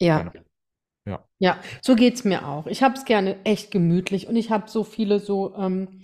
Ja. 0.00 0.32
Ja. 1.08 1.24
Ja, 1.40 1.58
so 1.82 1.94
geht's 1.94 2.24
mir 2.24 2.46
auch. 2.46 2.66
Ich 2.66 2.82
habe 2.82 2.94
es 2.94 3.04
gerne 3.04 3.36
echt 3.44 3.70
gemütlich 3.70 4.26
und 4.26 4.36
ich 4.36 4.50
habe 4.50 4.68
so 4.68 4.82
viele 4.84 5.20
so 5.20 5.54
ähm, 5.56 6.00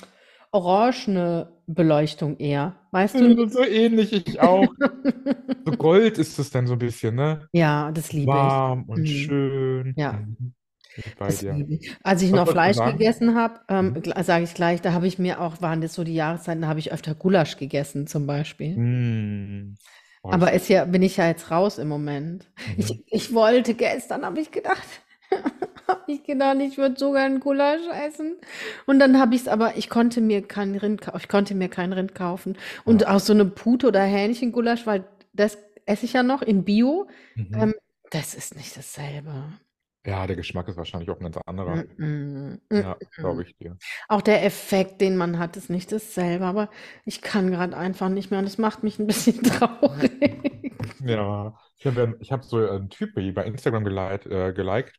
orangene 0.53 1.49
Beleuchtung 1.67 2.39
eher. 2.39 2.77
Weißt 2.93 3.17
du? 3.17 3.49
So 3.49 3.65
ähnlich, 3.65 4.13
ich 4.13 4.41
auch. 4.41 4.73
So 5.67 5.73
Gold 5.79 6.19
ist 6.19 6.39
es 6.39 6.51
dann 6.51 6.67
so 6.67 6.75
ein 6.75 6.79
bisschen, 6.79 7.17
ne? 7.17 7.49
Ja, 7.53 7.91
das 7.91 8.13
liebe 8.13 8.31
ich. 8.31 8.37
Warm 8.37 8.85
und 8.85 9.01
Mhm. 9.01 9.07
schön. 9.07 9.95
Ja. 9.97 10.13
Mhm. 10.13 10.55
Das 11.19 11.43
liebe 11.43 11.75
ich. 11.75 11.97
Als 12.05 12.23
ich 12.23 12.31
Was 12.33 12.37
noch 12.37 12.49
Fleisch 12.53 12.77
gegessen 12.79 13.35
habe, 13.35 13.61
ähm, 13.69 13.95
Mhm. 14.07 14.23
sage 14.23 14.45
ich 14.45 14.55
gleich, 14.55 14.81
da 14.81 14.93
habe 14.93 15.09
ich 15.09 15.19
mir 15.19 15.41
auch, 15.41 15.61
waren 15.61 15.81
das 15.81 15.95
so 15.95 16.05
die 16.05 16.15
Jahreszeiten, 16.15 16.63
da 16.63 16.69
habe 16.69 16.79
ich 16.79 16.93
öfter 16.93 17.15
Gulasch 17.15 17.57
gegessen 17.57 18.07
zum 18.07 18.27
Beispiel. 18.27 18.77
Mm. 18.77 19.75
Aber 20.31 20.53
ist 20.53 20.69
ja, 20.69 20.85
bin 20.85 21.03
ich 21.03 21.17
ja 21.17 21.27
jetzt 21.29 21.51
raus 21.51 21.79
im 21.79 21.89
Moment. 21.89 22.51
mhm. 22.67 22.75
Ich, 22.77 23.05
ich 23.07 23.35
wollte 23.35 23.75
gestern, 23.75 24.25
habe 24.25 24.41
ich 24.41 24.51
gedacht, 24.51 24.83
habe 25.89 26.01
ich 26.13 26.25
gedacht, 26.25 26.57
ich 26.61 26.79
würde 26.79 26.99
sogar 26.99 27.25
einen 27.25 27.41
Gulasch 27.41 27.87
essen. 28.07 28.37
Und 28.87 28.99
dann 28.99 29.19
habe 29.21 29.35
ich 29.35 29.43
es 29.43 29.49
aber, 29.49 29.77
ich 29.77 29.89
konnte 29.91 30.21
mir 30.21 30.43
kein 30.47 30.75
Rind, 30.77 31.03
ich 31.17 31.29
konnte 31.29 31.55
mir 31.55 31.69
kein 31.69 31.93
Rind 31.93 32.15
kaufen. 32.15 32.57
Und 32.85 33.03
Ja. 33.03 33.09
auch 33.09 33.21
so 33.21 33.33
eine 33.33 33.45
Pute 33.47 33.89
oder 33.89 34.03
Hähnchengulasch, 34.03 34.87
weil 34.87 35.05
das 35.33 35.59
esse 35.87 36.07
ich 36.07 36.15
ja 36.15 36.23
noch 36.23 36.43
in 36.43 36.65
Bio. 36.65 37.09
Mhm. 37.35 37.49
Ähm, 37.53 37.75
das 38.11 38.35
ist 38.35 38.57
nicht 38.57 38.77
dasselbe. 38.77 39.33
Ja, 40.07 40.27
der 40.27 40.37
Geschmack 40.37 40.69
ist 40.69 40.77
wahrscheinlich 40.77 41.11
auch 41.11 41.19
ein 41.19 41.25
ganz 41.25 41.37
anderer. 41.47 41.85
Mm, 41.99 42.61
mm, 42.71 42.81
Ja, 42.81 42.99
glaube 43.17 43.43
ich 43.43 43.57
dir. 43.57 43.79
Auch 44.09 44.23
der 44.23 44.45
Effekt, 44.45 45.01
den 45.01 45.17
man 45.17 45.39
hat, 45.39 45.57
ist 45.57 45.71
nicht 45.71 45.93
dasselbe, 45.93 46.45
aber 46.47 46.71
ich 47.05 47.23
kann 47.23 47.51
gerade 47.51 47.77
einfach 47.77 48.09
nicht 48.09 48.31
mehr 48.31 48.39
und 48.41 48.47
das 48.47 48.59
macht 48.59 48.83
mich 48.83 48.99
ein 48.99 49.07
bisschen 49.07 49.43
traurig. 49.43 50.13
Ja, 51.01 51.57
ich 51.79 51.87
habe 51.87 52.17
ich 52.21 52.33
hab 52.33 52.45
so 52.45 52.57
einen 52.59 52.91
Typ 52.91 53.15
bei 53.15 53.31
bei 53.33 53.45
Instagram 53.45 53.85
geleit, 53.85 54.27
äh, 54.27 54.53
geliked, 54.53 54.99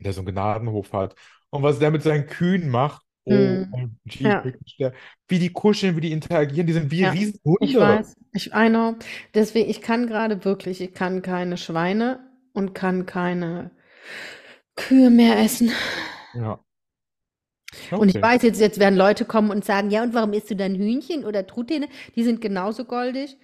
der 0.00 0.12
so 0.14 0.20
einen 0.22 0.28
Gnadenhof 0.32 0.92
hat. 0.92 1.16
Und 1.50 1.62
was 1.62 1.78
der 1.80 1.90
mit 1.90 2.02
seinen 2.02 2.26
Kühen 2.26 2.68
macht, 2.70 3.04
Hm, 3.28 3.64
OMG, 3.70 4.20
ja, 4.22 4.44
wirklich, 4.44 4.76
der, 4.78 4.94
wie 5.28 5.38
die 5.40 5.52
kuscheln, 5.52 5.96
wie 5.96 6.02
die 6.02 6.12
interagieren, 6.12 6.66
die 6.66 6.72
sind 6.74 6.90
wie 6.90 7.08
ja, 7.08 7.16
ich 7.58 7.78
Hunde. 7.78 7.78
weiß, 7.78 8.14
ich, 8.32 8.48
I 8.54 8.68
know. 8.68 8.96
Deswegen, 9.34 9.70
ich 9.70 9.80
kann 9.82 10.06
gerade 10.06 10.44
wirklich, 10.44 10.80
ich 10.80 10.94
kann 10.94 11.22
keine 11.22 11.56
Schweine 11.56 12.20
und 12.52 12.74
kann 12.74 13.06
keine 13.06 13.70
Kühe 14.76 15.10
mehr 15.10 15.38
essen. 15.38 15.72
Ja, 16.32 16.64
Und 17.94 18.08
ich 18.08 18.16
okay. 18.16 18.22
weiß 18.22 18.42
jetzt, 18.42 18.60
jetzt 18.60 18.78
werden 18.78 18.96
Leute 18.96 19.24
kommen 19.24 19.50
und 19.50 19.64
sagen, 19.64 19.90
ja, 19.90 20.02
und 20.02 20.14
warum 20.14 20.32
isst 20.32 20.50
du 20.50 20.56
dann 20.56 20.74
Hühnchen 20.74 21.24
oder 21.24 21.46
Truthähne? 21.46 21.88
Die 22.16 22.24
sind 22.24 22.40
genauso 22.40 22.84
goldig, 22.84 23.38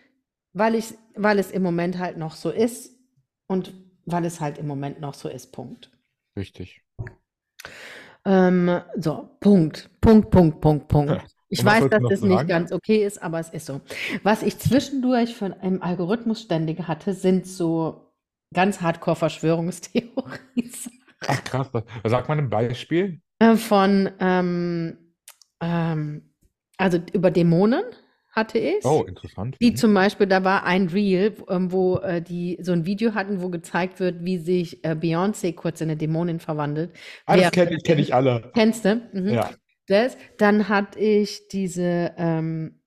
weil 0.52 0.74
ich, 0.74 0.94
weil 1.14 1.38
es 1.38 1.50
im 1.50 1.62
Moment 1.62 1.98
halt 1.98 2.16
noch 2.16 2.34
so 2.34 2.50
ist 2.50 2.98
und 3.46 3.72
weil 4.06 4.24
es 4.24 4.40
halt 4.40 4.58
im 4.58 4.66
Moment 4.66 5.00
noch 5.00 5.14
so 5.14 5.28
ist, 5.28 5.52
Punkt. 5.52 5.90
Richtig. 6.36 6.82
Ähm, 8.24 8.80
so, 8.96 9.28
Punkt, 9.40 9.90
Punkt, 10.00 10.30
Punkt, 10.30 10.60
Punkt, 10.60 10.88
Punkt. 10.88 11.24
Ich 11.48 11.60
Und 11.60 11.66
was 11.66 11.80
weiß, 11.82 11.88
dass 11.88 12.02
das 12.08 12.22
nicht 12.22 12.46
ganz 12.46 12.72
okay 12.72 13.04
ist, 13.06 13.22
aber 13.22 13.40
es 13.40 13.50
ist 13.50 13.66
so. 13.66 13.80
Was 14.22 14.42
ich 14.42 14.58
zwischendurch 14.58 15.34
von 15.34 15.52
einem 15.54 15.82
Algorithmus 15.82 16.42
ständig 16.42 16.86
hatte, 16.88 17.14
sind 17.14 17.46
so 17.46 18.07
ganz 18.54 18.80
Hardcore-Verschwörungstheorien. 18.80 20.12
Ach 21.26 21.44
krass, 21.44 21.68
sag 22.04 22.28
mal 22.28 22.38
ein 22.38 22.50
Beispiel. 22.50 23.20
Äh, 23.40 23.56
Von, 23.56 24.10
ähm, 24.20 24.96
ähm, 25.60 26.22
also 26.76 26.98
über 27.12 27.30
Dämonen 27.30 27.82
hatte 28.30 28.58
ich. 28.58 28.84
Oh, 28.84 29.04
interessant. 29.06 29.56
Wie 29.58 29.70
Mhm. 29.72 29.76
zum 29.76 29.94
Beispiel, 29.94 30.26
da 30.28 30.44
war 30.44 30.64
ein 30.64 30.86
Reel, 30.88 31.34
ähm, 31.48 31.72
wo 31.72 31.96
äh, 31.96 32.22
die 32.22 32.58
so 32.62 32.72
ein 32.72 32.86
Video 32.86 33.14
hatten, 33.14 33.42
wo 33.42 33.48
gezeigt 33.48 33.98
wird, 33.98 34.24
wie 34.24 34.38
sich 34.38 34.84
äh, 34.84 34.90
Beyoncé 34.92 35.54
kurz 35.54 35.80
in 35.80 35.88
eine 35.88 35.96
Dämonin 35.96 36.38
verwandelt. 36.38 36.92
Ah, 37.26 37.36
das 37.36 37.50
kenne 37.50 37.74
ich, 37.76 37.82
kenn 37.82 37.98
ich 37.98 38.14
alle. 38.14 38.52
Kennst 38.54 38.84
du? 38.84 39.02
Mhm. 39.12 39.28
Ja. 39.28 39.50
Das. 39.88 40.16
Dann 40.38 40.68
hatte 40.68 40.98
ich 41.00 41.48
diese 41.48 42.12
ähm, 42.16 42.80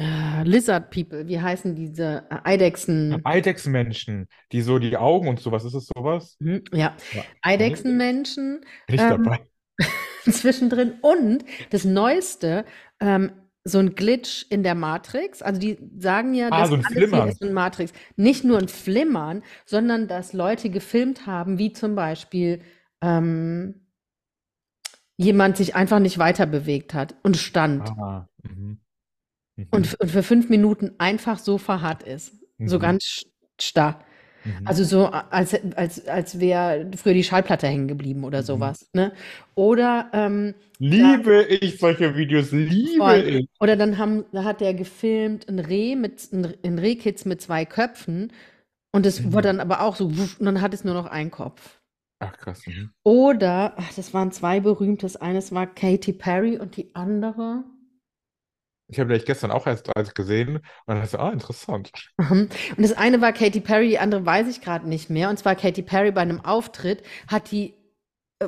äh, 0.00 0.42
Lizard 0.44 0.90
People, 0.90 1.28
wie 1.28 1.40
heißen 1.40 1.74
diese 1.74 2.24
äh, 2.30 2.36
Eidechsen? 2.44 3.20
Eidechsenmenschen, 3.24 4.26
die 4.52 4.62
so 4.62 4.78
die 4.78 4.96
Augen 4.96 5.28
und 5.28 5.40
sowas, 5.40 5.64
ist 5.64 5.74
es 5.74 5.88
sowas? 5.94 6.36
Mhm, 6.40 6.62
ja, 6.72 6.96
Ja. 7.12 7.24
Eidechsenmenschen 7.42 8.60
Bin 8.86 8.96
ich 8.96 9.00
ähm, 9.00 9.24
dabei. 9.24 9.40
zwischendrin 10.30 10.94
und 11.02 11.44
das 11.70 11.84
Neueste, 11.84 12.64
ähm, 13.00 13.32
so 13.64 13.78
ein 13.78 13.94
Glitch 13.94 14.46
in 14.48 14.62
der 14.62 14.74
Matrix. 14.74 15.42
Also 15.42 15.60
die 15.60 15.78
sagen 15.98 16.34
ja, 16.34 16.48
Ah, 16.50 16.60
das 16.60 16.70
so 16.70 16.74
ein 16.76 16.84
alles 16.84 16.88
hier 16.96 17.08
Flimmern. 17.08 17.28
ist 17.28 17.42
ein 17.42 17.52
Matrix. 17.52 17.92
Nicht 18.16 18.42
nur 18.44 18.58
ein 18.58 18.68
Flimmern, 18.68 19.42
sondern 19.66 20.08
dass 20.08 20.32
Leute 20.32 20.70
gefilmt 20.70 21.26
haben, 21.26 21.58
wie 21.58 21.72
zum 21.72 21.94
Beispiel 21.94 22.62
ähm, 23.02 23.86
jemand 25.18 25.58
sich 25.58 25.74
einfach 25.74 25.98
nicht 25.98 26.18
weiter 26.18 26.46
bewegt 26.46 26.94
hat 26.94 27.14
und 27.22 27.36
stand. 27.36 27.90
Ah, 27.90 28.28
mhm. 28.42 28.80
Mhm. 29.60 29.66
und, 29.70 29.86
f- 29.86 29.96
und 30.00 30.10
für 30.10 30.22
fünf 30.22 30.48
Minuten 30.48 30.92
einfach 30.98 31.38
so 31.38 31.58
verharrt 31.58 32.02
ist. 32.02 32.32
So 32.64 32.76
Mhm. 32.76 32.82
ganz 32.82 33.04
sch- 33.04 33.26
starr. 33.60 34.04
Mhm. 34.44 34.66
Also 34.66 34.84
so, 34.84 35.06
als, 35.06 35.54
als, 35.76 36.06
als 36.08 36.40
wäre 36.40 36.90
früher 36.96 37.12
die 37.14 37.24
Schallplatte 37.24 37.66
hängen 37.66 37.88
geblieben 37.88 38.24
oder 38.24 38.40
Mhm. 38.40 38.44
sowas. 38.46 38.88
Ne? 38.94 39.12
Oder, 39.54 40.10
ähm, 40.12 40.54
Liebe 40.78 41.44
ich 41.44 41.78
solche 41.78 42.16
Videos, 42.16 42.52
liebe 42.52 42.96
voll. 42.96 43.18
ich. 43.18 43.48
oder 43.60 43.76
dann 43.76 43.98
haben, 43.98 44.24
da 44.32 44.44
hat 44.44 44.62
er 44.62 44.72
gefilmt 44.72 45.46
ein 45.48 45.58
Reh 45.58 45.94
mit, 45.94 46.32
ein, 46.32 46.78
Rehkitz 46.78 47.26
mit 47.26 47.42
zwei 47.42 47.66
Köpfen 47.66 48.32
und 48.92 49.04
es 49.04 49.20
Mhm. 49.20 49.32
wurde 49.34 49.48
dann 49.48 49.60
aber 49.60 49.82
auch 49.82 49.94
so, 49.96 50.16
wuff, 50.18 50.38
und 50.40 50.46
dann 50.46 50.62
hat 50.62 50.72
es 50.72 50.84
nur 50.84 50.94
noch 50.94 51.06
einen 51.06 51.30
Kopf. 51.30 51.78
Ach 52.22 52.36
krass. 52.38 52.62
Mhm. 52.66 52.90
Oder, 53.02 53.74
ach, 53.76 53.92
das 53.94 54.12
waren 54.14 54.32
zwei 54.32 54.60
berühmtes. 54.60 55.16
Eines 55.16 55.52
war 55.52 55.66
Katy 55.66 56.12
Perry 56.14 56.56
und 56.58 56.76
die 56.78 56.94
andere. 56.94 57.64
Ich 58.90 58.98
habe 58.98 59.12
dich 59.14 59.24
gestern 59.24 59.50
auch 59.50 59.66
erst 59.66 59.94
als 59.96 60.14
gesehen 60.14 60.56
und 60.56 60.62
dann 60.86 61.00
dachte 61.00 61.20
ah, 61.20 61.30
interessant. 61.30 61.92
Mhm. 62.18 62.48
Und 62.76 62.82
das 62.82 62.92
eine 62.92 63.20
war 63.20 63.32
Katy 63.32 63.60
Perry, 63.60 63.88
die 63.88 63.98
andere 63.98 64.26
weiß 64.26 64.48
ich 64.48 64.60
gerade 64.60 64.88
nicht 64.88 65.10
mehr. 65.10 65.30
Und 65.30 65.38
zwar 65.38 65.54
Katy 65.54 65.82
Perry 65.82 66.10
bei 66.10 66.22
einem 66.22 66.44
Auftritt 66.44 67.02
hat 67.28 67.50
die 67.50 67.79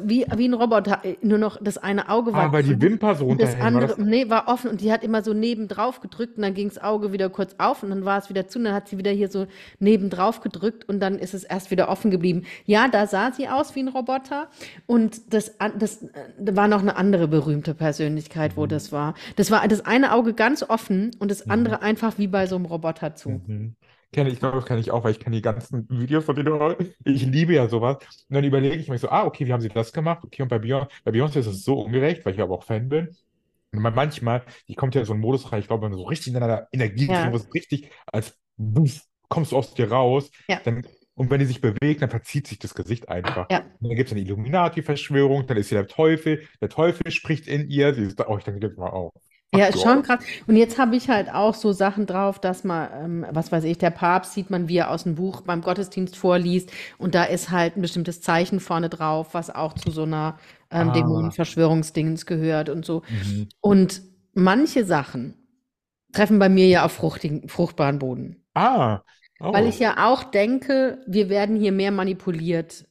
wie, 0.00 0.24
wie 0.37 0.48
ein 0.48 0.55
Roboter, 0.55 1.02
nur 1.20 1.37
noch 1.37 1.59
das 1.62 1.76
eine 1.76 2.09
Auge 2.09 2.33
war 2.33 2.44
Ah, 2.48 2.52
weil 2.52 2.62
die 2.62 2.81
Wimper 2.81 3.14
so 3.14 3.26
und 3.26 3.42
das 3.42 3.50
runterhängen. 3.50 3.74
War 3.74 3.83
andere, 3.83 3.96
das? 3.98 4.07
nee, 4.07 4.31
war 4.31 4.48
offen 4.48 4.70
und 4.70 4.81
die 4.81 4.90
hat 4.90 5.05
immer 5.05 5.22
so 5.22 5.35
nebendrauf 5.35 6.00
gedrückt 6.00 6.37
und 6.38 6.42
dann 6.44 6.55
ging 6.55 6.68
das 6.68 6.83
Auge 6.83 7.12
wieder 7.12 7.28
kurz 7.28 7.55
auf 7.59 7.83
und 7.83 7.90
dann 7.90 8.07
war 8.07 8.16
es 8.16 8.31
wieder 8.31 8.48
zu 8.48 8.59
und 8.59 8.64
dann 8.64 8.72
hat 8.74 8.88
sie 8.88 8.96
wieder 8.96 9.11
hier 9.11 9.28
so 9.28 9.46
nebendrauf 9.81 10.40
gedrückt 10.40 10.88
und 10.88 11.00
dann 11.00 11.18
ist 11.18 11.35
es 11.35 11.44
erst 11.44 11.70
wieder 11.70 11.90
offen 11.90 12.11
geblieben. 12.11 12.44
Ja, 12.64 12.88
da 12.88 13.06
sah 13.06 13.33
sie 13.33 13.48
aus 13.48 13.75
wie 13.77 13.81
ein 13.83 13.88
Roboter 13.88 14.48
und 14.87 15.35
das, 15.35 15.52
das 15.79 16.02
äh, 16.04 16.08
da 16.38 16.56
war 16.56 16.69
noch 16.69 16.81
eine 16.81 16.96
andere 16.96 17.29
berühmte 17.29 17.75
Persönlichkeit, 17.75 18.56
wo 18.56 18.62
Mhm. 18.64 18.69
das 18.71 18.92
war. 18.92 19.12
Das 19.37 19.50
war 19.50 19.66
das 19.69 19.85
eine 19.85 20.12
Auge 20.14 20.33
ganz 20.33 20.62
offen 20.62 21.10
und 21.19 21.31
das 21.31 21.44
Mhm. 21.44 21.52
andere 21.52 21.83
einfach 21.83 22.16
wie 22.16 22.29
bei 22.29 22.46
so 22.46 22.56
einem 22.56 22.64
Roboter 22.64 23.14
zu. 23.14 23.42
Mhm. 23.46 23.75
Kenne 24.13 24.31
ich, 24.31 24.38
glaube, 24.38 24.56
das 24.56 24.67
kenne 24.67 24.81
ich 24.81 24.90
auch, 24.90 25.04
weil 25.04 25.13
ich 25.13 25.21
kenne 25.21 25.37
die 25.37 25.42
ganzen 25.42 25.88
Videos 25.88 26.25
von 26.25 26.37
denen. 26.37 26.77
Ich 27.04 27.25
liebe 27.25 27.54
ja 27.54 27.67
sowas. 27.69 27.96
Und 28.29 28.35
dann 28.35 28.44
überlege 28.44 28.77
ich 28.77 28.88
mir 28.88 28.98
so, 28.98 29.08
ah, 29.08 29.25
okay, 29.25 29.46
wie 29.46 29.52
haben 29.52 29.63
sie 29.63 29.71
das 29.71 29.92
gemacht? 29.92 30.23
Okay, 30.25 30.42
und 30.42 30.48
bei 30.48 30.56
Beyoncé, 30.56 30.88
bei 31.04 31.13
Beyoncé 31.13 31.38
ist 31.38 31.46
es 31.46 31.65
so 31.65 31.81
ungerecht, 31.81 32.25
weil 32.27 32.35
ich 32.35 32.40
aber 32.40 32.54
auch 32.54 32.65
Fan 32.65 32.88
bin. 32.90 33.08
Und 33.73 33.81
manchmal, 33.81 34.42
die 34.69 34.75
kommt 34.75 34.94
ja 34.94 35.00
in 35.00 35.06
so 35.06 35.15
einen 35.15 35.23
Modus 35.23 35.50
rein, 35.50 35.60
ich 35.60 35.67
glaube, 35.67 35.85
wenn 35.87 35.92
du 35.92 35.98
so 35.98 36.04
richtig 36.04 36.35
in 36.35 36.40
deiner 36.40 36.69
Energie 36.73 37.06
Ja. 37.06 37.31
bist, 37.31 37.52
richtig 37.54 37.90
als 38.13 38.38
Buff, 38.58 39.00
kommst 39.29 39.52
du 39.52 39.56
aus 39.56 39.73
dir 39.73 39.90
raus, 39.90 40.31
Ja. 40.46 40.60
dann, 40.63 40.87
und 41.15 41.31
wenn 41.31 41.40
die 41.40 41.46
sich 41.46 41.63
bewegt, 41.63 42.02
dann 42.02 42.10
verzieht 42.10 42.46
sich 42.46 42.58
das 42.58 42.75
Gesicht 42.75 43.08
einfach. 43.08 43.46
Ja. 43.50 43.60
Und 43.81 43.88
dann 43.88 43.96
gibt 43.96 44.08
es 44.08 44.13
eine 44.13 44.21
Illuminati-Verschwörung, 44.23 45.46
dann 45.46 45.56
ist 45.56 45.71
sie 45.71 45.75
der 45.75 45.87
Teufel, 45.87 46.42
der 46.60 46.69
Teufel 46.69 47.10
spricht 47.10 47.46
in 47.46 47.71
ihr, 47.71 47.94
sie 47.94 48.02
ist 48.04 48.21
da, 48.21 48.27
oh, 48.29 48.37
ich 48.37 48.44
denke 48.44 48.69
mal, 48.77 48.92
oh. 48.92 49.10
Ja, 49.55 49.71
schon 49.77 50.03
krass. 50.03 50.25
Und 50.46 50.57
jetzt 50.57 50.79
habe 50.79 50.96
ich 50.96 51.11
halt 51.11 51.29
auch 51.31 51.55
so 51.55 51.73
Sachen 51.73 52.07
drauf, 52.07 52.40
dass 52.40 52.65
man, 52.65 52.88
ähm, 53.23 53.27
was 53.33 53.53
weiß 53.53 53.65
ich, 53.65 53.77
der 53.77 53.90
Papst 53.90 54.33
sieht 54.33 54.48
man, 54.48 54.67
wie 54.69 54.79
er 54.79 54.90
aus 54.90 55.03
dem 55.05 55.15
Buch 55.15 55.42
beim 55.42 55.61
Gottesdienst 55.61 56.17
vorliest. 56.17 56.71
Und 56.96 57.15
da 57.15 57.25
ist 57.25 57.50
halt 57.50 57.77
ein 57.77 57.83
bestimmtes 57.83 58.23
Zeichen 58.23 58.61
vorne 58.61 58.88
drauf, 58.88 59.35
was 59.35 59.50
auch 59.50 59.75
zu 59.75 59.90
so 59.90 60.05
einer 60.05 60.38
ähm, 60.71 60.88
Ah. 60.88 60.92
Dämonenverschwörungsdingens 60.92 62.25
gehört 62.25 62.71
und 62.71 62.87
so. 62.87 63.03
Mhm. 63.09 63.48
Und 63.61 64.00
manche 64.33 64.87
Sachen 64.87 65.35
treffen 66.13 66.38
bei 66.38 66.48
mir 66.48 66.69
ja 66.69 66.85
auf 66.85 66.92
fruchtigen, 66.92 67.48
fruchtbaren 67.48 67.98
Boden. 67.98 68.44
Ah, 68.55 69.03
oh. 69.40 69.53
Weil 69.53 69.67
ich 69.67 69.79
ja 69.79 70.07
auch 70.11 70.25
denke, 70.25 71.03
wir 71.07 71.29
werden 71.29 71.57
hier 71.57 71.73
mehr 71.73 71.90
manipuliert, 71.92 72.87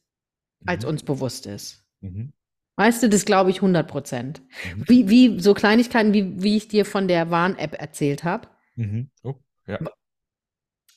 als 0.65 0.83
Mhm. 0.83 0.89
uns 0.89 1.03
bewusst 1.03 1.47
ist. 1.47 1.85
Mhm. 2.01 2.33
Weißt 2.81 3.03
du, 3.03 3.09
das 3.09 3.25
glaube 3.25 3.51
ich 3.51 3.61
100 3.61 3.87
Prozent. 3.87 4.41
Wie, 4.87 5.07
wie 5.07 5.39
so 5.39 5.53
Kleinigkeiten, 5.53 6.13
wie, 6.13 6.41
wie 6.41 6.57
ich 6.57 6.67
dir 6.67 6.83
von 6.85 7.07
der 7.07 7.29
Warn-App 7.29 7.79
erzählt 7.79 8.23
habe, 8.23 8.47
Mhm. 8.75 9.09
Oh, 9.23 9.35
ja. 9.67 9.77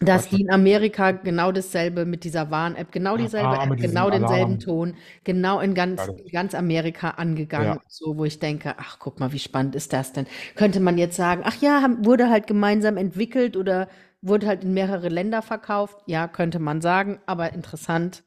dass 0.01 0.28
die 0.28 0.41
in 0.43 0.51
Amerika 0.51 1.12
genau 1.12 1.53
dasselbe 1.53 2.05
mit 2.05 2.24
dieser 2.24 2.51
Warn-App, 2.51 2.91
genau 2.93 3.16
dieselbe 3.16 3.49
ah, 3.59 3.64
App, 3.64 3.76
genau 3.78 4.11
denselben 4.11 4.55
Alarm. 4.55 4.61
Ton, 4.61 4.97
genau 5.24 5.61
in 5.61 5.74
ganz, 5.74 6.09
in 6.09 6.26
ganz 6.32 6.55
Amerika 6.55 7.11
angegangen, 7.11 7.74
Ja. 7.74 7.80
so 7.89 8.16
wo 8.18 8.24
ich 8.24 8.39
denke, 8.39 8.74
ach 8.78 8.99
guck 8.99 9.20
mal, 9.20 9.32
wie 9.32 9.39
spannend 9.39 9.74
ist 9.74 9.93
das 9.93 10.12
denn? 10.12 10.26
Könnte 10.57 10.80
man 10.80 10.99
jetzt 10.99 11.16
sagen, 11.16 11.43
ach 11.45 11.61
ja, 11.62 11.87
wurde 12.01 12.28
halt 12.28 12.47
gemeinsam 12.47 12.97
entwickelt 12.97 13.57
oder 13.57 13.89
wurde 14.20 14.47
halt 14.47 14.64
in 14.64 14.74
mehrere 14.74 15.09
Länder 15.09 15.43
verkauft? 15.43 15.99
Ja, 16.07 16.28
könnte 16.28 16.59
man 16.59 16.80
sagen, 16.80 17.20
aber 17.26 17.53
interessant, 17.53 18.24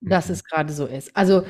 dass 0.00 0.28
Mhm. 0.28 0.32
es 0.34 0.44
gerade 0.44 0.72
so 0.72 0.86
ist. 0.86 1.16
Also 1.16 1.44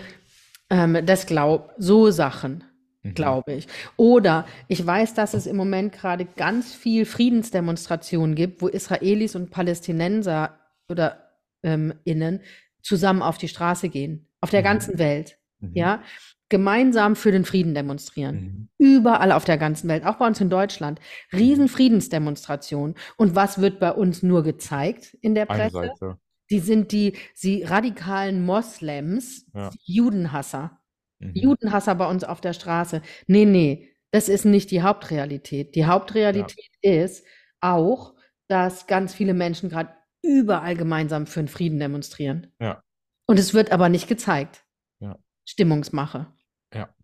ähm, 0.73 1.05
das 1.07 1.27
glaub, 1.27 1.73
so 1.79 2.11
Sachen 2.11 2.65
Mhm. 3.05 3.15
glaube 3.15 3.53
ich. 3.55 3.67
Oder 3.97 4.47
ich 4.69 4.85
weiß, 4.87 5.15
dass 5.15 5.35
es 5.35 5.47
im 5.47 5.57
Moment 5.57 5.93
gerade 5.93 6.25
ganz 6.25 6.73
viel 6.73 7.05
Friedensdemonstrationen 7.05 8.37
gibt, 8.37 8.63
wo 8.63 8.69
Israelis 8.69 9.35
und 9.35 9.51
Palästinenser 9.51 10.59
oder 10.89 11.31
ähm, 11.65 11.95
innen 12.05 12.41
zusammen 12.81 13.23
auf 13.23 13.39
die 13.39 13.49
Straße 13.49 13.89
gehen, 13.89 14.29
auf 14.41 14.51
der 14.51 14.61
Mhm. 14.61 14.65
ganzen 14.65 14.99
Welt, 14.99 15.37
Mhm. 15.61 15.71
ja, 15.75 16.03
gemeinsam 16.49 17.17
für 17.17 17.33
den 17.33 17.45
Frieden 17.45 17.75
demonstrieren. 17.75 18.69
Mhm. 18.79 18.87
Überall 18.87 19.33
auf 19.33 19.45
der 19.45 19.59
ganzen 19.59 19.89
Welt, 19.89 20.05
auch 20.07 20.17
bei 20.19 20.27
uns 20.29 20.41
in 20.41 20.51
Deutschland. 20.51 21.01
Riesen 21.33 21.67
Friedensdemonstrationen. 21.69 22.95
Und 23.17 23.35
was 23.35 23.61
wird 23.61 23.81
bei 23.81 23.91
uns 23.93 24.23
nur 24.23 24.43
gezeigt 24.45 25.17
in 25.23 25.35
der 25.35 25.47
Presse? 25.47 25.71
Seite. 25.73 26.19
Die 26.53 26.61
sind 26.61 26.93
die, 26.93 27.17
die 27.43 27.63
radikalen 27.65 28.45
Moslems, 28.45 29.47
Ja. 29.55 29.71
die 29.71 29.95
Judenhasser. 29.95 30.79
Mhm. 31.19 31.33
Judenhasser 31.35 31.95
bei 31.95 32.07
uns 32.07 32.25
auf 32.25 32.41
der 32.41 32.53
Straße. 32.53 33.01
Nee, 33.27 33.47
nee, 33.47 33.89
das 34.11 34.29
ist 34.29 34.45
nicht 34.45 34.71
die 34.71 34.83
Hauptrealität. 34.83 35.75
Die 35.75 35.87
Hauptrealität 35.87 36.71
ist 36.83 37.25
auch, 37.61 38.15
dass 38.49 38.87
ganz 38.87 39.15
viele 39.15 39.33
Menschen 39.33 39.71
gerade 39.71 39.95
überall 40.23 40.77
gemeinsam 40.77 41.27
für 41.27 41.41
den 41.41 41.49
Frieden 41.49 41.79
demonstrieren. 41.79 42.53
Ja. 42.61 42.83
Und 43.27 43.39
es 43.39 43.55
wird 43.55 43.73
aber 43.73 43.89
nicht 43.89 44.09
gezeigt. 44.09 44.65
Ja. 45.01 45.19
Stimmungsmache. 45.47 46.27
Ja. 46.75 46.95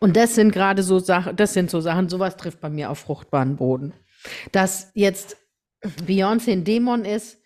Und 0.00 0.16
das 0.16 0.34
sind 0.34 0.50
gerade 0.52 0.82
so 0.82 0.98
Sachen, 0.98 1.36
das 1.36 1.52
sind 1.52 1.70
so 1.70 1.80
Sachen, 1.80 2.08
sowas 2.08 2.36
trifft 2.38 2.60
bei 2.60 2.70
mir 2.70 2.90
auf 2.90 3.00
fruchtbaren 3.00 3.56
Boden. 3.56 3.92
Dass 4.50 4.90
jetzt 4.94 5.36
Beyoncé 6.06 6.52
ein 6.52 6.64
Dämon 6.64 7.04
ist, 7.04 7.38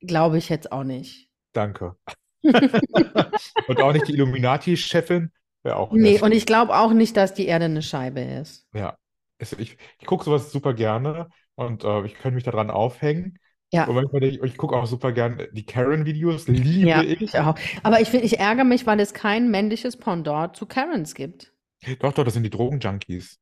glaube 0.00 0.38
ich 0.38 0.48
jetzt 0.48 0.72
auch 0.72 0.84
nicht. 0.84 1.28
Danke. 1.52 1.96
Und 2.42 3.80
auch 3.80 3.92
nicht 3.92 4.08
die 4.08 4.12
Illuminati-Chefin, 4.14 5.32
wäre 5.62 5.76
auch 5.76 5.92
Nee, 5.92 6.20
und 6.20 6.32
ich 6.32 6.46
glaube 6.46 6.76
auch 6.76 6.92
nicht, 6.92 7.16
dass 7.16 7.34
die 7.34 7.46
Erde 7.46 7.64
eine 7.66 7.82
Scheibe 7.82 8.20
ist. 8.20 8.66
Ja. 8.72 8.96
Ich, 9.38 9.52
ich 9.98 10.06
gucke 10.06 10.24
sowas 10.24 10.50
super 10.52 10.72
gerne 10.74 11.28
und 11.56 11.84
äh, 11.84 12.04
ich 12.06 12.14
könnte 12.14 12.36
mich 12.36 12.44
daran 12.44 12.70
aufhängen. 12.70 13.38
Ja. 13.72 13.86
Und 13.86 13.96
manchmal 13.96 14.22
ich, 14.24 14.40
ich 14.42 14.56
gucke 14.56 14.76
auch 14.76 14.86
super 14.86 15.12
gerne 15.12 15.48
die 15.52 15.66
Karen-Videos, 15.66 16.46
liebe 16.48 16.88
Ja, 16.88 17.02
ich. 17.02 17.20
ich 17.20 17.38
auch. 17.38 17.56
Aber 17.82 18.00
ich, 18.00 18.08
find- 18.08 18.24
ich 18.24 18.38
ärgere 18.38 18.64
mich, 18.64 18.86
weil 18.86 19.00
es 19.00 19.12
kein 19.12 19.50
männliches 19.50 19.96
Pendant 19.96 20.56
zu 20.56 20.66
Karens 20.66 21.14
gibt. 21.14 21.52
Doch, 22.00 22.12
doch, 22.12 22.24
das 22.24 22.34
sind 22.34 22.42
die 22.42 22.50
Drogenjunkies. 22.50 23.38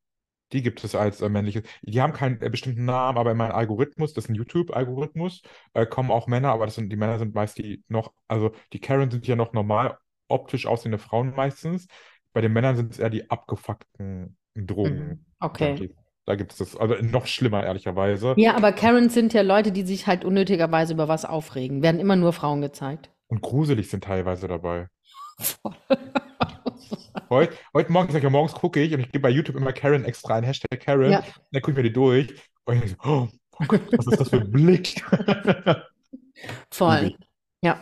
Die 0.52 0.62
gibt 0.62 0.84
es 0.84 0.94
als 0.94 1.20
äh, 1.20 1.28
männliches. 1.28 1.62
Die 1.82 2.00
haben 2.00 2.12
keinen 2.12 2.40
äh, 2.40 2.50
bestimmten 2.50 2.84
Namen, 2.84 3.18
aber 3.18 3.32
in 3.32 3.36
meinem 3.36 3.52
Algorithmus, 3.52 4.12
das 4.12 4.24
ist 4.24 4.30
ein 4.30 4.34
YouTube-Algorithmus, 4.34 5.42
äh, 5.72 5.86
kommen 5.86 6.10
auch 6.10 6.26
Männer, 6.26 6.50
aber 6.50 6.66
das 6.66 6.74
sind, 6.74 6.90
die 6.90 6.96
Männer 6.96 7.18
sind 7.18 7.34
meist 7.34 7.58
die 7.58 7.82
noch, 7.88 8.12
also 8.28 8.52
die 8.72 8.80
Karen 8.80 9.10
sind 9.10 9.26
ja 9.26 9.36
noch 9.36 9.52
normal 9.52 9.98
optisch 10.28 10.66
aussehende 10.66 10.98
Frauen 10.98 11.34
meistens. 11.34 11.86
Bei 12.32 12.40
den 12.40 12.52
Männern 12.52 12.76
sind 12.76 12.92
es 12.92 12.98
eher 12.98 13.10
die 13.10 13.30
abgefuckten 13.30 14.36
Drogen. 14.54 15.08
Mhm. 15.08 15.24
Okay. 15.40 15.94
Da 16.26 16.36
gibt 16.36 16.52
es 16.52 16.58
das, 16.58 16.76
also 16.76 16.94
noch 17.02 17.26
schlimmer, 17.26 17.64
ehrlicherweise. 17.64 18.34
Ja, 18.38 18.56
aber 18.56 18.72
Karens 18.72 19.12
sind 19.12 19.34
ja 19.34 19.42
Leute, 19.42 19.72
die 19.72 19.82
sich 19.82 20.06
halt 20.06 20.24
unnötigerweise 20.24 20.94
über 20.94 21.06
was 21.06 21.26
aufregen. 21.26 21.82
Werden 21.82 22.00
immer 22.00 22.16
nur 22.16 22.32
Frauen 22.32 22.62
gezeigt. 22.62 23.10
Und 23.26 23.42
gruselig 23.42 23.90
sind 23.90 24.04
teilweise 24.04 24.48
dabei. 24.48 24.88
Heute, 27.30 27.54
heute 27.72 27.92
Morgen, 27.92 28.08
ich 28.08 28.12
sag 28.14 28.22
ja, 28.22 28.30
morgens 28.30 28.52
gucke 28.54 28.80
ich 28.80 28.92
und 28.94 29.00
ich 29.00 29.06
gebe 29.12 29.20
bei 29.22 29.30
YouTube 29.30 29.56
immer 29.56 29.72
Karen 29.72 30.04
extra 30.04 30.36
ein, 30.36 30.44
Hashtag 30.44 30.80
Karen. 30.80 31.10
Ja. 31.10 31.22
Dann 31.52 31.62
gucke 31.62 31.72
ich 31.72 31.76
mir 31.76 31.82
die 31.84 31.92
durch 31.92 32.30
und 32.64 32.74
ich 32.76 32.80
denke 32.82 32.96
so, 33.02 33.10
oh, 33.10 33.28
oh 33.60 33.64
Gott, 33.66 33.80
was 33.92 34.06
ist 34.06 34.20
das 34.20 34.28
für 34.30 34.40
ein 34.40 34.50
Blick? 34.50 35.02
Voll. 36.70 37.14
Ja. 37.62 37.80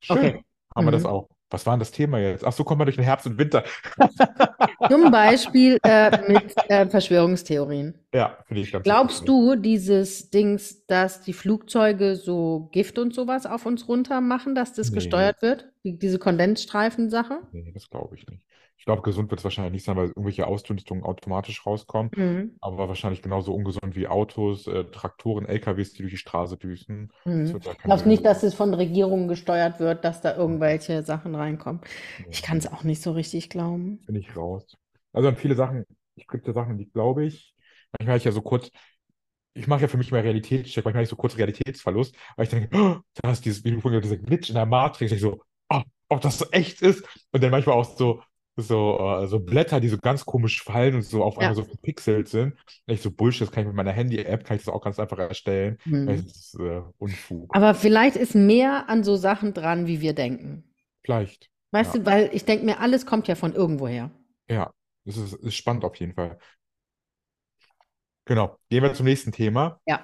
Schön, 0.00 0.16
Okay. 0.16 0.44
haben 0.76 0.86
wir 0.86 0.92
das 0.92 1.02
Mhm. 1.02 1.08
auch. 1.08 1.28
Was 1.50 1.64
war 1.66 1.74
denn 1.74 1.80
das 1.80 1.90
Thema 1.92 2.18
jetzt? 2.18 2.44
Ach 2.44 2.52
so, 2.52 2.62
kommen 2.64 2.80
wir 2.80 2.84
durch 2.84 2.96
den 2.96 3.04
Herbst 3.04 3.26
und 3.26 3.38
Winter. 3.38 3.64
Zum 4.90 5.10
Beispiel 5.10 5.78
äh, 5.82 6.30
mit 6.30 6.54
äh, 6.68 6.86
Verschwörungstheorien. 6.88 7.94
Ja, 8.14 8.36
finde 8.46 8.62
ich 8.62 8.72
ganz 8.72 8.84
Glaubst 8.84 9.26
lustig. 9.26 9.26
du, 9.26 9.56
dieses 9.56 10.30
Dings, 10.30 10.86
dass 10.86 11.22
die 11.22 11.32
Flugzeuge 11.32 12.16
so 12.16 12.68
Gift 12.72 12.98
und 12.98 13.14
sowas 13.14 13.46
auf 13.46 13.66
uns 13.66 13.88
runter 13.88 14.20
machen, 14.20 14.54
dass 14.54 14.74
das 14.74 14.90
Nee. 14.90 14.94
gesteuert 14.96 15.40
wird? 15.42 15.70
Die, 15.84 15.98
diese 15.98 16.18
Kondensstreifen-Sache? 16.18 17.38
Nee, 17.52 17.72
das 17.72 17.88
glaube 17.88 18.16
ich 18.16 18.26
nicht. 18.28 18.44
Ich 18.78 18.84
glaube, 18.84 19.02
gesund 19.02 19.30
wird 19.30 19.40
es 19.40 19.44
wahrscheinlich 19.44 19.72
nicht 19.72 19.84
sein, 19.84 19.96
weil 19.96 20.06
irgendwelche 20.06 20.46
Ausdünstungen 20.46 21.02
automatisch 21.02 21.66
rauskommen. 21.66 22.10
Mhm. 22.14 22.56
Aber 22.60 22.88
wahrscheinlich 22.88 23.22
genauso 23.22 23.52
ungesund 23.52 23.96
wie 23.96 24.06
Autos, 24.06 24.66
äh, 24.66 24.84
Traktoren, 24.84 25.46
LKWs, 25.46 25.92
die 25.92 26.02
durch 26.02 26.12
die 26.12 26.18
Straße 26.18 26.56
düsen. 26.56 27.12
Mhm. 27.24 27.60
da 27.60 27.72
Glaubst 27.82 28.04
Sinn. 28.04 28.08
nicht, 28.08 28.24
dass 28.24 28.42
es 28.44 28.54
von 28.54 28.72
Regierungen 28.72 29.28
gesteuert 29.28 29.80
wird, 29.80 30.04
dass 30.04 30.20
da 30.20 30.36
irgendwelche 30.36 31.02
Sachen 31.02 31.34
reinkommen? 31.34 31.80
Ich 32.30 32.42
kann 32.42 32.58
es 32.58 32.72
auch 32.72 32.84
nicht 32.84 33.02
so 33.02 33.12
richtig 33.12 33.50
glauben. 33.50 33.98
Bin 34.06 34.16
ich 34.16 34.36
raus. 34.36 34.76
Also 35.12 35.28
an 35.28 35.36
viele 35.36 35.56
Sachen, 35.56 35.84
es 36.16 36.26
gibt 36.28 36.46
ja 36.46 36.52
Sachen, 36.52 36.78
die 36.78 36.88
glaube 36.88 37.26
ich. 37.26 37.54
Manchmal 37.98 38.12
habe 38.12 38.18
ich 38.18 38.24
ja 38.24 38.32
so 38.32 38.42
kurz, 38.42 38.70
ich 39.54 39.66
mache 39.66 39.82
ja 39.82 39.88
für 39.88 39.96
mich 39.96 40.10
immer 40.10 40.22
Realitätscheck, 40.22 40.84
manchmal 40.84 41.00
habe 41.00 41.04
ich 41.04 41.10
so 41.10 41.16
kurz 41.16 41.36
Realitätsverlust, 41.36 42.14
weil 42.36 42.44
ich 42.44 42.50
denke, 42.50 42.68
oh, 42.76 43.00
da 43.14 43.32
ist 43.32 43.44
dieses, 43.44 43.64
hast, 43.64 44.04
dieser 44.04 44.16
Glitch 44.18 44.50
in 44.50 44.54
der 44.54 44.66
Matrix. 44.66 45.10
Ich 45.12 45.20
so, 45.20 45.42
oh, 45.68 45.82
ob 46.08 46.20
das 46.20 46.38
so 46.38 46.46
echt 46.50 46.82
ist. 46.82 47.04
Und 47.32 47.42
dann 47.42 47.50
manchmal 47.50 47.76
auch 47.76 47.96
so, 47.96 48.22
so, 48.60 48.98
äh, 49.22 49.26
so 49.26 49.40
Blätter, 49.40 49.80
die 49.80 49.88
so 49.88 49.98
ganz 49.98 50.24
komisch 50.26 50.62
fallen 50.62 50.96
und 50.96 51.02
so 51.02 51.22
auf 51.22 51.34
Ja. 51.34 51.40
einmal 51.42 51.54
so 51.54 51.64
verpixelt 51.64 52.28
sind. 52.28 52.54
Ich 52.86 53.00
so, 53.02 53.10
Bullshit, 53.10 53.42
das 53.42 53.52
kann 53.52 53.62
ich 53.62 53.66
mit 53.68 53.76
meiner 53.76 53.92
Handy-App, 53.92 54.44
kann 54.44 54.56
ich 54.56 54.64
das 54.64 54.74
auch 54.74 54.82
ganz 54.82 54.98
einfach 54.98 55.18
erstellen. 55.18 55.78
Mhm. 55.84 56.08
Ist 56.08 56.56
äh, 56.58 56.82
Unfug. 56.98 57.54
Aber 57.54 57.74
vielleicht 57.74 58.16
ist 58.16 58.34
mehr 58.34 58.88
an 58.88 59.04
so 59.04 59.16
Sachen 59.16 59.54
dran, 59.54 59.86
wie 59.86 60.00
wir 60.00 60.12
denken. 60.12 60.64
Vielleicht. 61.04 61.50
Weißt 61.70 61.94
Ja. 61.94 62.00
du, 62.00 62.06
weil 62.06 62.30
ich 62.32 62.44
denke 62.44 62.64
mir, 62.64 62.80
alles 62.80 63.06
kommt 63.06 63.28
ja 63.28 63.34
von 63.34 63.54
irgendwoher. 63.54 64.10
Ja, 64.48 64.72
das 65.04 65.16
ist, 65.16 65.34
ist 65.34 65.54
spannend 65.56 65.84
auf 65.84 65.96
jeden 65.96 66.14
Fall. 66.14 66.38
Genau. 68.24 68.58
Gehen 68.68 68.82
wir 68.82 68.92
zum 68.94 69.06
nächsten 69.06 69.32
Thema. 69.32 69.80
Ja. 69.86 70.00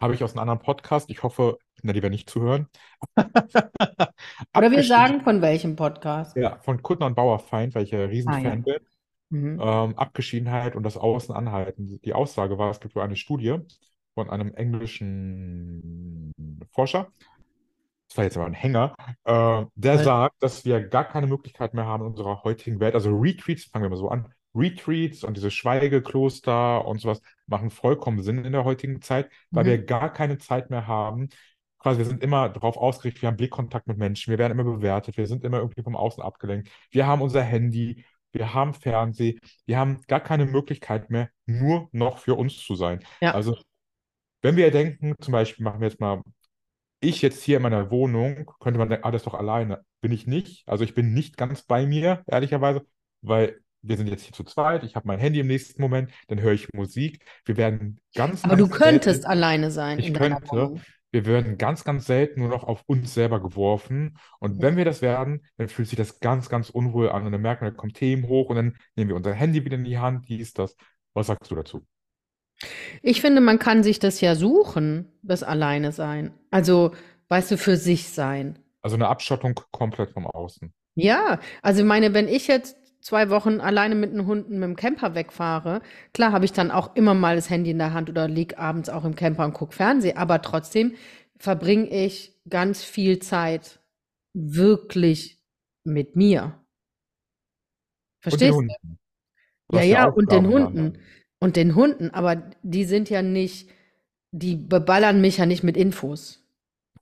Habe 0.00 0.14
ich 0.14 0.22
aus 0.22 0.32
einem 0.32 0.40
anderen 0.40 0.60
Podcast. 0.60 1.10
Ich 1.10 1.22
hoffe, 1.22 1.58
na, 1.82 1.92
die 1.92 2.02
werden 2.02 2.12
nicht 2.12 2.30
zuhören. 2.30 2.68
Oder 3.16 4.70
wir 4.70 4.82
sagen 4.84 5.22
von 5.22 5.42
welchem 5.42 5.76
Podcast. 5.76 6.36
Ja, 6.36 6.58
von 6.60 6.82
Kuttner 6.82 7.06
und 7.06 7.14
Bauerfeind, 7.14 7.74
weil 7.74 7.84
ich 7.84 7.90
ja 7.90 8.00
Riesenfan 8.04 8.46
Ah, 8.46 8.48
ja. 8.48 8.54
bin. 8.56 8.76
Mhm. 9.30 9.60
Ähm, 9.60 9.98
Abgeschiedenheit 9.98 10.76
und 10.76 10.84
das 10.84 10.96
Außenanhalten. 10.96 12.00
Die 12.02 12.14
Aussage 12.14 12.58
war, 12.58 12.70
es 12.70 12.80
gibt 12.80 12.94
wohl 12.94 13.02
eine 13.02 13.16
Studie 13.16 13.58
von 14.14 14.30
einem 14.30 14.54
englischen 14.54 16.32
Forscher. 16.72 17.08
Das 18.08 18.16
war 18.16 18.24
jetzt 18.24 18.36
aber 18.38 18.46
ein 18.46 18.54
Hänger. 18.54 18.94
Äh, 19.24 19.66
der 19.74 19.98
sagt, 19.98 20.42
dass 20.42 20.64
wir 20.64 20.80
gar 20.80 21.04
keine 21.04 21.26
Möglichkeit 21.26 21.74
mehr 21.74 21.84
haben 21.84 22.04
in 22.04 22.08
unserer 22.10 22.42
heutigen 22.42 22.80
Welt. 22.80 22.94
Also 22.94 23.10
Retweets, 23.14 23.66
fangen 23.66 23.84
wir 23.84 23.90
mal 23.90 23.96
so 23.96 24.08
an. 24.08 24.32
Retreats 24.54 25.24
und 25.24 25.36
diese 25.36 25.50
Schweigekloster 25.50 26.84
und 26.86 27.00
sowas 27.00 27.20
machen 27.46 27.70
vollkommen 27.70 28.22
Sinn 28.22 28.44
in 28.44 28.52
der 28.52 28.64
heutigen 28.64 29.00
Zeit, 29.02 29.30
weil 29.52 29.64
Mhm. 29.64 29.68
wir 29.68 29.84
gar 29.84 30.12
keine 30.12 30.38
Zeit 30.38 30.70
mehr 30.70 30.86
haben. 30.86 31.28
Quasi, 31.78 31.98
wir 31.98 32.06
sind 32.06 32.22
immer 32.24 32.48
darauf 32.48 32.76
ausgerichtet, 32.76 33.22
wir 33.22 33.28
haben 33.28 33.36
Blickkontakt 33.36 33.86
mit 33.86 33.98
Menschen, 33.98 34.30
wir 34.32 34.38
werden 34.38 34.52
immer 34.58 34.64
bewertet, 34.64 35.16
wir 35.16 35.26
sind 35.28 35.44
immer 35.44 35.58
irgendwie 35.58 35.82
vom 35.82 35.94
Außen 35.96 36.22
abgelenkt. 36.22 36.68
Wir 36.90 37.06
haben 37.06 37.22
unser 37.22 37.42
Handy, 37.42 38.04
wir 38.32 38.52
haben 38.52 38.74
Fernsehen, 38.74 39.38
wir 39.66 39.78
haben 39.78 40.02
gar 40.08 40.20
keine 40.20 40.44
Möglichkeit 40.46 41.08
mehr, 41.10 41.30
nur 41.46 41.88
noch 41.92 42.18
für 42.18 42.34
uns 42.34 42.58
zu 42.58 42.74
sein. 42.74 43.00
Ja. 43.20 43.32
Also, 43.32 43.56
wenn 44.42 44.56
wir 44.56 44.70
denken, 44.70 45.14
zum 45.20 45.32
Beispiel 45.32 45.64
machen 45.64 45.80
wir 45.80 45.88
jetzt 45.88 46.00
mal, 46.00 46.22
ich 47.00 47.22
jetzt 47.22 47.42
hier 47.42 47.58
in 47.58 47.62
meiner 47.62 47.90
Wohnung, 47.90 48.50
könnte 48.60 48.78
man 48.78 48.88
denken, 48.88 49.04
ah, 49.06 49.10
das 49.10 49.22
ist 49.22 49.26
doch 49.26 49.34
alleine. 49.34 49.84
Bin 50.00 50.12
ich 50.12 50.26
nicht. 50.26 50.68
Also 50.68 50.84
ich 50.84 50.94
bin 50.94 51.14
nicht 51.14 51.36
ganz 51.36 51.62
bei 51.62 51.86
mir, 51.86 52.22
ehrlicherweise, 52.26 52.86
weil 53.22 53.60
wir 53.82 53.96
sind 53.96 54.08
jetzt 54.08 54.22
hier 54.24 54.32
zu 54.32 54.44
zweit, 54.44 54.84
ich 54.84 54.96
habe 54.96 55.06
mein 55.06 55.18
Handy 55.18 55.40
im 55.40 55.46
nächsten 55.46 55.80
Moment, 55.80 56.10
dann 56.28 56.40
höre 56.40 56.52
ich 56.52 56.72
Musik. 56.72 57.24
Wir 57.44 57.56
werden 57.56 58.00
ganz, 58.14 58.44
Aber 58.44 58.56
du 58.56 58.68
ganz 58.68 58.78
könntest 58.78 59.22
selten, 59.22 59.26
alleine 59.26 59.70
sein 59.70 59.98
ich 59.98 60.12
könnte, 60.12 60.50
Wohnung. 60.50 60.80
wir 61.12 61.26
werden 61.26 61.58
ganz, 61.58 61.84
ganz 61.84 62.06
selten 62.06 62.40
nur 62.40 62.48
noch 62.48 62.64
auf 62.64 62.82
uns 62.86 63.14
selber 63.14 63.40
geworfen. 63.40 64.18
Und 64.40 64.60
wenn 64.62 64.76
wir 64.76 64.84
das 64.84 65.00
werden, 65.02 65.42
dann 65.56 65.68
fühlt 65.68 65.88
sich 65.88 65.96
das 65.96 66.20
ganz, 66.20 66.48
ganz 66.48 66.70
unwohl 66.70 67.10
an. 67.10 67.24
Und 67.24 67.32
dann 67.32 67.40
merken 67.40 67.64
wir, 67.64 67.70
da 67.70 67.76
kommen 67.76 67.92
Themen 67.92 68.28
hoch 68.28 68.50
und 68.50 68.56
dann 68.56 68.76
nehmen 68.96 69.10
wir 69.10 69.16
unser 69.16 69.32
Handy 69.32 69.64
wieder 69.64 69.76
in 69.76 69.84
die 69.84 69.98
Hand, 69.98 70.28
dies, 70.28 70.52
das. 70.52 70.76
Was 71.14 71.28
sagst 71.28 71.50
du 71.50 71.54
dazu? 71.54 71.86
Ich 73.02 73.20
finde, 73.20 73.40
man 73.40 73.58
kann 73.58 73.82
sich 73.82 73.98
das 74.00 74.20
ja 74.20 74.34
suchen, 74.34 75.06
das 75.22 75.42
Alleine 75.42 75.92
sein. 75.92 76.32
Also, 76.50 76.92
weißt 77.28 77.52
du, 77.52 77.58
für 77.58 77.76
sich 77.76 78.08
sein. 78.08 78.58
Also 78.82 78.96
eine 78.96 79.08
Abschottung 79.08 79.60
komplett 79.70 80.10
vom 80.10 80.26
Außen. 80.26 80.72
Ja, 80.94 81.38
also 81.62 81.82
ich 81.82 81.86
meine, 81.86 82.14
wenn 82.14 82.26
ich 82.26 82.48
jetzt 82.48 82.76
zwei 83.00 83.30
Wochen 83.30 83.60
alleine 83.60 83.94
mit 83.94 84.12
den 84.12 84.26
Hunden 84.26 84.58
mit 84.58 84.68
dem 84.68 84.76
Camper 84.76 85.14
wegfahre, 85.14 85.80
klar 86.12 86.32
habe 86.32 86.44
ich 86.44 86.52
dann 86.52 86.70
auch 86.70 86.94
immer 86.96 87.14
mal 87.14 87.36
das 87.36 87.50
Handy 87.50 87.70
in 87.70 87.78
der 87.78 87.92
Hand 87.92 88.10
oder 88.10 88.28
lieg 88.28 88.58
abends 88.58 88.88
auch 88.88 89.04
im 89.04 89.14
Camper 89.14 89.44
und 89.44 89.54
gucke 89.54 89.74
Fernsehen, 89.74 90.16
aber 90.16 90.42
trotzdem 90.42 90.94
verbringe 91.38 91.88
ich 91.88 92.34
ganz 92.48 92.82
viel 92.84 93.18
Zeit 93.20 93.80
wirklich 94.34 95.38
mit 95.84 96.16
mir. 96.16 96.60
Und 98.24 98.40
den 98.40 98.52
Verstehst 98.52 98.58
du? 98.58 99.76
Ja, 99.76 99.82
ja 99.82 100.08
und 100.08 100.32
den. 100.32 100.46
Hunden. 100.46 100.98
Und 101.40 101.54
den 101.54 101.76
Hunden, 101.76 102.10
aber 102.10 102.50
die 102.64 102.84
sind 102.84 103.10
ja 103.10 103.22
nicht, 103.22 103.70
die 104.32 104.56
beballern 104.56 105.20
mich 105.20 105.36
ja 105.36 105.46
nicht 105.46 105.62
mit 105.62 105.76
Infos. 105.76 106.47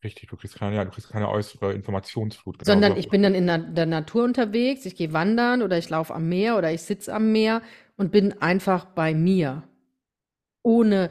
Richtig, 0.07 0.29
du 0.29 0.37
kriegst 0.37 0.57
keine, 0.57 0.77
ja, 0.77 0.85
du 0.85 0.91
kriegst 0.93 1.11
keine 1.11 1.29
äußere 1.29 1.73
Informationsflut. 1.73 2.59
Genau 2.61 2.75
Sondern 2.75 2.93
so. 2.93 2.99
ich 2.99 3.09
bin 3.09 3.23
dann 3.25 3.35
in 3.35 3.47
der, 3.49 3.59
der 3.59 3.87
Natur 3.87 4.23
unterwegs, 4.23 4.87
ich 4.87 4.95
gehe 4.95 5.13
wandern 5.13 5.63
oder 5.63 5.79
ich 5.79 5.91
laufe 5.91 6.15
am 6.15 6.29
Meer 6.29 6.57
oder 6.57 6.73
ich 6.73 6.83
sitze 6.83 7.13
am 7.13 7.33
Meer 7.33 7.61
und 7.97 8.13
bin 8.13 8.41
einfach 8.41 8.85
bei 8.85 9.15
mir, 9.15 9.65
ohne 10.63 11.11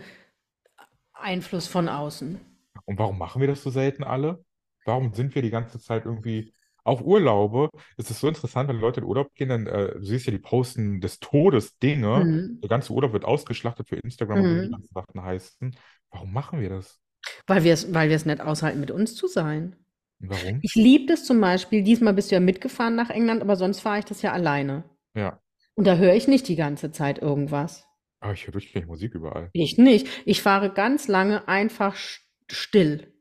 Einfluss 1.14 1.68
von 1.68 1.90
außen. 1.90 2.40
Und 2.86 3.00
warum 3.00 3.18
machen 3.18 3.42
wir 3.42 3.48
das 3.48 3.64
so 3.64 3.70
selten 3.70 4.04
alle? 4.04 4.44
Warum 4.86 5.14
sind 5.14 5.34
wir 5.36 5.42
die 5.42 5.50
ganze 5.50 5.80
Zeit 5.80 6.06
irgendwie 6.06 6.54
auf 6.84 7.02
Urlaube? 7.02 7.70
Es 7.98 8.12
ist 8.12 8.20
so 8.20 8.28
interessant, 8.28 8.70
wenn 8.70 8.80
Leute 8.80 9.00
in 9.02 9.06
Urlaub 9.08 9.34
gehen, 9.36 9.50
dann 9.50 9.68
äh, 9.68 9.94
du 9.94 10.04
siehst 10.06 10.26
ja 10.28 10.32
die 10.32 10.40
posten 10.40 11.02
des 11.02 11.20
Todes 11.20 11.78
Dinge. 11.80 12.26
Mhm. 12.26 12.60
Der 12.62 12.70
ganze 12.70 12.94
Urlaub 12.94 13.14
wird 13.14 13.26
ausgeschlachtet 13.26 13.88
für 13.90 13.96
Instagram 13.98 14.42
und 14.42 14.54
wie 14.54 14.62
die 14.62 14.68
Mhm. 14.68 14.72
ganzen 14.72 14.94
Sachen 14.94 15.22
heißen. 15.24 15.76
Warum 16.12 16.34
machen 16.34 16.60
wir 16.62 16.70
das? 16.70 17.00
Weil 17.48 17.64
wir 17.64 17.74
es, 17.74 17.94
weil 17.94 18.10
wir 18.10 18.16
es 18.16 18.26
nicht 18.26 18.42
aushalten, 18.42 18.80
mit 18.80 18.92
uns 18.92 19.16
zu 19.16 19.28
sein. 19.28 19.76
Warum? 20.20 20.60
Ich 20.64 20.76
liebe 20.76 21.06
das 21.08 21.26
zum 21.26 21.40
Beispiel, 21.42 21.84
diesmal 21.84 22.14
bist 22.14 22.32
du 22.32 22.36
ja 22.36 22.40
mitgefahren 22.40 22.96
nach 22.96 23.10
England, 23.10 23.42
aber 23.42 23.56
sonst 23.56 23.82
fahre 23.82 24.00
ich 24.00 24.06
das 24.06 24.22
ja 24.22 24.32
alleine. 24.32 24.84
Ja, 25.16 25.40
Und 25.76 25.86
da 25.88 25.98
höre 25.98 26.14
ich 26.16 26.28
nicht 26.28 26.48
die 26.48 26.56
ganze 26.56 26.92
Zeit 26.92 27.20
irgendwas. 27.22 27.86
aber 28.22 28.34
ich 28.34 28.48
höre 28.48 28.54
durchgängig 28.54 28.88
Musik 28.88 29.14
überall. 29.14 29.50
Ich 29.54 29.78
nicht. 29.78 30.08
Ich 30.26 30.42
fahre 30.42 30.72
ganz 30.74 31.08
lange 31.08 31.48
einfach 31.48 31.96
st- 31.96 32.22
still 32.52 33.12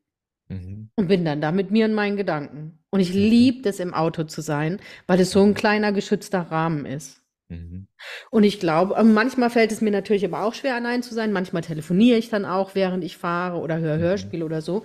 Mhm. 0.49 0.91
und 0.97 1.09
bin 1.09 1.25
dann 1.25 1.41
da 1.41 1.53
mit 1.53 1.71
mir 1.71 1.85
und 1.87 1.95
meinen 1.95 2.17
Gedanken. 2.17 2.79
Und 2.91 3.01
ich 3.01 3.11
Mhm. 3.13 3.21
liebe 3.21 3.69
es, 3.69 3.81
im 3.81 3.93
Auto 3.93 4.25
zu 4.25 4.41
sein, 4.41 4.81
weil 5.07 5.21
es 5.21 5.31
so 5.33 5.43
ein 5.43 5.55
kleiner 5.55 5.93
geschützter 5.93 6.41
Rahmen 6.41 6.87
ist. 6.87 7.21
Mhm. 7.49 7.87
Und 8.31 8.45
ich 8.45 8.61
glaube, 8.61 8.95
ähm, 8.99 9.15
manchmal 9.15 9.51
fällt 9.51 9.73
es 9.73 9.81
mir 9.81 9.91
natürlich 9.91 10.25
aber 10.25 10.43
auch 10.45 10.55
schwer, 10.55 10.75
allein 10.75 11.03
zu 11.03 11.15
sein. 11.15 11.33
Manchmal 11.33 11.63
telefoniere 11.63 12.19
ich 12.19 12.29
dann 12.31 12.45
auch, 12.45 12.75
während 12.75 13.05
ich 13.05 13.17
fahre 13.17 13.59
oder 13.59 13.79
höre 13.79 13.99
Mhm. 13.99 13.99
Hörspiel 13.99 14.43
oder 14.43 14.61
so. 14.63 14.85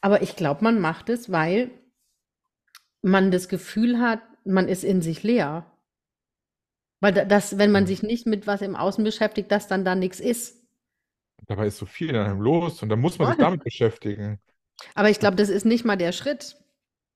Aber 0.00 0.22
ich 0.22 0.36
glaube, 0.36 0.64
man 0.64 0.80
macht 0.80 1.08
es, 1.08 1.30
weil 1.32 1.70
man 3.02 3.30
das 3.30 3.48
Gefühl 3.48 4.00
hat, 4.00 4.20
man 4.44 4.66
ist 4.66 4.82
in 4.82 5.02
sich 5.02 5.22
leer. 5.22 5.66
Weil 7.00 7.12
da- 7.12 7.26
das, 7.26 7.58
wenn 7.58 7.70
man 7.70 7.86
sich 7.86 8.02
nicht 8.02 8.26
mit 8.26 8.46
was 8.46 8.62
im 8.62 8.76
Außen 8.76 9.04
beschäftigt, 9.04 9.52
dass 9.52 9.68
dann 9.68 9.84
da 9.84 9.94
nichts 9.94 10.20
ist. 10.20 10.56
Dabei 11.46 11.66
ist 11.68 11.78
so 11.78 11.86
viel 11.86 12.10
in 12.10 12.16
einem 12.16 12.40
los 12.40 12.82
und 12.82 12.88
dann 12.88 13.00
muss 13.00 13.18
man 13.18 13.28
sich 13.28 13.38
damit 13.38 13.62
beschäftigen. 13.62 14.40
Aber 14.94 15.10
ich 15.10 15.18
glaube, 15.20 15.36
das 15.36 15.48
ist 15.50 15.64
nicht 15.66 15.84
mal 15.84 15.96
der 15.96 16.12
Schritt. 16.12 16.56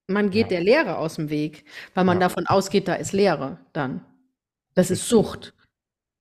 Man 0.09 0.31
geht 0.31 0.51
Ja, 0.51 0.53
der 0.53 0.61
Leere 0.63 0.99
aus 0.99 1.17
dem 1.17 1.31
Weg, 1.31 1.65
weil 1.95 2.05
man 2.05 2.19
ja, 2.19 2.21
davon 2.21 2.47
ausgeht, 2.47 2.89
da 2.89 2.95
ist 2.95 3.13
Leere 3.13 3.59
dann. 3.73 4.05
Das 4.77 4.91
ist. 4.93 5.09
Sucht. 5.09 5.55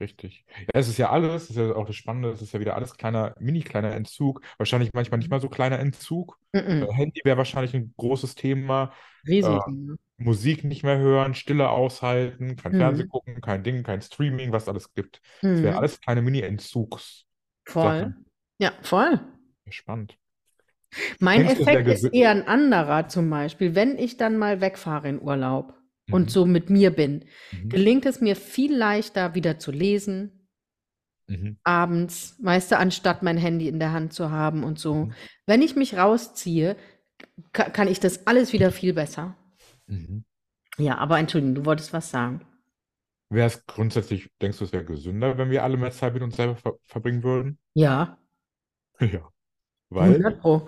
Richtig. 0.02 0.46
Ja, 0.60 0.66
es 0.74 0.90
ist 0.90 0.98
ja 0.98 1.10
alles, 1.10 1.48
das 1.48 1.52
ist 1.52 1.56
ja 1.58 1.74
auch 1.76 1.86
das 1.86 1.96
Spannende, 1.96 2.30
es 2.30 2.42
ist 2.42 2.52
ja 2.54 2.60
wieder 2.60 2.76
alles 2.76 2.98
kleiner, 2.98 3.34
mini 3.40 3.62
kleiner 3.62 3.94
Entzug. 3.94 4.42
Wahrscheinlich 4.58 4.92
manchmal 4.94 5.20
nicht 5.20 5.30
mal 5.30 5.40
so 5.40 5.48
kleiner 5.48 5.80
Entzug. 5.80 6.38
Äh, 6.52 6.62
Mhm. 6.82 6.92
Handy 6.92 7.22
wäre 7.24 7.38
wahrscheinlich 7.38 7.74
ein 7.74 7.94
großes 7.96 8.36
Thema. 8.36 8.92
Äh, 9.26 9.30
Riesending. 9.32 9.96
Musik 10.18 10.64
nicht 10.64 10.84
mehr 10.84 10.98
hören, 10.98 11.34
Stille 11.34 11.70
aushalten, 11.70 12.56
kein 12.56 12.74
Fernsehen 12.74 13.06
Mhm. 13.06 13.10
gucken, 13.10 13.42
kein 13.42 13.64
Ding, 13.64 13.84
kein 13.84 14.02
Streaming, 14.02 14.52
was 14.52 14.68
alles 14.68 14.94
gibt. 14.94 15.22
Es 15.42 15.62
wäre 15.62 15.74
Mhm. 15.74 15.78
alles 15.78 16.00
kleine 16.02 16.22
Mini-Entzugssachen. 16.22 17.26
Voll. 17.66 18.16
Ja, 18.60 18.72
voll. 18.82 19.20
Spannend. 19.70 20.18
Mein 21.20 21.46
Denkst 21.46 21.62
Effekt 21.62 21.88
ist 21.88 22.14
eher 22.14 22.30
ein 22.32 22.48
anderer, 22.48 23.08
zum 23.10 23.30
Beispiel, 23.30 23.76
wenn 23.76 23.98
ich 23.98 24.18
dann 24.18 24.38
mal 24.38 24.62
wegfahre 24.62 25.10
in 25.10 25.22
Urlaub 25.22 25.74
und 26.12 26.24
Mhm. 26.26 26.30
so 26.30 26.46
mit 26.46 26.70
mir 26.70 26.92
bin, 26.92 27.26
Mhm. 27.52 27.70
gelingt 27.70 28.06
es 28.06 28.22
mir 28.22 28.36
viel 28.36 28.76
leichter, 28.76 29.36
wieder 29.36 29.60
zu 29.60 29.72
lesen, 29.72 30.48
Mhm. 31.28 31.58
abends, 31.64 32.36
weißt 32.44 32.72
du, 32.72 32.78
anstatt 32.78 33.24
mein 33.24 33.38
Handy 33.38 33.68
in 33.68 33.80
der 33.80 33.92
Hand 33.94 34.14
zu 34.14 34.30
haben 34.30 34.64
und 34.64 34.78
so. 34.80 34.94
Mhm. 35.06 35.14
Wenn 35.48 35.62
ich 35.64 35.76
mich 35.76 35.98
rausziehe, 35.98 36.76
ka- 37.54 37.70
kann 37.72 37.88
ich 37.88 38.00
das 38.00 38.28
alles 38.28 38.54
wieder 38.54 38.72
viel 38.72 38.94
besser. 38.94 39.36
Mhm. 39.88 40.24
Ja, 40.78 40.98
aber 40.98 41.18
Entschuldigung, 41.20 41.56
du 41.56 41.66
wolltest 41.66 41.94
was 41.94 42.12
sagen. 42.12 42.42
Wäre 43.30 43.48
es 43.48 43.66
grundsätzlich, 43.66 44.30
denkst 44.42 44.60
du, 44.60 44.66
es 44.66 44.72
wäre 44.74 44.86
gesünder, 44.86 45.38
wenn 45.40 45.50
wir 45.50 45.64
alle 45.64 45.78
mehr 45.78 45.92
Zeit 45.92 46.14
mit 46.14 46.22
uns 46.22 46.36
selber 46.36 46.56
ver 46.58 46.76
verbringen 46.84 47.24
würden? 47.24 47.58
Ja, 47.74 48.20
Ja. 49.00 49.30
Weil? 49.90 50.14
100 50.16 50.40
Pro. 50.42 50.68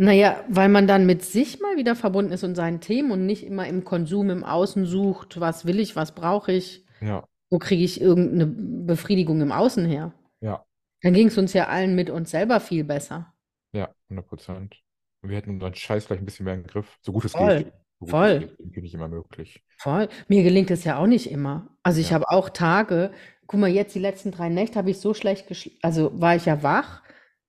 Naja, 0.00 0.42
weil 0.48 0.68
man 0.70 0.86
dann 0.86 1.04
mit 1.04 1.22
sich 1.24 1.60
mal 1.60 1.76
wieder 1.76 1.94
verbunden 1.94 2.32
ist 2.32 2.42
und 2.44 2.54
seinen 2.54 2.80
Themen 2.80 3.10
und 3.10 3.26
nicht 3.26 3.44
immer 3.44 3.66
im 3.66 3.84
Konsum 3.84 4.30
im 4.30 4.44
Außen 4.44 4.86
sucht, 4.86 5.40
was 5.40 5.66
will 5.66 5.78
ich, 5.78 5.94
was 5.94 6.14
brauche 6.14 6.52
ich, 6.52 6.86
Ja, 7.00 7.24
wo 7.50 7.58
kriege 7.58 7.84
ich 7.84 8.00
irgendeine 8.00 8.46
Befriedigung 8.46 9.40
im 9.42 9.52
Außen 9.52 9.86
her. 9.86 10.14
ja, 10.40 10.64
Dann 11.02 11.14
ging 11.14 11.28
es 11.28 11.38
uns 11.38 11.52
ja 11.54 11.68
allen 11.68 11.94
mit 11.96 12.10
uns 12.10 12.30
selber 12.32 12.60
viel 12.60 12.84
besser. 12.84 13.34
ja, 13.72 13.94
100 14.08 14.26
Prozent. 14.28 14.82
Und 15.22 15.30
wir 15.30 15.36
hätten 15.36 15.50
unseren 15.50 15.74
Scheiß 15.74 16.06
vielleicht 16.06 16.22
ein 16.22 16.26
bisschen 16.26 16.44
mehr 16.44 16.54
im 16.54 16.64
Griff, 16.66 16.98
so 17.02 17.12
gut 17.12 17.24
es 17.24 17.36
Voll, 17.36 17.36
geht. 17.36 17.72
So 18.00 18.06
gut 18.06 18.20
es 18.22 18.22
voll, 18.22 18.36
geht, 18.36 18.58
irgendwie 18.58 18.82
nicht 18.82 18.94
immer 18.94 19.08
möglich. 19.08 19.62
voll. 19.78 20.08
Mir 20.28 20.42
gelingt 20.42 20.70
es 20.70 20.84
ja 20.84 20.98
auch 20.98 21.06
nicht 21.06 21.30
immer. 21.30 21.70
Also 21.82 22.00
ich 22.00 22.12
Ja. 22.12 22.12
habe 22.12 22.28
auch 22.30 22.50
Tage, 22.50 23.12
guck 23.46 23.60
mal, 23.60 23.68
jetzt 23.70 23.94
die 23.94 23.98
letzten 23.98 24.30
drei 24.32 24.48
Nächte 24.48 24.78
habe 24.78 24.90
ich 24.90 25.00
so 25.00 25.14
schlecht 25.14 25.48
geschlafen, 25.48 25.78
also 25.82 26.20
war 26.20 26.36
ich 26.36 26.44
ja 26.46 26.62
wach, 26.62 27.02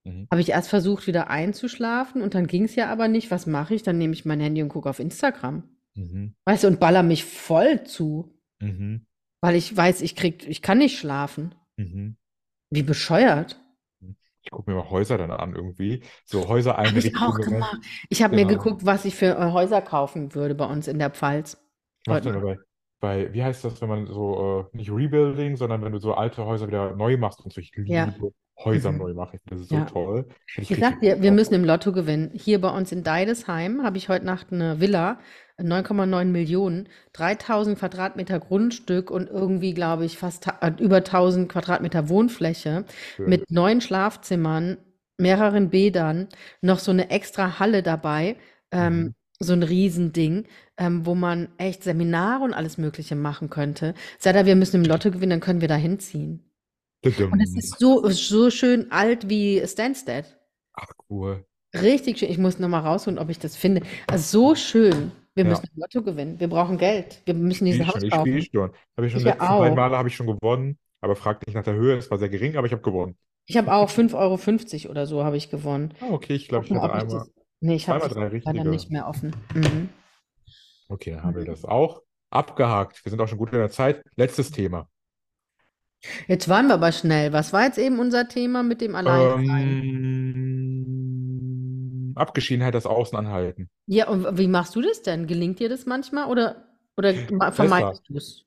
Mhm. 0.04 0.26
habe 0.30 0.40
ich 0.40 0.48
erst 0.50 0.68
versucht, 0.68 1.06
wieder 1.06 1.30
einzuschlafen 1.30 2.22
und 2.22 2.34
dann 2.34 2.46
ging 2.48 2.64
es 2.64 2.74
ja 2.74 2.90
aber 2.90 3.06
nicht. 3.08 3.30
Was 3.30 3.46
mache 3.46 3.74
ich? 3.74 3.82
Dann 3.82 3.98
nehme 3.98 4.14
ich 4.14 4.24
mein 4.24 4.40
Handy 4.40 4.62
und 4.62 4.68
gucke 4.68 4.90
auf 4.90 4.98
Instagram. 4.98 5.62
Mhm. 5.94 6.34
Weißt 6.44 6.64
du, 6.64 6.68
und 6.68 6.80
baller 6.80 7.02
mich 7.02 7.24
voll 7.24 7.84
zu, 7.84 8.34
Mhm. 8.60 9.06
weil 9.40 9.54
ich 9.56 9.76
weiß, 9.76 10.00
ich 10.02 10.16
krieg, 10.16 10.48
ich 10.48 10.62
kann 10.62 10.78
nicht 10.78 10.98
schlafen. 10.98 11.54
Mhm. 11.76 12.16
Wie 12.70 12.82
bescheuert. 12.82 13.58
Ich 14.44 14.50
gucke 14.50 14.70
mir 14.72 14.76
mal 14.76 14.90
Häuser 14.90 15.18
dann 15.18 15.30
an 15.30 15.54
irgendwie. 15.54 16.02
So 16.24 16.38
Habe 16.38 16.42
ich 16.42 16.46
auch 16.46 16.76
Häusereinrichtungen. 16.76 17.42
gemacht. 17.42 17.76
Ich 18.08 18.22
habe 18.24 18.34
mir 18.34 18.44
Genau. 18.44 18.58
geguckt, 18.60 18.84
was 18.84 19.04
ich 19.04 19.14
für 19.14 19.36
äh, 19.38 19.52
Häuser 19.52 19.80
kaufen 19.82 20.34
würde 20.34 20.56
bei 20.56 20.64
uns 20.66 20.88
in 20.88 20.98
der 20.98 21.10
Pfalz. 21.10 21.62
Ich 22.02 22.08
mache 22.08 22.16
Heute 22.16 22.32
dann 22.32 22.42
mal. 22.42 22.56
bei, 23.00 23.26
bei, 23.26 23.32
wie 23.34 23.44
heißt 23.44 23.64
das, 23.64 23.80
wenn 23.80 23.88
man 23.88 24.06
so, 24.08 24.68
äh, 24.72 24.76
nicht 24.76 24.90
Rebuilding, 24.90 25.56
sondern 25.56 25.82
wenn 25.82 25.92
du 25.92 25.98
so 26.00 26.14
alte 26.14 26.44
Häuser 26.44 26.66
wieder 26.66 26.96
neu 26.96 27.16
machst 27.18 27.40
und 27.44 27.52
so. 27.52 27.60
Ich 27.60 27.70
Ja. 27.84 28.06
liebe 28.06 28.32
Häuser 28.58 28.92
Mhm. 28.92 28.98
neu 28.98 29.14
machen. 29.14 29.38
Das 29.46 29.68
so 29.68 29.74
Ja. 29.76 29.84
toll. 29.84 30.28
Ich 30.56 30.70
Ich 30.70 30.78
sag 30.78 31.00
dir, 31.00 31.22
wir 31.22 31.32
müssen 31.32 31.54
im 31.54 31.64
Lotto 31.64 31.92
gewinnen. 31.92 32.30
Hier 32.34 32.60
bei 32.60 32.68
uns 32.70 32.92
in 32.92 33.02
Deidesheim 33.02 33.82
habe 33.82 33.96
ich 33.98 34.08
heute 34.08 34.24
Nacht 34.26 34.52
eine 34.52 34.80
Villa, 34.80 35.18
9,9 35.58 36.30
Millionen, 36.32 36.88
3000 37.12 37.78
Quadratmeter 37.78 38.38
Grundstück 38.40 39.10
und 39.10 39.28
irgendwie, 39.28 39.74
glaube 39.74 40.04
ich, 40.04 40.18
fast 40.18 40.46
äh, 40.60 40.72
über 40.78 41.02
1000 41.02 41.48
Quadratmeter 41.50 42.08
Wohnfläche 42.08 42.84
Schön. 43.16 43.28
mit 43.30 43.50
neun 43.50 43.80
Schlafzimmern, 43.80 44.78
mehreren 45.18 45.70
Bädern, 45.70 46.28
noch 46.60 46.78
so 46.78 46.90
eine 46.90 47.10
extra 47.10 47.58
Halle 47.58 47.82
dabei. 47.82 48.36
Ähm, 48.70 49.00
Mhm. 49.00 49.14
so 49.40 49.52
ein 49.54 49.62
Riesending, 49.64 50.46
ähm, 50.76 51.04
wo 51.04 51.14
man 51.16 51.48
echt 51.58 51.82
Seminare 51.82 52.44
und 52.44 52.54
alles 52.54 52.78
Mögliche 52.78 53.16
machen 53.16 53.50
könnte. 53.50 53.94
Sei 54.18 54.32
da, 54.32 54.46
wir 54.46 54.54
müssen 54.56 54.76
im 54.76 54.88
Lotto 54.88 55.10
gewinnen, 55.10 55.30
dann 55.30 55.40
können 55.40 55.60
wir 55.60 55.68
da 55.68 55.74
hinziehen. 55.74 56.44
Und 57.04 57.40
es 57.40 57.54
ist 57.56 57.78
so, 57.80 58.08
so 58.08 58.50
schön 58.50 58.90
alt 58.92 59.28
wie 59.28 59.60
Stansted. 59.66 60.24
Ach, 60.74 60.88
cool. 61.10 61.44
Richtig 61.74 62.18
schön. 62.18 62.30
Ich 62.30 62.38
muss 62.38 62.58
noch 62.58 62.68
mal 62.68 62.80
rausholen, 62.80 63.18
ob 63.18 63.28
ich 63.30 63.38
das 63.38 63.56
finde. 63.56 63.82
Also 64.06 64.50
so 64.50 64.54
schön. 64.54 65.10
Wir 65.34 65.44
Ja. 65.44 65.50
müssen 65.50 65.68
Lotto 65.74 66.02
gewinnen. 66.02 66.38
Wir 66.38 66.48
brauchen 66.48 66.76
Geld. 66.78 67.22
Wir 67.24 67.34
müssen 67.34 67.64
dieses 67.64 67.80
spiele 67.86 67.94
Haus 67.94 68.00
schon, 68.00 68.08
ich 68.08 68.14
spiele 68.14 68.62
kaufen. 68.62 68.74
schon. 68.74 68.80
Habe 68.96 69.06
ich 69.06 69.12
schon 69.12 69.20
Ich 69.20 69.24
letzten 69.24 69.38
beiden 69.40 69.72
auch. 69.72 69.76
Male 69.76 69.96
habe 69.96 70.08
ich 70.08 70.14
schon 70.16 70.26
gewonnen, 70.26 70.78
aber 71.00 71.16
frag 71.16 71.44
nicht 71.46 71.54
nach 71.54 71.64
der 71.64 71.74
Höhe, 71.74 71.96
es 71.96 72.10
war 72.10 72.18
sehr 72.18 72.28
gering, 72.28 72.56
aber 72.56 72.66
ich 72.66 72.72
habe 72.72 72.82
gewonnen. 72.82 73.16
Ich 73.46 73.56
habe 73.56 73.72
auch 73.72 73.88
5,50 73.90 74.84
Euro 74.84 74.90
oder 74.92 75.06
so 75.06 75.24
habe 75.24 75.36
ich 75.36 75.50
gewonnen. 75.50 75.94
Ah, 76.00 76.10
okay, 76.10 76.34
ich 76.34 76.46
glaube, 76.48 76.66
ich 76.66 76.70
hatte 76.72 76.82
ob 76.84 76.90
ich 76.96 77.02
einmal, 77.02 77.18
das. 77.20 77.30
Nee, 77.60 77.74
ich 77.76 77.88
habe 77.88 78.06
leider 78.06 78.30
richtige. 78.32 78.68
nicht 78.68 78.90
mehr 78.90 79.08
offen. 79.08 79.34
Mhm. 79.54 79.88
Okay, 80.88 81.12
dann 81.12 81.22
haben 81.24 81.34
wir 81.34 81.42
Mhm. 81.42 81.46
das 81.46 81.64
auch 81.64 82.02
abgehakt. 82.30 83.04
Wir 83.04 83.10
sind 83.10 83.20
auch 83.20 83.28
schon 83.28 83.38
gut 83.38 83.52
in 83.52 83.58
der 83.58 83.70
Zeit. 83.70 84.02
Letztes 84.16 84.50
Thema. 84.50 84.88
Jetzt 86.26 86.48
waren 86.48 86.68
wir 86.68 86.74
aber 86.74 86.92
schnell. 86.92 87.32
Was 87.32 87.52
war 87.52 87.64
jetzt 87.64 87.78
eben 87.78 87.98
unser 87.98 88.28
Thema 88.28 88.62
mit 88.62 88.80
dem 88.80 88.94
Alleinsein? 88.94 89.62
Ähm, 89.62 92.12
Abgeschiedenheit, 92.16 92.74
das 92.74 92.86
Außenanhalten. 92.86 93.68
Ja, 93.86 94.08
und 94.08 94.38
wie 94.38 94.48
machst 94.48 94.74
du 94.76 94.82
das 94.82 95.02
denn? 95.02 95.26
Gelingt 95.26 95.60
dir 95.60 95.68
das 95.68 95.86
manchmal 95.86 96.28
oder, 96.28 96.64
oder 96.96 97.14
vermeidest 97.52 98.08
du 98.08 98.16
es? 98.16 98.44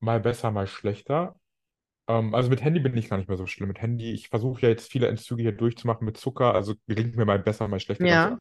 Mal 0.00 0.20
besser, 0.20 0.50
mal 0.50 0.66
schlechter. 0.66 1.36
Ähm, 2.08 2.34
also 2.34 2.48
mit 2.48 2.62
Handy 2.62 2.80
bin 2.80 2.96
ich 2.96 3.08
gar 3.08 3.18
nicht 3.18 3.28
mehr 3.28 3.36
so 3.36 3.46
schlimm. 3.46 3.68
Mit 3.68 3.80
Handy, 3.80 4.12
ich 4.12 4.28
versuche 4.28 4.62
ja 4.62 4.68
jetzt 4.68 4.90
viele 4.90 5.08
Entzüge 5.08 5.42
hier 5.42 5.52
durchzumachen 5.52 6.04
mit 6.04 6.16
Zucker, 6.16 6.54
also 6.54 6.74
gelingt 6.86 7.16
mir 7.16 7.24
mal 7.24 7.38
besser, 7.38 7.68
mal 7.68 7.80
schlechter. 7.80 8.06
Ja. 8.06 8.38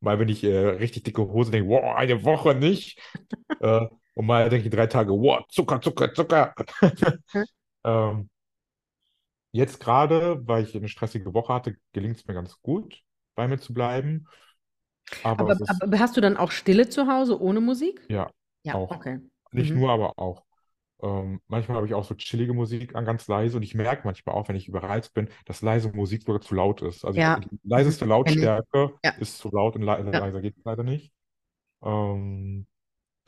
Mal, 0.00 0.18
wenn 0.18 0.28
ich 0.28 0.44
äh, 0.44 0.56
richtig 0.56 1.02
dicke 1.02 1.22
Hose 1.22 1.50
denke, 1.50 1.68
wow, 1.68 1.96
eine 1.96 2.24
Woche 2.24 2.54
nicht. 2.54 2.98
äh, 3.60 3.86
und 4.14 4.26
mal 4.26 4.48
denke 4.48 4.68
ich 4.68 4.74
drei 4.74 4.86
Tage, 4.86 5.12
wow, 5.12 5.44
Zucker, 5.48 5.80
Zucker, 5.80 6.14
Zucker. 6.14 6.54
Hm. 8.04 8.20
ähm, 8.20 8.30
jetzt 9.52 9.80
gerade, 9.80 10.46
weil 10.46 10.64
ich 10.64 10.76
eine 10.76 10.88
stressige 10.88 11.34
Woche 11.34 11.52
hatte, 11.54 11.76
gelingt 11.92 12.16
es 12.16 12.26
mir 12.26 12.34
ganz 12.34 12.60
gut, 12.62 13.02
bei 13.34 13.48
mir 13.48 13.58
zu 13.58 13.74
bleiben. 13.74 14.28
Aber 15.36 15.50
Aber, 15.50 15.56
ist, 15.60 15.82
aber 15.82 15.98
hast 15.98 16.16
du 16.16 16.20
dann 16.20 16.36
auch 16.36 16.50
Stille 16.50 16.88
zu 16.88 17.06
Hause 17.06 17.40
ohne 17.40 17.60
Musik? 17.60 18.00
ja, 18.08 18.30
Ja, 18.62 18.74
auch. 18.74 18.88
okay. 18.88 19.20
Nicht 19.52 19.74
Mhm. 19.74 19.74
nur, 19.74 19.90
aber 19.90 20.18
auch. 20.18 20.44
Ähm, 21.02 21.40
manchmal 21.48 21.76
habe 21.78 21.86
ich 21.86 21.94
auch 21.94 22.04
so 22.04 22.14
chillige 22.14 22.54
Musik 22.54 22.94
an, 22.96 23.04
ganz 23.06 23.28
leise. 23.28 23.56
Und 23.58 23.62
ich 23.64 23.74
merke 23.74 24.02
manchmal 24.06 24.36
auch, 24.36 24.48
wenn 24.48 24.56
ich 24.56 24.68
überreizt 24.68 25.14
bin, 25.14 25.28
dass 25.46 25.62
leise 25.62 25.90
Musik 25.92 26.22
sogar 26.24 26.40
zu 26.42 26.54
laut 26.54 26.82
ist. 26.82 27.04
Also 27.04 27.20
Ja, 27.20 27.36
die 27.36 27.60
leiseste. 27.64 28.06
Lautstärke 28.06 28.94
Ja, 29.02 29.14
ist 29.16 29.38
zu 29.38 29.50
laut 29.50 29.76
und 29.76 29.82
le 29.82 30.12
leiser 30.12 30.40
geht 30.42 30.56
es 30.58 30.64
leider 30.64 30.84
nicht. 30.84 31.12
Ähm, 31.82 32.66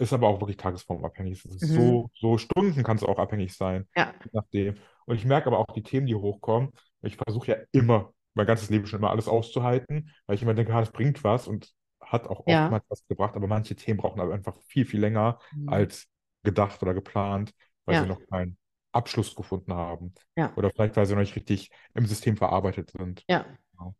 ist 0.02 0.12
aber 0.12 0.28
auch 0.28 0.40
wirklich 0.40 0.56
tagesformabhängig. 0.56 1.44
Mhm. 1.44 1.58
so, 1.58 2.10
so 2.14 2.38
Stunden 2.38 2.82
kann 2.82 2.96
es 2.96 3.02
auch 3.04 3.18
abhängig 3.18 3.54
sein, 3.56 3.88
Ja. 3.96 4.12
nachdem. 4.32 4.76
Und 5.06 5.16
ich 5.16 5.24
merke 5.24 5.46
aber 5.48 5.58
auch 5.58 5.72
die 5.74 5.82
Themen, 5.82 6.06
die 6.06 6.14
hochkommen. 6.14 6.70
Ich 7.02 7.16
versuche 7.16 7.52
ja 7.52 7.56
immer, 7.72 8.12
mein 8.34 8.46
ganzes 8.46 8.70
Leben 8.70 8.86
schon 8.86 8.98
immer 9.00 9.10
alles 9.10 9.28
auszuhalten, 9.28 10.10
weil 10.26 10.36
ich 10.36 10.42
immer 10.42 10.54
denke, 10.54 10.74
ah, 10.74 10.80
das 10.80 10.92
bringt 10.92 11.22
was 11.24 11.48
und 11.48 11.72
hat 12.00 12.26
auch 12.26 12.44
Ja. 12.46 12.64
oftmals 12.64 12.84
was 12.88 13.06
gebracht. 13.06 13.36
Aber 13.36 13.46
manche 13.46 13.74
Themen 13.76 13.98
brauchen 13.98 14.20
aber 14.20 14.34
einfach 14.34 14.56
viel, 14.66 14.84
viel 14.84 15.00
länger 15.00 15.38
Mhm. 15.52 15.68
als 15.68 16.06
gedacht 16.42 16.82
oder 16.82 16.94
geplant, 16.94 17.52
weil 17.84 17.96
sie 17.96 18.02
Ja. 18.02 18.06
noch 18.08 18.20
keinen 18.28 18.58
Abschluss 18.92 19.34
gefunden 19.34 19.72
haben. 19.72 20.14
Ja. 20.36 20.52
Oder 20.56 20.70
vielleicht, 20.70 20.96
weil 20.96 21.06
sie 21.06 21.14
noch 21.14 21.20
nicht 21.20 21.36
richtig 21.36 21.70
im 21.94 22.06
System 22.06 22.36
verarbeitet 22.36 22.90
sind. 22.90 23.24
Ja. 23.28 23.46
Genau. 23.72 23.94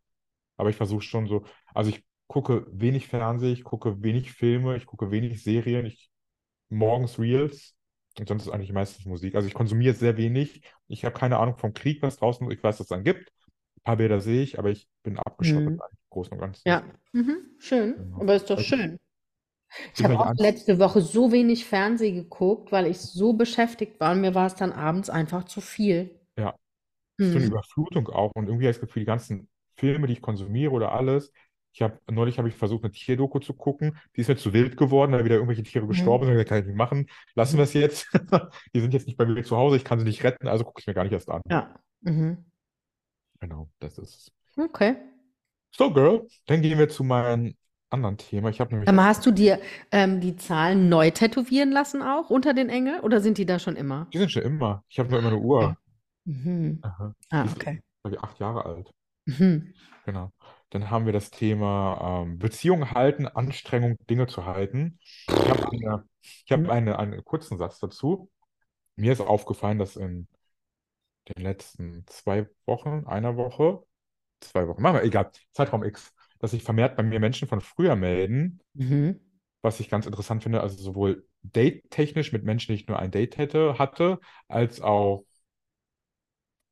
Aber 0.57 0.70
ich 0.70 0.76
versuche 0.76 1.03
schon 1.03 1.26
so, 1.26 1.44
also 1.74 1.90
ich 1.90 2.05
gucke 2.33 2.66
wenig 2.72 3.09
Fernsehen, 3.09 3.55
ich 3.55 3.64
gucke 3.64 4.03
wenig 4.03 4.33
Filme, 4.33 4.76
ich 4.76 4.87
gucke 4.87 5.11
wenig 5.12 5.43
Serien, 5.45 5.87
ich 5.87 6.11
morgens 6.70 7.18
Reels 7.18 7.76
und 8.18 8.28
sonst 8.28 8.47
ist 8.47 8.53
eigentlich 8.53 8.72
meistens 8.72 9.07
Musik. 9.07 9.37
Also 9.37 9.49
ich 9.49 9.55
konsumiere 9.55 9.95
sehr 9.95 10.16
wenig. 10.18 10.62
Ich 10.89 11.05
habe 11.05 11.18
keine 11.18 11.39
Ahnung 11.39 11.57
vom 11.59 11.74
Krieg, 11.74 12.03
was 12.03 12.18
draußen, 12.18 12.51
ich 12.51 12.62
weiß, 12.62 12.78
dass 12.78 12.87
es 12.87 12.89
dann 12.91 13.05
gibt. 13.05 13.30
Ein 13.78 13.83
paar 13.85 13.97
Bilder 13.99 14.20
sehe 14.20 14.43
ich, 14.43 14.59
aber 14.59 14.70
ich 14.70 14.89
bin 15.05 15.18
abgeschottet 15.18 15.74
Mhm. 15.74 15.80
eigentlich 15.80 16.01
im 16.01 16.11
Großen 16.11 16.33
und 16.35 16.41
Ganzen. 16.41 16.64
Ja. 16.66 16.85
Mhm. 17.12 17.39
Schön. 17.59 17.97
Genau. 17.97 18.18
Aber 18.18 18.35
ist 18.37 18.51
doch 18.51 18.59
Also, 18.59 18.61
schön. 18.61 18.99
Ich 19.95 20.05
habe 20.05 20.16
auch 20.16 20.26
Angst? 20.26 20.39
letzte 20.39 20.78
Woche 20.78 21.01
so 21.01 21.33
wenig 21.33 21.64
Fernsehen 21.66 22.16
geguckt, 22.16 22.72
weil 22.72 22.87
ich 22.87 22.99
so 22.99 23.33
beschäftigt 23.35 24.01
war 24.01 24.12
und 24.12 24.20
mir 24.20 24.35
war 24.35 24.47
es 24.47 24.55
dann 24.57 24.72
abends 24.72 25.11
einfach 25.11 25.45
zu 25.45 25.61
viel. 25.61 26.11
Ja. 26.37 26.55
so 27.28 27.39
eine 27.39 27.47
Mhm. 27.47 27.49
Überflutung 27.49 28.09
auch 28.09 28.33
und 28.35 28.47
irgendwie 28.49 28.66
habe 28.66 28.72
ich 28.72 28.78
das 28.78 28.87
Gefühl, 28.89 29.03
die 29.03 29.07
ganzen 29.07 29.51
Filme, 29.76 30.07
die 30.07 30.14
ich 30.14 30.22
konsumiere 30.22 30.72
oder 30.72 30.93
alles, 30.93 31.33
ich 31.73 31.83
habe 31.83 31.99
neulich 32.11 32.39
habe 32.39 32.49
ich 32.49 32.55
versucht, 32.55 32.85
eine 32.85 32.93
Tierdoku 32.93 33.39
zu 33.39 33.55
gucken, 33.55 33.97
die 34.16 34.20
ist 34.20 34.29
mir 34.29 34.37
zu 34.37 34.53
wild 34.53 34.77
geworden, 34.77 35.12
weil 35.12 35.25
wieder 35.25 35.37
irgendwelche 35.37 35.62
Tiere 35.62 35.87
gestorben 35.87 36.25
Mhm. 36.27 36.31
sind, 36.31 36.39
das 36.39 36.47
kann 36.47 36.59
ich 36.61 36.66
nicht 36.66 36.77
machen, 36.77 37.07
lassen 37.35 37.57
wir 37.57 37.64
es 37.64 37.73
jetzt. 37.73 38.09
Die 38.75 38.81
sind 38.81 38.93
jetzt 38.95 39.07
nicht 39.07 39.16
bei 39.16 39.25
mir 39.27 39.43
zu 39.45 39.57
Hause, 39.57 39.77
ich 39.77 39.85
kann 39.85 39.99
sie 39.99 40.05
nicht 40.05 40.23
retten, 40.25 40.49
also 40.49 40.64
gucke 40.64 40.81
ich 40.81 40.87
mir 40.87 40.95
gar 40.95 41.05
nicht 41.05 41.12
erst 41.12 41.31
an. 41.31 41.41
Ja. 41.49 41.75
Mhm. 42.03 42.45
Genau, 43.41 43.68
das 43.81 43.99
ist 43.99 44.14
es. 44.57 44.62
Okay. 44.64 44.97
So, 45.75 45.91
Girl, 45.93 46.27
dann 46.47 46.61
gehen 46.62 46.79
wir 46.79 46.89
zu 46.89 47.03
meinem 47.05 47.55
anderen 47.91 48.16
Thema. 48.18 48.51
Ich 48.51 48.61
habe 48.61 48.70
nämlich, 48.73 48.89
Aber 48.89 49.05
hast 49.05 49.25
du 49.27 49.31
dir 49.33 49.59
ähm, 49.91 50.20
die 50.20 50.37
Zahlen 50.37 50.89
neu 50.89 51.11
tätowieren 51.11 51.70
lassen 51.73 52.03
auch 52.03 52.31
unter 52.31 52.55
den 52.55 52.68
Engel 52.68 53.01
oder 53.01 53.20
sind 53.20 53.39
die 53.39 53.47
da 53.47 53.59
schon 53.59 53.77
immer? 53.77 54.07
die 54.12 54.18
sind 54.18 54.31
schon 54.31 54.43
immer, 54.43 54.85
ich 54.89 54.99
habe 54.99 55.11
nur 55.11 55.18
immer 55.20 55.29
eine. 55.29 55.39
Uhr. 55.39 55.77
Mhm. 56.25 56.79
Aha. 56.83 57.14
Ah, 57.31 57.43
Die 57.43 57.49
ist, 57.49 57.57
okay. 57.57 57.83
ich, 58.09 58.18
acht 58.20 58.39
Jahre 58.39 58.64
alt. 58.64 58.91
Mhm. 59.27 59.73
Genau. 60.05 60.31
Dann 60.73 60.91
haben 60.91 61.07
wir 61.07 61.12
das 61.14 61.31
Thema 61.31 62.25
ähm, 62.27 62.39
Beziehung 62.39 62.93
halten, 62.93 63.27
Anstrengung, 63.29 63.97
Dinge 64.09 64.27
zu 64.27 64.47
halten. 64.47 64.99
Ich 65.39 65.51
habe 65.51 65.62
eine, 65.70 66.05
ich 66.47 66.53
habe 66.53 66.62
Mhm. 66.64 66.70
eine, 66.70 66.99
einen 66.99 67.25
kurzen 67.25 67.59
Satz 67.59 67.79
dazu. 67.81 68.31
Mir 68.97 69.12
ist 69.12 69.20
aufgefallen, 69.20 69.79
dass 69.79 69.97
in 69.97 70.29
den 71.29 71.43
letzten 71.43 72.05
zwei 72.07 72.49
Wochen, 72.66 73.05
einer 73.07 73.37
Woche, 73.37 73.83
zwei 74.41 74.68
Wochen, 74.68 74.83
machen 74.83 74.97
wir, 74.97 75.05
egal, 75.05 75.31
Zeitraum 75.53 75.85
X, 75.85 76.12
dass 76.41 76.53
sich 76.53 76.62
vermehrt 76.64 76.97
bei 76.97 77.03
mir 77.05 77.20
Menschen 77.20 77.49
von 77.49 77.61
früher 77.61 77.97
melden, 77.97 78.61
Mhm. 78.75 79.20
was 79.62 79.81
ich 79.81 79.89
ganz 79.91 80.07
interessant 80.07 80.43
finde, 80.43 80.61
also 80.61 80.77
sowohl 80.83 81.27
date-technisch 81.43 82.33
mit 82.33 82.45
Menschen, 82.45 82.73
die 82.73 82.81
ich 82.83 82.89
nur 82.89 82.99
ein 82.99 83.11
Date 83.11 83.37
hätte, 83.39 83.79
hatte, 83.79 84.20
als 84.49 84.81
auch 84.81 85.25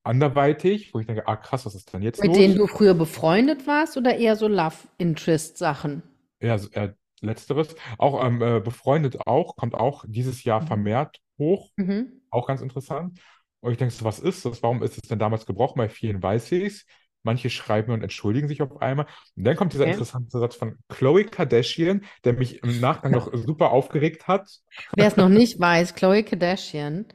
anderweitig, 0.05 0.93
wo 0.95 1.01
ich 1.01 1.07
denke, 1.07 1.27
ah 1.29 1.37
krass, 1.37 1.67
was 1.67 1.75
ist 1.75 1.93
denn 1.93 2.03
jetzt 2.03 2.23
Mit 2.23 2.37
denen 2.37 2.55
los? 2.55 2.55
du 2.55 2.69
früher 2.69 2.95
befreundet 2.95 3.67
warst 3.67 3.97
oder 3.97 4.17
eher 4.17 4.37
so 4.37 4.47
Love 4.47 4.77
Interest 4.99 5.59
Sachen? 5.59 6.05
Ja, 6.41 6.59
so, 6.59 6.71
äh, 6.73 6.93
letzteres. 7.21 7.75
Auch 7.99 8.25
ähm, 8.25 8.41
äh, 8.43 8.61
befreundet 8.61 9.27
auch, 9.27 9.57
kommt 9.57 9.75
auch 9.75 10.05
dieses 10.09 10.45
Jahr 10.45 10.63
Mhm. 10.63 10.67
vermehrt 10.67 11.19
hoch. 11.39 11.71
Mhm. 11.79 12.21
Auch 12.31 12.47
ganz 12.47 12.61
interessant. 12.63 13.21
Und 13.61 13.73
ich 13.73 13.79
denke 13.79 13.95
so, 13.95 14.05
was 14.05 14.19
ist 14.21 14.45
das? 14.45 14.63
Warum 14.63 14.83
ist 14.83 14.95
es 15.03 15.09
denn 15.09 15.19
damals 15.19 15.47
gebrochen? 15.47 15.79
Bei 15.79 15.89
vielen 15.89 16.23
weiß 16.23 16.53
ich 16.53 16.65
es. 16.65 16.87
Manche 17.23 17.51
schreiben 17.51 17.93
und 17.93 18.03
entschuldigen 18.03 18.49
sich 18.49 18.63
auf 18.63 18.81
einmal. 18.81 19.07
Und 19.37 19.45
dann 19.45 19.57
kommt 19.57 19.75
dieser 19.75 19.87
Okay. 19.87 19.89
interessante 19.89 20.39
Satz 20.39 20.57
von 20.57 20.79
Khloe 20.89 21.25
Kardashian, 21.25 22.05
der 22.25 22.35
mich 22.35 22.63
im 22.63 22.81
Nachgang 22.81 23.13
noch 23.13 23.31
super 23.35 23.73
aufgeregt 23.73 24.29
hat. 24.29 24.49
Wer 24.95 25.09
es 25.09 25.17
noch 25.17 25.29
nicht 25.29 25.59
weiß, 25.59 25.95
Khloe 25.97 26.23
Kardashian 26.23 27.07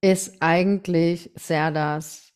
ist 0.00 0.40
eigentlich 0.40 1.30
Serdas 1.34 2.32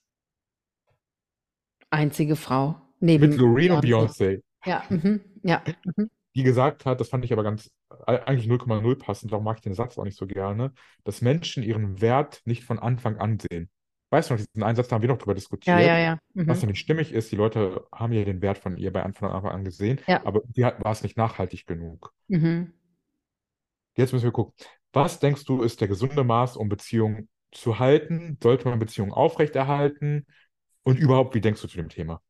einzige 1.91 2.37
Frau 2.37 2.69
Mit 3.01 3.21
neben 3.21 3.33
Loreen 3.33 3.73
und 3.73 3.85
Beyoncé. 3.85 4.43
Ja, 4.65 4.85
mhm. 4.89 5.21
Ja. 5.43 5.63
Mhm. 5.97 6.11
die 6.35 6.43
gesagt 6.43 6.85
hat, 6.87 7.01
das 7.01 7.09
fand 7.11 7.25
ich 7.25 7.33
aber 7.33 7.43
ganz, 7.45 7.71
äh, 8.07 8.19
eigentlich 8.21 8.49
0,0 8.49 8.97
passend, 8.97 9.31
darum 9.33 9.45
mag 9.45 9.59
ich 9.59 9.63
den 9.63 9.75
Satz 9.75 9.99
auch 9.99 10.05
nicht 10.05 10.17
so 10.17 10.27
gerne, 10.27 10.73
dass 11.05 11.21
Menschen 11.23 11.63
ihren 11.63 12.01
Wert 12.01 12.41
nicht 12.45 12.65
von 12.65 12.79
Anfang 12.79 13.19
an 13.19 13.39
sehen. 13.39 13.71
Weißt 14.11 14.31
du 14.31 14.35
noch, 14.35 14.41
diesen 14.45 14.63
einen 14.63 14.77
Satz, 14.77 14.89
da 14.89 14.97
haben 14.97 15.03
wir 15.03 15.09
noch 15.09 15.19
drüber 15.19 15.33
Ja, 15.33 15.37
diskutiert, 15.37 15.81
ja, 15.81 15.99
ja. 15.99 16.19
was 16.35 16.61
ja 16.63 16.67
Mhm. 16.67 16.71
nicht 16.73 16.81
stimmig 16.81 17.13
ist. 17.13 17.31
Die 17.33 17.37
Leute 17.37 17.87
haben 17.93 18.13
ja 18.13 18.25
den 18.25 18.43
Wert 18.43 18.59
von 18.59 18.77
ihr 18.77 18.93
bei 18.93 19.03
Anfang 19.03 19.31
an 19.31 19.65
gesehen, 19.65 20.01
Ja. 20.07 20.25
aber 20.25 20.43
die 20.47 20.63
war 20.63 20.93
es 20.93 21.03
nicht 21.03 21.17
nachhaltig 21.17 21.67
genug. 21.67 22.13
Mhm. 22.29 22.73
Jetzt 23.97 24.13
müssen 24.13 24.25
wir 24.25 24.33
gucken, 24.33 24.55
was 24.93 25.21
denkst 25.21 25.45
du, 25.45 25.63
ist 25.63 25.81
der 25.81 25.89
gesunde 25.89 26.25
Maß, 26.25 26.57
um 26.57 26.69
Beziehungen 26.69 27.29
zu 27.55 27.79
halten? 27.81 28.39
Sollte 28.43 28.69
man 28.69 28.79
Beziehungen 28.79 29.13
aufrechterhalten? 29.13 30.27
Und 30.85 30.99
überhaupt, 30.99 31.35
wie 31.35 31.43
denkst 31.43 31.63
du 31.63 31.69
zu 31.69 31.79
dem 31.79 31.89
Thema? 31.91 32.23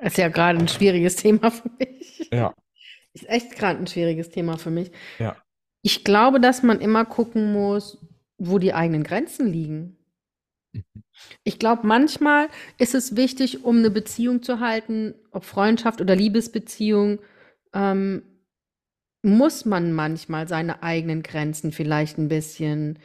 Ist 0.00 0.18
ja 0.18 0.28
gerade 0.28 0.58
ein 0.58 0.68
schwieriges 0.68 1.16
Thema 1.16 1.50
für 1.50 1.70
mich. 1.78 2.32
Ja, 2.32 2.54
Ist 3.14 3.28
echt 3.28 3.56
gerade 3.56 3.80
ein 3.80 3.86
schwieriges 3.86 4.30
Thema 4.30 4.58
für 4.58 4.70
mich. 4.70 4.92
ja, 5.18 5.36
Ich 5.82 6.04
glaube, 6.04 6.40
dass 6.40 6.62
man 6.62 6.80
immer 6.80 7.04
gucken 7.06 7.52
muss, 7.52 7.98
wo 8.38 8.58
die 8.58 8.74
eigenen 8.74 9.04
Grenzen 9.04 9.48
liegen. 9.52 9.98
mhm, 10.74 11.02
Ich 11.44 11.58
glaube, 11.58 11.86
manchmal 11.86 12.48
ist 12.78 12.94
es 12.94 13.16
wichtig, 13.16 13.64
um 13.64 13.78
eine 13.78 13.90
Beziehung 13.90 14.42
zu 14.42 14.60
halten, 14.60 15.14
ob 15.30 15.44
Freundschaft 15.44 16.00
oder 16.00 16.16
Liebesbeziehung, 16.16 17.20
ähm, 17.72 18.22
muss 19.22 19.64
man 19.64 19.92
manchmal 19.92 20.48
seine 20.48 20.82
eigenen 20.82 21.22
Grenzen 21.22 21.72
vielleicht 21.72 22.18
ein 22.18 22.28
bisschen 22.28 22.98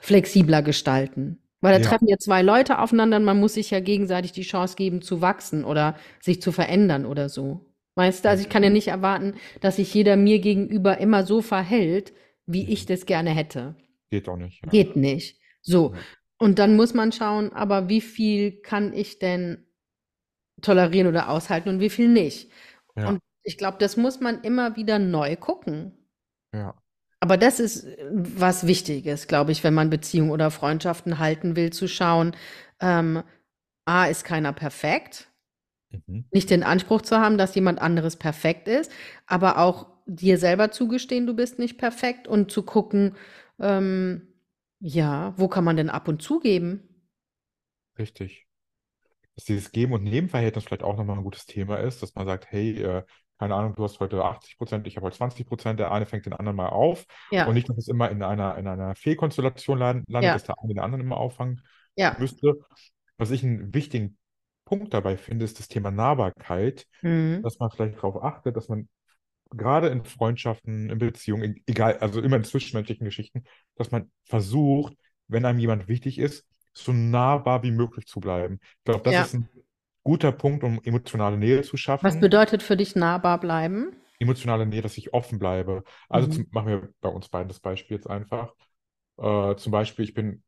flexibler 0.00 0.62
gestalten. 0.62 1.38
Weil 1.60 1.74
da 1.74 1.80
ja, 1.80 1.84
treffen 1.84 2.08
ja 2.08 2.16
zwei 2.18 2.42
Leute 2.42 2.78
aufeinander 2.78 3.18
und 3.18 3.24
man 3.24 3.38
muss 3.38 3.54
sich 3.54 3.70
ja 3.70 3.80
gegenseitig 3.80 4.32
die 4.32 4.42
Chance 4.42 4.76
geben 4.76 5.02
zu 5.02 5.20
wachsen 5.20 5.64
oder 5.64 5.96
sich 6.20 6.40
zu 6.40 6.52
verändern 6.52 7.04
oder 7.04 7.28
so. 7.28 7.66
Weißt 7.96 8.24
du, 8.24 8.30
also 8.30 8.42
ich 8.42 8.48
kann 8.48 8.62
ja 8.62 8.70
nicht 8.70 8.88
erwarten, 8.88 9.34
dass 9.60 9.76
sich 9.76 9.92
jeder 9.92 10.16
mir 10.16 10.38
gegenüber 10.38 10.98
immer 10.98 11.26
so 11.26 11.42
verhält, 11.42 12.14
wie 12.46 12.72
ich 12.72 12.84
Mhm. 12.84 12.86
das 12.88 13.06
gerne 13.06 13.30
hätte. 13.30 13.74
Geht 14.10 14.28
auch 14.28 14.36
nicht, 14.36 14.64
ja. 14.64 14.70
Geht 14.70 14.96
nicht. 14.96 15.38
So. 15.60 15.92
Ja. 15.94 16.00
Und 16.38 16.58
dann 16.58 16.76
muss 16.76 16.94
man 16.94 17.12
schauen, 17.12 17.52
aber 17.52 17.88
wie 17.90 18.00
viel 18.00 18.62
kann 18.62 18.94
ich 18.94 19.18
denn 19.18 19.66
tolerieren 20.62 21.08
oder 21.08 21.28
aushalten 21.28 21.68
und 21.68 21.80
wie 21.80 21.90
viel 21.90 22.08
nicht? 22.08 22.50
Und 22.94 23.20
ich 23.42 23.56
glaube, 23.56 23.78
das 23.78 23.96
muss 23.96 24.20
man 24.20 24.42
immer 24.42 24.76
wieder 24.76 24.98
neu 24.98 25.36
gucken. 25.36 25.92
Ja. 26.54 26.74
Aber 27.20 27.36
das 27.36 27.60
ist 27.60 27.84
äh, 27.84 27.96
was 28.10 28.66
Wichtiges, 28.66 29.26
glaube 29.26 29.52
ich, 29.52 29.62
wenn 29.64 29.74
man 29.74 29.90
Beziehungen 29.90 30.30
oder 30.30 30.50
Freundschaften 30.50 31.18
halten 31.18 31.56
will, 31.56 31.70
zu 31.72 31.88
schauen, 31.88 32.34
ähm, 32.80 33.22
A, 33.86 34.06
ist 34.06 34.24
keiner 34.24 34.52
perfekt. 34.52 35.28
Mhm. 35.90 36.24
Nicht 36.32 36.50
den 36.50 36.62
Anspruch 36.62 37.02
zu 37.02 37.18
haben, 37.18 37.38
dass 37.38 37.54
jemand 37.54 37.80
anderes 37.80 38.16
perfekt 38.16 38.68
ist, 38.68 38.92
aber 39.26 39.58
auch 39.58 39.86
dir 40.06 40.38
selber 40.38 40.70
zugestehen, 40.70 41.26
du 41.26 41.34
bist 41.34 41.58
nicht 41.58 41.78
perfekt 41.78 42.28
und 42.28 42.50
zu 42.52 42.62
gucken, 42.62 43.16
ähm, 43.58 44.28
ja, 44.80 45.34
wo 45.36 45.48
kann 45.48 45.64
man 45.64 45.76
denn 45.76 45.90
ab 45.90 46.08
und 46.08 46.22
zu 46.22 46.40
geben? 46.40 46.88
Richtig. 47.98 48.46
Dass 49.36 49.44
dieses 49.44 49.72
Geben- 49.72 49.92
und 49.92 50.04
Nebenverhältnis 50.04 50.64
vielleicht 50.64 50.82
auch 50.82 50.96
nochmal 50.96 51.18
ein 51.18 51.24
gutes 51.24 51.46
Thema 51.46 51.76
ist, 51.78 52.02
dass 52.02 52.14
man 52.14 52.26
sagt, 52.26 52.50
hey, 52.50 52.82
äh, 52.82 53.04
keine 53.40 53.54
Ahnung, 53.54 53.74
du 53.74 53.82
hast 53.84 53.98
heute 54.00 54.22
80 54.22 54.58
Prozent, 54.58 54.86
ich 54.86 54.96
habe 54.96 55.06
heute 55.06 55.16
20 55.16 55.46
Prozent, 55.46 55.80
der 55.80 55.90
eine 55.92 56.04
fängt 56.04 56.26
den 56.26 56.34
anderen 56.34 56.56
mal 56.56 56.68
auf. 56.68 57.06
Ja, 57.30 57.46
Und 57.46 57.54
nicht, 57.54 57.70
dass 57.70 57.78
es 57.78 57.88
immer 57.88 58.10
in 58.10 58.22
einer, 58.22 58.58
in 58.58 58.68
einer 58.68 58.94
Fehlkonstellation 58.94 59.78
lan- 59.78 60.04
landet, 60.08 60.28
ja, 60.28 60.32
dass 60.34 60.44
der 60.44 60.56
eine 60.62 60.74
den 60.74 60.78
anderen 60.78 61.00
immer 61.02 61.16
auffangen 61.16 61.62
ja. 61.96 62.14
müsste. 62.18 62.58
Was 63.16 63.30
ich 63.30 63.42
einen 63.42 63.72
wichtigen 63.72 64.18
Punkt 64.66 64.92
dabei 64.92 65.16
finde, 65.16 65.46
ist 65.46 65.58
das 65.58 65.68
Thema 65.68 65.90
Nahbarkeit, 65.90 66.86
Mhm. 67.00 67.40
dass 67.42 67.58
man 67.58 67.70
vielleicht 67.70 67.96
darauf 67.96 68.22
achtet, 68.22 68.56
dass 68.56 68.68
man 68.68 68.90
gerade 69.50 69.88
in 69.88 70.04
Freundschaften, 70.04 70.90
in 70.90 70.98
Beziehungen, 70.98 71.62
egal, 71.66 71.96
also 71.98 72.20
immer 72.20 72.36
in 72.36 72.44
zwischenmenschlichen 72.44 73.06
Geschichten, 73.06 73.44
dass 73.76 73.90
man 73.90 74.12
versucht, 74.24 74.92
wenn 75.28 75.46
einem 75.46 75.58
jemand 75.58 75.88
wichtig 75.88 76.18
ist, 76.18 76.46
so 76.74 76.92
nahbar 76.92 77.62
wie 77.62 77.70
möglich 77.70 78.04
zu 78.06 78.20
bleiben. 78.20 78.60
Ich 78.62 78.84
glaube, 78.84 79.02
das 79.02 79.14
Ja. 79.14 79.22
ist 79.22 79.34
ein 79.34 79.48
guter 80.04 80.32
Punkt, 80.32 80.64
um 80.64 80.80
emotionale 80.84 81.36
Nähe 81.38 81.62
zu 81.62 81.76
Was 82.02 82.18
schaffen. 82.18 82.20
bedeutet 82.20 82.62
für 82.62 82.76
dich 82.76 82.94
nahbar 82.94 83.40
bleiben? 83.40 83.96
Emotionale 84.18 84.66
Nähe, 84.66 84.82
dass 84.82 84.98
ich 84.98 85.14
offen 85.14 85.38
bleibe. 85.38 85.82
Also 86.08 86.28
Mhm. 86.28 86.32
zum, 86.32 86.46
machen 86.50 86.68
wir 86.68 86.92
bei 87.00 87.08
uns 87.08 87.28
beiden 87.28 87.48
das 87.48 87.60
Beispiel 87.60 87.96
jetzt 87.96 88.08
einfach. 88.08 88.54
Äh, 89.18 89.56
zum 89.56 89.72
Beispiel, 89.72 90.04
ich 90.04 90.14
bin, 90.14 90.42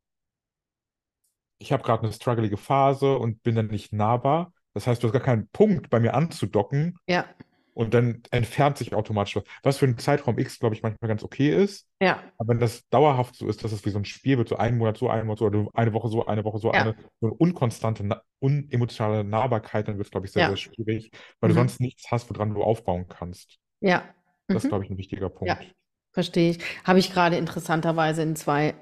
ich 1.59 1.71
habe 1.71 1.83
gerade 1.83 2.03
eine 2.03 2.13
struggelige 2.13 2.57
Phase 2.57 3.17
und 3.17 3.41
bin 3.43 3.55
dann 3.55 3.67
nicht 3.67 3.93
nahbar. 3.93 4.53
Das 4.73 4.87
heißt, 4.87 5.01
du 5.01 5.07
hast 5.07 5.13
gar 5.13 5.21
keinen 5.21 5.47
Punkt, 5.49 5.89
bei 5.89 5.99
mir 5.99 6.13
anzudocken. 6.13 6.97
Ja, 7.07 7.25
Und 7.73 7.93
dann 7.93 8.21
entfernt 8.31 8.77
sich 8.77 8.93
automatisch 8.93 9.35
was. 9.35 9.43
Was 9.63 9.77
für 9.77 9.85
einen 9.85 9.97
Zeitraum 9.97 10.37
X, 10.37 10.59
glaube 10.59 10.75
ich, 10.75 10.83
manchmal 10.83 11.07
ganz 11.07 11.23
okay 11.23 11.49
ist. 11.63 11.87
ja, 11.99 12.23
Aber 12.37 12.49
wenn 12.49 12.59
das 12.59 12.87
dauerhaft 12.89 13.35
so 13.35 13.47
ist, 13.47 13.63
dass 13.63 13.71
es 13.71 13.85
wie 13.85 13.89
so 13.89 13.97
ein 13.97 14.05
Spiel 14.05 14.37
wird, 14.37 14.49
so 14.49 14.57
einen 14.57 14.77
Monat 14.77 14.97
so, 14.97 15.09
einen 15.09 15.25
Monat 15.27 15.39
so, 15.39 15.45
oder 15.45 15.67
eine 15.73 15.93
Woche 15.93 16.09
so, 16.09 16.25
eine 16.25 16.43
Woche 16.43 16.59
so, 16.59 16.71
ja, 16.71 16.81
eine, 16.81 16.95
so 17.19 17.27
eine 17.27 17.35
unkonstante, 17.35 18.03
na- 18.03 18.21
unemotionale 18.39 19.23
Nahbarkeit, 19.23 19.87
dann 19.87 19.97
wird 19.97 20.07
es, 20.07 20.11
glaube 20.11 20.27
ich, 20.27 20.33
sehr, 20.33 20.43
ja. 20.43 20.47
sehr 20.49 20.57
schwierig, 20.57 21.11
weil 21.39 21.49
du 21.49 21.53
Mhm. 21.53 21.59
sonst 21.59 21.79
nichts 21.79 22.11
hast, 22.11 22.29
woran 22.29 22.53
du 22.53 22.63
aufbauen 22.63 23.07
kannst. 23.07 23.59
Ja. 23.81 24.03
Das 24.47 24.57
ist, 24.57 24.63
Mhm. 24.65 24.69
glaube 24.69 24.83
ich, 24.85 24.89
ein 24.91 24.97
wichtiger 24.97 25.27
Ja, 25.41 25.55
Punkt. 25.55 25.75
verstehe 26.11 26.51
ich. 26.51 26.59
Habe 26.83 26.99
ich 26.99 27.11
gerade 27.11 27.37
interessanterweise 27.37 28.21
in 28.21 28.35
zwei 28.35 28.75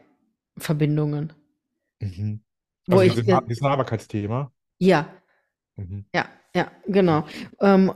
Verbindungen, 0.58 1.34
Mhm. 2.02 2.44
wo 2.88 2.98
Also 2.98 3.06
ich, 3.06 3.14
dieses, 3.14 3.28
Na- 3.28 3.42
dieses 3.42 3.62
Nahbarkeitsthema. 3.62 4.52
ja, 4.80 5.08
Mhm. 5.78 6.06
ja, 6.16 6.26
ja, 6.56 6.72
genau. 6.88 7.26
Ähm, 7.60 7.94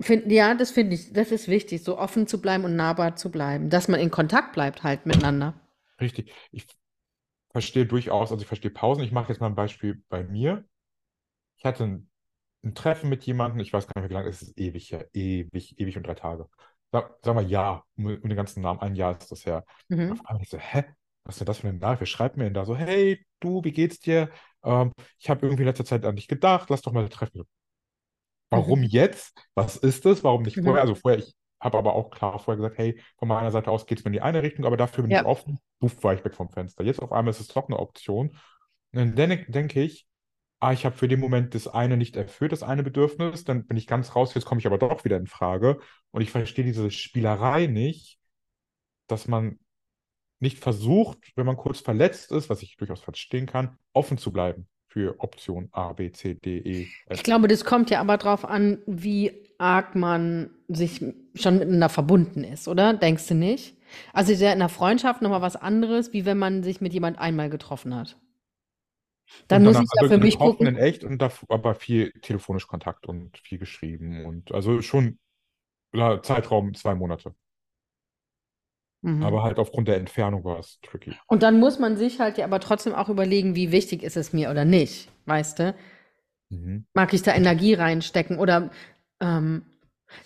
find, 0.00 0.30
ja, 0.30 0.54
das 0.54 0.70
finde 0.70 0.94
ich, 0.94 1.12
das 1.12 1.30
ist 1.30 1.48
wichtig, 1.48 1.82
so 1.82 1.98
offen 1.98 2.26
zu 2.26 2.40
bleiben 2.40 2.64
und 2.64 2.76
nahbar 2.76 3.16
zu 3.16 3.30
bleiben, 3.30 3.70
dass 3.70 3.88
man 3.88 4.00
in 4.00 4.10
Kontakt 4.10 4.52
bleibt 4.52 4.82
halt 4.82 5.06
miteinander. 5.06 5.54
Richtig. 6.00 6.32
Ich 6.50 6.66
verstehe 7.52 7.86
durchaus, 7.86 8.30
also 8.30 8.42
ich 8.42 8.48
verstehe 8.48 8.70
Pausen. 8.70 9.02
Ich 9.02 9.12
mache 9.12 9.30
jetzt 9.30 9.40
mal 9.40 9.48
ein 9.48 9.54
Beispiel 9.54 10.02
bei 10.08 10.24
mir. 10.24 10.64
Ich 11.56 11.64
hatte 11.64 11.84
ein, 11.84 12.10
ein 12.64 12.74
Treffen 12.74 13.10
mit 13.10 13.24
jemandem, 13.24 13.60
ich 13.60 13.72
weiß 13.72 13.86
gar 13.86 14.00
nicht, 14.00 14.10
wie 14.10 14.14
lange, 14.14 14.28
es 14.28 14.42
ist 14.42 14.58
ewig 14.58 14.92
her, 14.92 15.08
ewig, 15.12 15.78
ewig 15.78 15.96
und 15.96 16.06
drei 16.06 16.14
Tage. 16.14 16.48
Sag, 16.92 17.18
sag 17.22 17.34
mal 17.34 17.46
ja, 17.46 17.84
um, 17.96 18.06
um 18.06 18.28
den 18.28 18.36
ganzen 18.36 18.62
Namen, 18.62 18.80
ein 18.80 18.96
Jahr 18.96 19.16
ist 19.18 19.30
das 19.30 19.46
her. 19.46 19.64
Mhm. 19.88 20.12
auf 20.12 20.26
einmal 20.26 20.42
ich 20.42 20.50
so, 20.50 20.58
hä? 20.58 20.84
Was 21.24 21.34
ist 21.34 21.40
denn 21.40 21.46
das 21.46 21.58
für 21.58 21.68
eine 21.68 21.78
Nachricht? 21.78 22.00
Wer 22.00 22.06
schreibt 22.06 22.36
mir 22.36 22.44
denn 22.44 22.54
da 22.54 22.64
so, 22.64 22.74
hey, 22.74 23.24
du, 23.40 23.62
wie 23.62 23.72
geht's 23.72 24.00
dir? 24.00 24.30
Ähm, 24.64 24.92
ich 25.18 25.28
habe 25.28 25.46
irgendwie 25.46 25.62
in 25.62 25.68
letzter 25.68 25.84
Zeit 25.84 26.04
an 26.04 26.16
dich 26.16 26.28
gedacht, 26.28 26.70
lass 26.70 26.82
doch 26.82 26.92
mal 26.92 27.08
treffen. 27.08 27.44
Warum 28.50 28.80
Mhm. 28.80 28.86
jetzt? 28.86 29.34
Was 29.54 29.76
ist 29.76 30.06
es? 30.06 30.24
Warum 30.24 30.42
nicht 30.42 30.56
vorher? 30.56 30.74
Mhm. 30.84 30.90
Also 30.90 30.94
vorher, 30.94 31.20
ich 31.20 31.34
habe 31.60 31.78
aber 31.78 31.94
auch 31.94 32.10
klar 32.10 32.38
vorher 32.38 32.56
gesagt, 32.56 32.78
hey, 32.78 33.00
von 33.18 33.28
meiner 33.28 33.50
Seite 33.50 33.70
aus 33.70 33.86
geht 33.86 33.98
es 33.98 34.04
mir 34.04 34.08
in 34.10 34.14
die 34.14 34.20
eine 34.22 34.42
Richtung, 34.42 34.64
aber 34.64 34.76
dafür 34.76 35.02
bin 35.02 35.10
ich 35.12 35.18
Ja, 35.18 35.24
offen. 35.24 35.58
Puff, 35.78 36.02
war 36.02 36.14
ich 36.14 36.24
weg 36.24 36.34
vom 36.34 36.50
Fenster. 36.50 36.84
Jetzt 36.84 37.00
auf 37.00 37.12
einmal 37.12 37.30
ist 37.30 37.40
es 37.40 37.48
doch 37.48 37.68
eine 37.68 37.78
Option. 37.78 38.30
Und 38.92 38.98
dann 38.98 39.14
denke 39.14 39.50
denke 39.50 39.82
ich, 39.82 40.06
ah, 40.60 40.72
ich 40.72 40.84
habe 40.84 40.96
für 40.96 41.08
den 41.08 41.20
Moment 41.20 41.54
das 41.54 41.68
eine 41.68 41.96
nicht 41.96 42.16
erfüllt, 42.16 42.52
das 42.52 42.62
eine 42.62 42.82
Bedürfnis, 42.82 43.44
dann 43.44 43.66
bin 43.66 43.76
ich 43.76 43.86
ganz 43.86 44.14
raus, 44.16 44.34
jetzt 44.34 44.44
komme 44.46 44.60
ich 44.60 44.66
aber 44.66 44.78
doch 44.78 45.04
wieder 45.04 45.16
in 45.16 45.26
Frage. 45.26 45.78
Und 46.10 46.22
ich 46.22 46.30
verstehe 46.30 46.64
diese 46.64 46.90
Spielerei 46.90 47.66
nicht, 47.66 48.18
dass 49.06 49.28
man 49.28 49.58
nicht 50.40 50.58
versucht, 50.58 51.18
wenn 51.36 51.46
man 51.46 51.56
kurz 51.56 51.80
verletzt 51.80 52.32
ist, 52.32 52.50
was 52.50 52.62
ich 52.62 52.76
durchaus 52.76 53.00
verstehen 53.02 53.46
kann, 53.46 53.78
offen 53.92 54.18
zu 54.18 54.32
bleiben 54.32 54.68
für 54.90 55.20
Option 55.20 55.68
A, 55.70 55.92
B, 55.92 56.10
C, 56.10 56.34
D, 56.34 56.58
E, 56.58 56.80
ich 56.82 57.06
F. 57.06 57.22
glaube, 57.22 57.46
das 57.46 57.64
kommt 57.64 57.90
ja 57.90 58.00
aber 58.00 58.16
drauf 58.18 58.44
an, 58.44 58.78
wie 58.86 59.32
arg 59.56 59.94
man 59.94 60.50
sich 60.68 61.00
schon 61.34 61.58
miteinander 61.58 61.88
verbunden 61.88 62.42
ist, 62.42 62.66
oder? 62.66 62.92
Denkst 62.94 63.28
du 63.28 63.34
nicht? 63.34 63.76
Also 64.12 64.32
ist 64.32 64.40
ja 64.40 64.48
in 64.48 64.54
einer 64.54 64.68
Freundschaft 64.68 65.22
nochmal 65.22 65.42
was 65.42 65.54
anderes, 65.56 66.12
wie 66.12 66.24
wenn 66.24 66.38
man 66.38 66.62
sich 66.64 66.80
mit 66.80 66.92
jemand 66.92 67.18
einmal 67.18 67.50
getroffen 67.50 67.94
hat. 67.94 68.18
Dann 69.46 69.62
muss 69.62 69.76
ich 69.76 69.82
ja 69.94 70.02
also 70.02 70.14
für 70.14 70.20
mich 70.20 70.34
getroffen 70.34 70.66
in 70.66 70.74
gucken. 70.74 70.82
echt 70.82 71.04
und 71.04 71.22
da, 71.22 71.30
aber 71.48 71.76
viel 71.76 72.10
telefonisch 72.22 72.66
Kontakt 72.66 73.06
und 73.06 73.38
viel 73.38 73.58
geschrieben 73.58 74.24
und 74.24 74.52
also 74.52 74.82
schon 74.82 75.18
Zeitraum 75.92 76.74
zwei 76.74 76.94
Monate. 76.96 77.34
Mhm. 79.02 79.22
Aber 79.22 79.42
halt 79.42 79.58
aufgrund 79.58 79.88
der 79.88 79.96
Entfernung 79.96 80.44
war 80.44 80.58
es 80.58 80.78
tricky. 80.82 81.14
Und 81.26 81.42
dann 81.42 81.58
muss 81.58 81.78
man 81.78 81.96
sich 81.96 82.20
halt 82.20 82.38
ja 82.38 82.44
aber 82.44 82.60
trotzdem 82.60 82.94
auch 82.94 83.08
überlegen, 83.08 83.54
wie 83.54 83.72
wichtig 83.72 84.02
ist 84.02 84.16
es 84.16 84.32
mir 84.32 84.50
oder 84.50 84.64
nicht, 84.64 85.08
weißt 85.26 85.58
du? 85.58 85.74
Mhm. 86.50 86.84
Mag 86.94 87.12
ich 87.14 87.22
da 87.22 87.34
Energie 87.34 87.74
reinstecken 87.74 88.38
oder 88.38 88.70
ähm, 89.20 89.62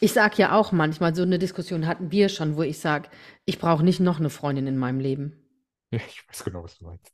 ich 0.01 0.13
sage 0.13 0.37
ja 0.39 0.57
auch 0.57 0.73
manchmal, 0.73 1.15
so 1.15 1.23
eine 1.23 1.39
Diskussion 1.39 1.87
hatten 1.87 2.11
wir 2.11 2.29
schon, 2.31 2.57
wo 2.57 2.63
ich 2.63 2.79
sage, 2.79 3.09
ich 3.45 3.59
brauche 3.59 3.85
nicht 3.85 4.01
noch 4.01 4.19
eine 4.19 4.31
Freundin 4.31 4.67
in 4.67 4.79
meinem 4.79 4.99
Leben. 4.99 5.37
Ja, 5.91 6.01
ich 6.09 6.27
weiß 6.29 6.45
genau, 6.45 6.65
was 6.65 6.79
du 6.79 6.87
meinst. 6.87 7.13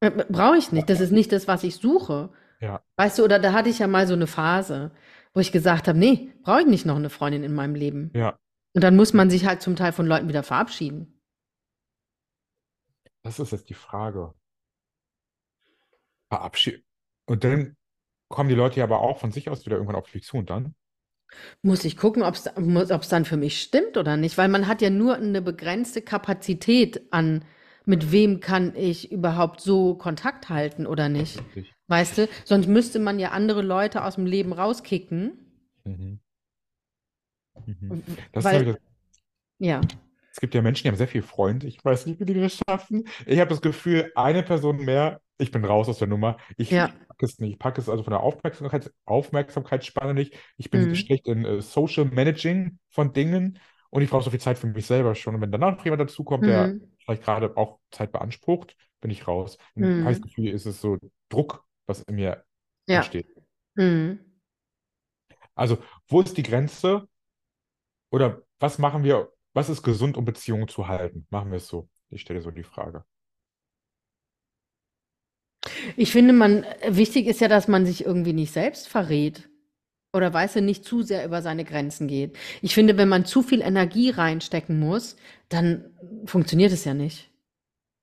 Äh, 0.00 0.10
Brauche 0.10 0.56
ich 0.58 0.72
nicht. 0.72 0.90
Das 0.90 1.00
ist 1.00 1.12
nicht 1.12 1.32
das, 1.32 1.48
was 1.48 1.62
ich 1.64 1.76
suche. 1.76 2.30
ja, 2.60 2.82
Weißt 2.96 3.18
du, 3.18 3.24
oder 3.24 3.38
da 3.38 3.52
hatte 3.52 3.68
ich 3.70 3.78
ja 3.78 3.86
mal 3.86 4.06
so 4.06 4.14
eine 4.14 4.26
Phase, 4.26 4.90
wo 5.32 5.40
ich 5.40 5.52
gesagt 5.52 5.88
habe, 5.88 5.98
nee, 5.98 6.32
brauche 6.42 6.60
ich 6.62 6.66
nicht 6.66 6.84
noch 6.84 6.96
eine 6.96 7.10
Freundin 7.10 7.44
in 7.44 7.54
meinem 7.54 7.74
Leben. 7.74 8.10
ja. 8.14 8.38
Und 8.74 8.82
dann 8.82 8.96
muss 8.96 9.12
man 9.12 9.30
sich 9.30 9.46
halt 9.46 9.62
zum 9.62 9.76
Teil 9.76 9.92
von 9.92 10.06
Leuten 10.06 10.28
wieder 10.28 10.42
verabschieden. 10.42 11.20
Das 13.22 13.38
ist 13.38 13.52
jetzt 13.52 13.70
die 13.70 13.74
Frage. 13.74 14.34
Verabschied. 16.28 16.84
Und 17.26 17.44
dann 17.44 17.76
kommen 18.28 18.48
die 18.48 18.54
Leute 18.54 18.80
ja 18.80 18.84
aber 18.84 19.00
auch 19.00 19.18
von 19.18 19.30
sich 19.30 19.48
aus 19.48 19.64
wieder 19.64 19.76
irgendwann 19.76 19.96
auf 19.96 20.10
dich 20.10 20.24
zu 20.24 20.36
und 20.38 20.50
dann? 20.50 20.74
Muss 21.62 21.84
ich 21.84 21.96
gucken, 21.96 22.22
ob 22.22 22.34
es 22.34 23.08
dann 23.08 23.24
für 23.24 23.36
mich 23.36 23.60
stimmt 23.60 23.96
oder 23.96 24.16
nicht, 24.16 24.36
weil 24.36 24.48
man 24.48 24.66
hat 24.66 24.82
ja 24.82 24.90
nur 24.90 25.16
eine 25.16 25.40
begrenzte 25.40 26.02
Kapazität 26.02 27.12
an, 27.12 27.44
mit 27.86 28.12
wem 28.12 28.40
kann 28.40 28.74
ich 28.76 29.12
überhaupt 29.12 29.60
so 29.60 29.94
Kontakt 29.94 30.48
halten 30.48 30.86
oder 30.86 31.08
nicht. 31.08 31.42
Weißt 31.86 32.18
du? 32.18 32.28
Sonst 32.44 32.66
müsste 32.66 32.98
man 32.98 33.18
ja 33.18 33.30
andere 33.30 33.62
Leute 33.62 34.04
aus 34.04 34.16
dem 34.16 34.26
Leben 34.26 34.52
rauskicken, 34.52 35.38
Mhm. 35.84 36.18
Mhm. 37.66 38.04
Das 38.32 38.44
ist, 38.46 38.52
weil, 38.52 38.68
ich, 38.68 38.76
ja, 39.58 39.80
Es 40.32 40.40
gibt 40.40 40.54
ja 40.54 40.62
Menschen, 40.62 40.84
die 40.84 40.88
haben 40.88 40.96
sehr 40.96 41.08
viele 41.08 41.22
Freunde. 41.24 41.66
Ich 41.68 41.84
weiß 41.84 42.06
nicht, 42.06 42.18
wie 42.20 42.24
die 42.24 42.34
das 42.34 42.56
schaffen. 42.68 43.04
Ich 43.26 43.38
habe 43.38 43.50
das 43.50 43.60
Gefühl, 43.62 44.10
eine 44.16 44.42
Person 44.42 44.78
mehr, 44.78 45.20
ich 45.38 45.50
bin 45.52 45.64
raus 45.64 45.88
aus 45.88 45.98
der 45.98 46.08
Nummer. 46.08 46.38
Ich 46.56 46.70
ja, 46.70 46.92
packe 47.08 47.24
es 47.26 47.38
nicht. 47.38 47.52
Ich 47.52 47.58
packe 47.58 47.80
es 47.80 47.88
also 47.88 48.02
von 48.02 48.10
der 48.12 48.20
Aufmerksamkeit, 48.20 48.92
Aufmerksamkeitsspanne 49.04 50.14
nicht. 50.14 50.34
Ich 50.56 50.70
bin 50.70 50.90
mhm. 50.90 50.94
schlecht 50.94 51.28
in 51.28 51.44
äh, 51.44 51.60
Social 51.62 52.04
Managing 52.06 52.78
von 52.90 53.12
Dingen 53.12 53.58
und 53.90 54.02
ich 54.02 54.10
brauche 54.10 54.24
so 54.24 54.30
viel 54.30 54.40
Zeit 54.40 54.58
für 54.58 54.66
mich 54.66 54.86
selber 54.86 55.14
schon. 55.14 55.36
Und 55.36 55.40
wenn 55.40 55.52
danach 55.52 55.76
noch 55.76 55.84
jemand 55.84 56.02
dazukommt, 56.02 56.46
der 56.46 56.74
Mhm. 56.74 56.80
vielleicht 57.04 57.22
gerade 57.22 57.56
auch 57.56 57.78
Zeit 57.92 58.10
beansprucht, 58.12 58.76
bin 59.00 59.10
ich 59.10 59.28
raus. 59.28 59.58
Das 59.74 59.86
Mhm. 59.88 60.22
Gefühl, 60.22 60.48
ist 60.48 60.66
es 60.66 60.80
so 60.80 60.98
Druck, 61.28 61.64
was 61.86 62.02
in 62.02 62.16
mir 62.16 62.44
Ja, 62.86 62.96
entsteht. 62.96 63.26
mhm. 63.76 64.18
Also, 65.54 65.78
wo 66.08 66.20
ist 66.20 66.36
die 66.36 66.42
Grenze? 66.42 67.08
Oder 68.10 68.42
was 68.58 68.78
machen 68.78 69.04
wir, 69.04 69.32
was 69.54 69.68
ist 69.68 69.82
gesund, 69.82 70.16
um 70.16 70.24
Beziehungen 70.24 70.68
zu 70.68 70.88
halten? 70.88 71.26
Machen 71.30 71.50
wir 71.50 71.58
es 71.58 71.68
so. 71.68 71.88
Ich 72.10 72.20
stelle 72.20 72.40
so 72.40 72.50
die 72.50 72.62
Frage. 72.62 73.04
Ich 75.96 76.12
finde, 76.12 76.32
man, 76.32 76.64
wichtig 76.88 77.26
ist 77.26 77.40
ja, 77.40 77.48
dass 77.48 77.68
man 77.68 77.86
sich 77.86 78.04
irgendwie 78.04 78.32
nicht 78.32 78.52
selbst 78.52 78.88
verrät. 78.88 79.48
Oder 80.12 80.32
weißt 80.32 80.56
du, 80.56 80.62
nicht 80.62 80.84
zu 80.84 81.02
sehr 81.02 81.24
über 81.24 81.42
seine 81.42 81.64
Grenzen 81.64 82.06
geht. 82.06 82.36
Ich 82.62 82.74
finde, 82.74 82.96
wenn 82.96 83.08
man 83.08 83.24
zu 83.24 83.42
viel 83.42 83.60
Energie 83.60 84.10
reinstecken 84.10 84.78
muss, 84.78 85.16
dann 85.48 85.90
funktioniert 86.24 86.72
es 86.72 86.84
ja 86.84 86.94
nicht. 86.94 87.30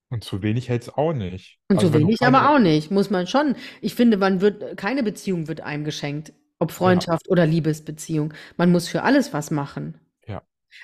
Und 0.09 0.25
zu 0.25 0.41
wenig 0.41 0.67
hält 0.67 0.83
es 0.83 0.89
auch 0.89 1.13
nicht. 1.13 1.59
Und 1.69 1.77
Also 1.77 1.89
zu 1.89 1.99
wenig 1.99 2.21
aber 2.21 2.49
auch 2.49 2.59
nicht, 2.59 2.91
muss 2.91 3.09
man 3.09 3.27
schon. 3.27 3.55
Ich 3.79 3.95
finde, 3.95 4.17
man 4.17 4.41
wird, 4.41 4.75
keine 4.75 5.03
Beziehung 5.03 5.47
wird 5.47 5.61
einem 5.61 5.85
geschenkt, 5.85 6.33
ob 6.61 6.71
ja, 6.79 7.03
Freundschaft 7.03 7.29
oder 7.29 7.47
Liebesbeziehung. 7.47 8.33
Man 8.57 8.71
muss 8.71 8.89
für 8.89 9.03
alles 9.03 9.33
was 9.33 9.51
machen. 9.51 9.99
ja, 10.27 10.41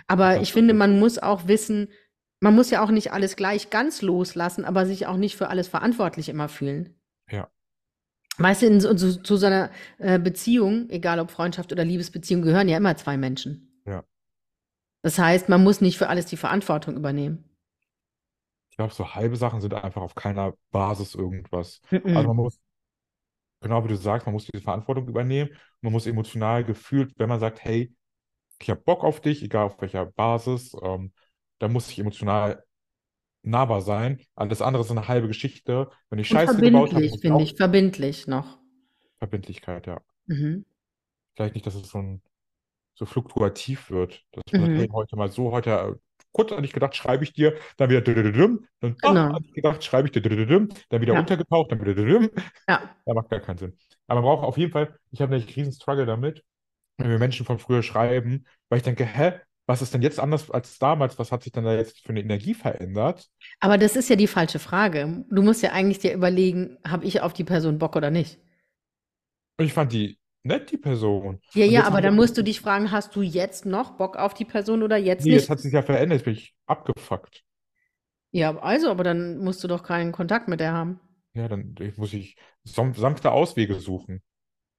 Aber 0.07 0.39
das 0.39 0.41
ich 0.41 0.53
finde, 0.53 0.73
man 0.73 0.99
muss 0.99 1.17
auch 1.19 1.47
wissen, 1.47 1.89
man 2.41 2.55
muss 2.55 2.69
ja 2.71 2.83
auch 2.83 2.91
nicht 2.91 3.13
alles 3.13 3.35
gleich 3.37 3.69
ganz 3.69 4.01
loslassen, 4.01 4.65
aber 4.65 4.85
sich 4.87 5.07
auch 5.07 5.17
nicht 5.17 5.37
für 5.37 5.49
alles 5.49 5.67
verantwortlich 5.69 6.29
immer 6.29 6.49
fühlen. 6.49 6.95
Ja, 7.27 7.49
Weißt 8.39 8.61
du, 8.63 8.67
in 8.67 8.81
so, 8.81 8.95
so, 8.97 9.13
zu 9.13 9.37
so 9.37 9.45
einer 9.47 9.69
äh, 9.99 10.17
Beziehung, 10.19 10.89
egal 10.89 11.19
ob 11.19 11.29
Freundschaft 11.31 11.71
oder 11.71 11.83
Liebesbeziehung, 11.85 12.41
gehören 12.43 12.67
ja 12.69 12.77
immer 12.77 12.95
zwei 12.95 13.15
Menschen. 13.17 13.83
ja. 13.85 14.03
Das 15.01 15.17
heißt, 15.17 15.49
man 15.49 15.63
muss 15.63 15.81
nicht 15.81 15.97
für 15.97 16.07
alles 16.07 16.27
die 16.27 16.37
Verantwortung 16.37 16.95
übernehmen. 16.97 17.45
Ich 18.69 18.77
glaube, 18.77 18.93
so 18.93 19.15
halbe 19.15 19.35
Sachen 19.37 19.61
sind 19.61 19.73
einfach 19.73 20.01
auf 20.01 20.15
keiner 20.15 20.53
Basis 20.71 21.15
irgendwas. 21.15 21.81
Also 22.13 22.27
Mhm. 22.27 22.27
man 22.29 22.37
muss, 22.37 22.59
genau 23.61 23.83
wie 23.83 23.89
du 23.89 23.95
sagst, 23.97 24.25
man 24.27 24.33
muss 24.33 24.45
diese 24.45 24.63
Verantwortung 24.63 25.07
übernehmen. 25.07 25.51
Man 25.81 25.93
muss 25.93 26.07
emotional 26.07 26.63
gefühlt, 26.63 27.13
wenn 27.17 27.29
man 27.29 27.39
sagt, 27.39 27.63
hey, 27.63 27.93
ich 28.61 28.69
habe 28.69 28.81
Bock 28.81 29.03
auf 29.03 29.21
dich, 29.21 29.43
egal 29.43 29.65
auf 29.67 29.81
welcher 29.81 30.05
Basis, 30.05 30.75
ähm, 30.83 31.13
dann 31.59 31.73
muss 31.73 31.89
ich 31.89 31.99
emotional 31.99 32.63
nahbar 33.43 33.81
sein. 33.81 34.21
Alles 34.35 34.61
andere 34.61 34.83
ist 34.83 34.91
eine 34.91 35.07
halbe 35.07 35.27
Geschichte. 35.27 35.89
Wenn 36.09 36.19
ich 36.19 36.29
Scheiße 36.29 36.61
gebaut 36.63 36.95
habe, 36.95 37.05
verbindlich, 37.05 37.21
finde 37.21 37.43
ich, 37.43 37.55
verbindlich 37.55 38.27
noch. 38.27 38.59
Verbindlichkeit, 39.19 39.85
ja. 39.85 40.01
Mhm. 40.27 40.63
Vielleicht 41.35 41.55
nicht, 41.55 41.65
dass 41.67 41.75
es 41.75 41.89
so 41.89 41.99
ein, 41.99 42.21
so 42.95 43.05
fluktuativ 43.05 43.91
wird, 43.91 44.25
dass 44.33 44.43
man 44.57 44.67
sagt, 44.67 44.77
hey, 44.77 44.87
Mhm. 44.87 44.93
heute 44.93 45.17
mal 45.17 45.31
so, 45.31 45.51
heute 45.51 45.71
äh, 45.71 45.95
kurz 46.37 46.51
an 46.53 46.63
dich 46.63 46.73
gedacht, 46.73 46.95
schreibe 46.95 47.23
ich 47.23 47.33
dir, 47.33 47.55
dann 47.77 47.89
wieder 47.89 48.01
dann 48.01 48.97
ach, 49.03 49.11
Genau. 49.13 49.31
an 49.31 49.43
dich 49.43 49.53
gedacht, 49.53 49.83
schreibe 49.83 50.07
ich 50.07 50.13
dir 50.13 50.21
dann 50.21 51.01
wieder 51.01 51.13
Ja, 51.13 51.17
untergetaucht, 51.17 51.71
dann 51.71 51.81
wieder 51.85 52.29
ja. 52.67 52.97
Ja, 53.05 53.13
macht 53.13 53.29
gar 53.29 53.39
keinen 53.39 53.57
Sinn. 53.57 53.77
Aber 54.07 54.21
man 54.21 54.29
braucht 54.29 54.45
auf 54.45 54.57
jeden 54.57 54.71
Fall, 54.71 54.97
ich 55.11 55.21
habe 55.21 55.31
nämlich 55.35 55.55
riesen 55.55 55.73
Struggle 55.73 56.05
damit, 56.05 56.43
wenn 56.97 57.09
wir 57.11 57.19
Menschen 57.19 57.45
von 57.45 57.59
früher 57.59 57.83
schreiben, 57.83 58.47
weil 58.69 58.77
ich 58.79 58.83
denke, 58.83 59.05
hä, 59.05 59.33
was 59.67 59.81
ist 59.81 59.93
denn 59.93 60.01
jetzt 60.03 60.19
anders 60.19 60.51
als 60.51 60.79
damals? 60.79 61.19
Was 61.19 61.31
hat 61.31 61.43
sich 61.43 61.53
denn 61.53 61.65
da 61.65 61.75
jetzt 61.75 62.01
für 62.01 62.09
eine 62.11 62.21
Energie 62.21 62.53
verändert? 62.55 63.29
Aber 63.59 63.77
das 63.77 63.95
ist 63.95 64.09
ja 64.09 64.15
die 64.15 64.25
falsche 64.27 64.57
Frage. 64.57 65.23
Du 65.29 65.43
musst 65.43 65.61
ja 65.61 65.71
eigentlich 65.71 65.99
dir 65.99 66.11
überlegen, 66.13 66.77
habe 66.83 67.05
ich 67.05 67.21
auf 67.21 67.33
die 67.33 67.43
Person 67.43 67.77
Bock 67.77 67.95
oder 67.95 68.09
nicht? 68.09 68.39
Ich 69.57 69.73
fand 69.73 69.91
die 69.93 70.17
nett, 70.47 70.71
die 70.71 70.77
Person. 70.77 71.39
Ja, 71.53 71.65
ja, 71.65 71.71
jetzt 71.71 71.85
aber 71.85 72.01
dann 72.01 72.15
musst 72.15 72.37
du 72.37 72.43
dich 72.43 72.61
fragen, 72.61 72.91
hast 72.91 73.15
du 73.15 73.21
jetzt 73.21 73.65
noch 73.65 73.91
Bock 73.91 74.17
auf 74.17 74.33
die 74.33 74.45
Person 74.45 74.81
oder 74.83 74.97
jetzt 74.97 75.25
nee, 75.25 75.33
jetzt 75.33 75.43
nicht? 75.43 75.49
hat 75.49 75.59
sich 75.59 75.73
ja 75.73 75.81
verändert, 75.81 76.17
jetzt 76.19 76.25
bin 76.25 76.33
ich 76.33 76.55
abgefuckt. 76.65 77.43
Ja, 78.31 78.57
also, 78.57 78.89
aber 78.89 79.03
dann 79.03 79.37
musst 79.37 79.63
du 79.63 79.67
doch 79.67 79.83
keinen 79.83 80.11
Kontakt 80.11 80.47
mit 80.47 80.59
der 80.59 80.73
haben. 80.73 80.99
Ja, 81.33 81.47
dann 81.47 81.75
muss 81.97 82.13
ich 82.13 82.35
sanfte 82.63 83.31
Auswege 83.31 83.75
suchen. 83.75 84.21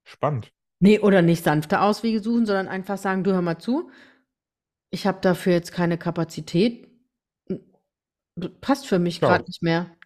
Spannend. 0.05 0.53
Nee, 0.81 0.99
oder 1.01 1.23
nicht 1.23 1.45
sanfte 1.45 1.81
Auswege 1.81 2.21
suchen, 2.21 2.47
sondern 2.47 2.69
einfach 2.69 2.99
sagen, 2.99 3.25
du 3.25 3.33
hör 3.33 3.43
mal 3.43 3.59
zu, 3.59 3.91
ich 4.91 5.07
habe 5.07 5.19
dafür 5.21 5.53
jetzt 5.53 5.73
keine 5.73 5.99
Kapazität. 5.99 6.89
Passt 8.61 8.87
für 8.87 8.99
mich 8.99 9.21
gerade 9.21 9.45
nicht 9.45 9.63
mehr. 9.63 9.97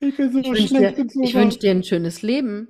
Ich 0.00 0.16
so 0.16 0.22
Ich 0.22 0.48
wünsche 0.50 0.74
dir, 0.74 1.22
ich 1.22 1.34
wünsch 1.34 1.58
dir 1.58 1.70
ein 1.70 1.84
schönes 1.84 2.22
Leben. 2.22 2.68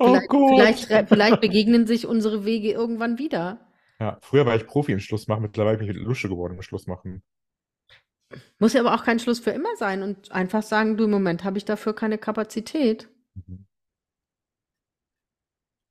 Oh 0.00 0.18
Vielleicht, 0.54 0.86
vielleicht, 0.86 1.08
vielleicht 1.08 1.40
begegnen 1.40 1.86
sich 1.86 2.06
unsere 2.06 2.44
Wege 2.44 2.72
irgendwann 2.72 3.18
wieder. 3.18 3.58
Ja, 4.00 4.18
früher 4.22 4.44
war 4.44 4.56
ich 4.56 4.66
Profi 4.66 4.90
im 4.92 4.98
Schluss 5.00 5.28
machen, 5.28 5.42
mittlerweile 5.42 5.78
bin 5.78 5.88
ich 5.88 5.96
Lusche 5.96 6.28
geworden 6.28 6.54
im 6.56 6.62
Schluss 6.62 6.86
machen. 6.88 7.22
Muss 8.60 8.72
ja 8.74 8.80
aber 8.82 8.94
auch 8.94 9.04
kein 9.04 9.18
Schluss 9.18 9.40
für 9.40 9.50
immer 9.50 9.74
sein 9.76 10.02
und 10.02 10.30
einfach 10.32 10.62
sagen, 10.62 10.96
du, 10.96 11.04
im 11.04 11.10
Moment 11.10 11.42
habe 11.44 11.58
ich 11.58 11.64
dafür 11.64 11.94
keine 11.94 12.18
Kapazität. 12.18 13.08
Mhm. 13.34 13.64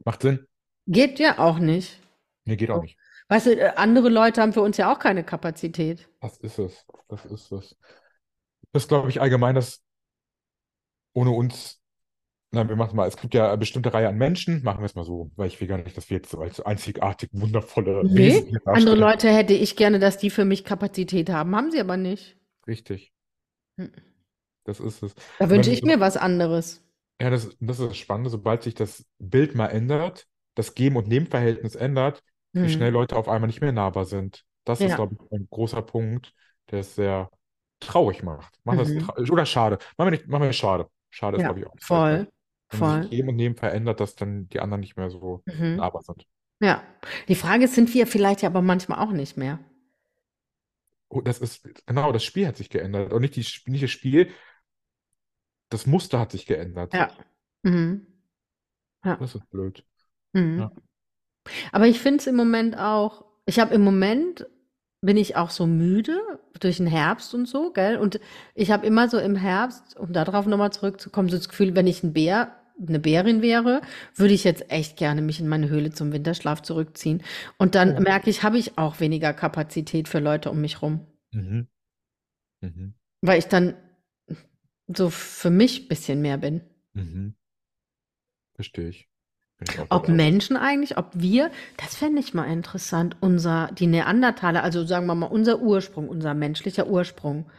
Macht 0.06 0.22
Sinn? 0.24 0.48
Geht 0.88 1.20
ja 1.20 1.40
auch 1.40 1.60
nicht. 1.60 1.98
Nee, 2.46 2.56
geht 2.58 2.72
auch 2.72 2.78
So. 2.78 2.82
nicht. 2.82 2.98
Weißt 3.30 3.48
du, 3.48 3.52
äh, 3.60 3.74
andere 3.76 4.10
Leute 4.10 4.42
haben 4.42 4.54
für 4.54 4.62
uns 4.62 4.78
ja 4.78 4.92
auch 4.94 5.00
keine 5.00 5.24
Kapazität. 5.24 6.10
Das 6.20 6.38
ist 6.38 6.60
es. 6.60 6.86
Das 7.08 7.26
ist 7.26 7.52
es. 7.52 7.78
Das 8.74 8.88
glaube 8.88 9.10
ich 9.10 9.22
allgemein, 9.22 9.56
dass 9.56 9.84
ohne 11.14 11.32
uns, 11.32 11.82
nein, 12.52 12.70
wir 12.70 12.76
machen 12.76 12.96
mal, 12.96 13.08
es 13.08 13.18
gibt 13.18 13.34
ja 13.34 13.48
eine 13.50 13.58
bestimmte 13.58 13.94
Reihe 13.94 14.08
an 14.10 14.18
Menschen, 14.18 14.64
machen 14.64 14.80
wir 14.82 14.86
es 14.86 14.96
mal 14.96 15.04
so, 15.06 15.32
weil 15.36 15.48
ich 15.48 15.60
will 15.62 15.68
gar 15.68 15.78
nicht, 15.78 15.96
dass 15.98 16.10
wir 16.10 16.18
jetzt 16.18 16.32
so 16.32 16.40
als 16.40 16.60
einzigartig 16.62 17.30
wundervolle 17.34 18.04
Nee, 18.04 18.46
andere. 18.66 18.96
Leute 18.96 19.30
hätte 19.30 19.54
ich 19.54 19.76
gerne, 19.76 20.00
dass 20.00 20.18
die 20.18 20.30
für 20.30 20.46
mich 20.46 20.64
Kapazität 20.64 21.30
haben, 21.30 21.56
haben 21.56 21.72
sie 21.72 21.80
aber 21.80 21.98
nicht. 21.98 22.38
Richtig, 22.68 23.12
Hm. 23.80 23.92
das 24.66 24.80
ist 24.80 25.04
es. 25.04 25.16
Da 25.40 25.50
wünsche 25.50 25.72
ich 25.72 25.82
mir 25.84 26.00
was 26.00 26.16
anderes. 26.16 26.82
ja, 27.22 27.30
das, 27.30 27.56
das 27.60 27.80
ist 27.80 27.90
das 27.90 27.98
Spannende, 27.98 28.30
sobald 28.30 28.64
sich 28.64 28.76
das 28.76 29.06
Bild 29.20 29.56
mal 29.56 29.68
ändert, 29.68 30.28
das 30.56 30.76
Geben- 30.76 30.98
und 30.98 31.08
Nehmen-Verhältnis 31.08 31.76
ändert, 31.76 32.24
wie 32.54 32.70
schnell 32.70 32.90
Hm. 32.90 32.94
Leute 32.94 33.16
auf 33.16 33.28
einmal 33.30 33.48
nicht 33.48 33.62
mehr 33.62 33.72
nahbar 33.72 34.06
sind. 34.06 34.44
Das 34.64 34.84
ist, 34.84 34.90
Ja. 34.92 34.96
glaube 34.96 35.16
ich, 35.16 35.32
ein 35.32 35.48
großer 35.50 35.82
Punkt, 35.82 36.34
der 36.72 36.80
es 36.82 36.96
sehr 36.96 37.30
traurig 37.80 38.24
macht. 38.24 38.56
Es 38.66 38.94
Mhm. 38.94 39.00
tra 39.00 39.14
oder 39.32 39.46
schade. 39.46 39.78
Machen 39.98 40.08
wir 40.08 40.12
nicht, 40.12 40.28
wir 40.28 40.42
es 40.42 40.56
schade. 40.56 40.90
Schade 41.10 41.38
ist, 41.38 41.44
Ja, 41.44 41.48
glaube 41.48 41.60
ich, 41.62 41.68
auch 41.68 41.76
das 41.76 41.88
Beste. 41.88 42.28
Voll, 42.70 43.02
sich. 43.04 43.12
Geben 43.12 43.30
und 43.30 43.36
Nehmen 43.36 43.56
verändert, 43.56 44.00
dass 44.00 44.16
dann 44.16 44.50
die 44.50 44.60
anderen 44.60 44.82
nicht 44.82 44.98
mehr 44.98 45.10
so 45.10 45.44
Mhm. 45.46 45.78
nahbar 45.78 46.02
sind. 46.04 46.26
Ja. 46.60 46.84
Die 47.28 47.36
Frage 47.36 47.66
ist, 47.66 47.76
sind 47.76 47.94
wir 47.94 48.08
vielleicht 48.08 48.42
ja 48.42 48.50
aber 48.50 48.62
manchmal 48.62 49.00
auch 49.00 49.12
nicht 49.12 49.38
mehr? 49.38 49.60
Oh, 51.10 51.22
das 51.22 51.40
ist, 51.40 51.68
genau, 51.86 52.12
das 52.12 52.24
Spiel 52.24 52.48
hat 52.48 52.58
sich 52.58 52.70
geändert. 52.70 53.14
Und 53.14 53.22
nicht, 53.22 53.36
die, 53.36 53.72
nicht 53.72 53.84
das 53.84 53.92
Spiel, 53.92 54.32
das 55.70 55.86
Muster 55.86 56.20
hat 56.20 56.32
sich 56.32 56.46
geändert. 56.46 56.94
Ja. 56.94 57.12
Mhm. 57.64 58.08
Ja. 59.04 59.16
Das 59.18 59.36
ist 59.36 59.50
blöd. 59.50 59.86
Mhm. 60.34 60.60
Ja. 60.60 60.72
Aber 61.72 61.88
ich 61.88 62.00
finde 62.00 62.20
es 62.20 62.28
im 62.28 62.36
Moment 62.36 62.78
auch, 62.78 63.26
ich 63.46 63.60
habe 63.60 63.74
im 63.74 63.82
Moment, 63.84 64.46
bin 65.02 65.18
ich 65.18 65.36
auch 65.36 65.50
so 65.52 65.68
müde 65.68 66.20
durch 66.60 66.78
den 66.78 66.88
Herbst 66.88 67.34
und 67.34 67.48
so, 67.48 67.72
gell? 67.72 67.98
Und 67.98 68.20
ich 68.56 68.72
habe 68.72 68.86
immer 68.86 69.10
so 69.10 69.20
im 69.20 69.36
Herbst, 69.36 69.96
um 69.98 70.12
darauf 70.14 70.46
nochmal 70.48 70.72
zurückzukommen, 70.74 71.30
so 71.30 71.38
das 71.38 71.50
Gefühl, 71.50 71.76
wenn 71.76 71.88
ich 71.88 72.04
ein 72.04 72.14
Bär, 72.14 72.56
eine 72.86 73.00
Bärin 73.00 73.42
wäre, 73.42 73.82
würde 74.16 74.34
ich 74.34 74.44
jetzt 74.44 74.70
echt 74.72 74.98
gerne 74.98 75.22
mich 75.22 75.40
in 75.40 75.48
meine 75.48 75.70
Höhle 75.70 75.92
zum 75.92 76.12
Winterschlaf 76.14 76.62
zurückziehen. 76.62 77.24
Und 77.58 77.76
dann 77.76 77.98
Oh. 77.98 78.02
merke 78.02 78.30
ich, 78.30 78.44
habe 78.44 78.58
ich 78.58 78.78
auch 78.78 79.00
weniger 79.00 79.34
Kapazität 79.34 80.08
für 80.08 80.20
Leute 80.20 80.52
um 80.52 80.62
mich 80.62 80.82
rum. 80.82 81.06
Mhm. 81.32 81.68
Mhm. 82.62 82.94
Weil 83.22 83.40
ich 83.40 83.48
dann 83.48 83.76
so 84.88 85.10
für 85.10 85.50
mich 85.50 85.84
ein 85.84 85.88
bisschen 85.90 86.22
mehr 86.22 86.38
bin. 86.38 86.62
Mhm. 86.94 87.36
Verstehe 88.56 88.90
ich. 88.90 89.08
Ob. 89.90 90.08
Menschen 90.08 90.56
eigentlich, 90.56 90.98
ob 90.98 91.08
wir, 91.14 91.52
das 91.78 91.96
fände 91.96 92.20
ich 92.20 92.34
mal 92.34 92.46
interessant, 92.46 93.18
unser, 93.22 93.72
die 93.74 93.88
Neandertaler, 93.88 94.64
also 94.64 94.86
sagen 94.86 95.08
wir 95.08 95.16
mal, 95.16 95.26
unser 95.28 95.60
Ursprung, 95.62 96.10
unser 96.10 96.34
menschlicher 96.36 96.88
Ursprung. 96.88 97.50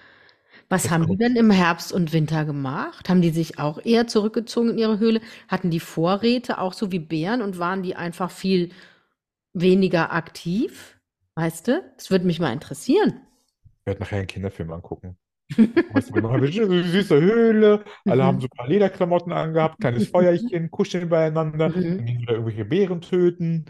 Was 0.69 0.85
Das 0.85 0.93
haben 0.93 1.07
die 1.07 1.17
kommt. 1.17 1.21
denn 1.21 1.37
im 1.37 1.51
Herbst 1.51 1.93
und 1.93 2.13
Winter 2.13 2.45
gemacht? 2.45 3.09
Haben 3.09 3.23
die 3.23 3.31
sich 3.31 3.59
auch 3.59 3.85
eher 3.85 4.07
zurückgezogen 4.07 4.71
in 4.71 4.79
ihre 4.79 4.99
Höhle? 4.99 5.21
Hatten 5.49 5.71
die 5.71 5.81
Vorräte 5.81 6.59
auch 6.59 6.73
so 6.75 6.93
wie 6.93 6.99
Bären 7.01 7.43
und 7.43 7.59
waren 7.59 7.83
die 7.83 7.97
einfach 7.97 8.31
viel 8.31 8.71
weniger 9.55 10.13
aktiv? 10.13 10.99
Weißt 11.37 11.69
du? 11.69 11.83
Das 11.97 12.11
würde 12.11 12.27
mich 12.27 12.41
mal 12.41 12.53
interessieren. 12.53 13.21
Ich 13.81 13.87
werde 13.87 14.01
nachher 14.01 14.19
einen 14.19 14.27
Kinderfilm 14.29 14.71
angucken. 14.73 15.19
Süße 15.55 17.21
Höhle, 17.21 17.85
alle 18.07 18.25
haben 18.25 18.39
Mhm. 18.39 18.41
so 18.41 18.47
ein 18.47 18.57
paar 18.57 18.69
Lederklamotten 18.69 19.33
angehabt, 19.33 19.81
kleines 19.81 20.07
Feuerchen, 20.09 20.71
kuscheln 20.71 21.09
beieinander, 21.09 21.71
dann 21.71 21.75
Mhm. 21.75 22.05
gehen 22.05 22.21
wieder 22.21 22.33
irgendwelche 22.35 22.65
Bären 22.65 23.01
töten. 23.01 23.67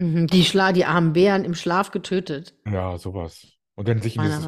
Mhm. 0.00 0.26
Die 0.26 0.44
Schla, 0.44 0.72
die 0.72 0.84
armen 0.84 1.14
Bären 1.14 1.44
im 1.46 1.54
Schlaf 1.54 1.92
getötet. 1.92 2.54
Ja, 2.66 2.96
sowas. 2.98 3.46
Und 3.74 3.88
dann 3.88 4.00
sich 4.00 4.16
in 4.16 4.22
dieses, 4.22 4.46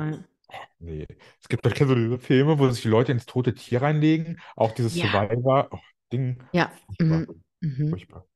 oh, 0.49 0.59
nee. 0.79 1.07
Es 1.41 1.49
gibt 1.49 1.67
doch 1.67 1.73
diese 1.73 2.19
Filme, 2.19 2.59
wo 2.59 2.69
sich 2.71 2.83
die 2.83 2.89
Leute 2.89 3.13
ins 3.13 3.27
tote 3.27 3.55
Tier 3.55 3.83
reinlegen, 3.83 4.41
auch 4.57 4.73
dieses 4.73 4.95
Ja, 4.95 5.07
Survivor, 5.13 5.69
oh, 5.73 5.79
Ding, 6.13 6.43
ja. 6.53 6.71
furchtbar. 6.87 7.27
Mhm. 7.61 7.91
furchtbar. 7.91 8.27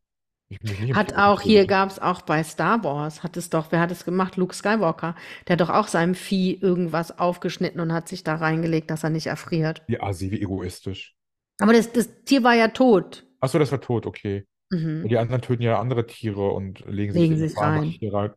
Hat 0.95 1.15
auch, 1.15 1.43
hier 1.43 1.67
gab 1.67 1.91
es 1.91 1.99
auch 1.99 2.23
bei 2.23 2.43
Star 2.43 2.83
Wars, 2.83 3.23
hat 3.23 3.37
es 3.37 3.51
doch, 3.51 3.71
wer 3.71 3.81
hat 3.81 3.91
es 3.91 4.05
gemacht? 4.05 4.37
Luke 4.37 4.55
Skywalker. 4.55 5.15
Der 5.47 5.55
hat 5.55 5.61
doch 5.61 5.69
auch 5.69 5.89
seinem 5.89 6.15
Vieh 6.15 6.55
irgendwas 6.55 7.19
aufgeschnitten 7.19 7.81
und 7.81 7.93
hat 7.93 8.09
sich 8.09 8.25
da 8.25 8.37
reingelegt, 8.37 8.91
dass 8.91 9.05
er 9.05 9.11
nicht 9.11 9.27
erfriert. 9.27 9.83
Wie 9.87 10.01
assi, 10.01 10.31
wie 10.31 10.41
egoistisch. 10.41 11.15
Aber 11.61 11.73
das, 11.73 11.93
das 11.93 12.09
Tier 12.25 12.45
war 12.45 12.55
ja 12.55 12.69
tot. 12.69 13.27
Achso, 13.41 13.59
das 13.59 13.71
war 13.73 13.81
tot, 13.81 14.07
okay. 14.07 14.47
Mhm. 14.71 15.09
Die 15.09 15.19
anderen 15.19 15.43
töten 15.43 15.63
ja 15.63 15.79
andere 15.79 16.07
Tiere 16.07 16.51
und 16.51 16.81
legen 16.87 17.13
sich 17.13 17.23
Legen 17.23 17.39
sich 17.39 17.57
rein. 17.59 17.99
Rein. 18.03 18.33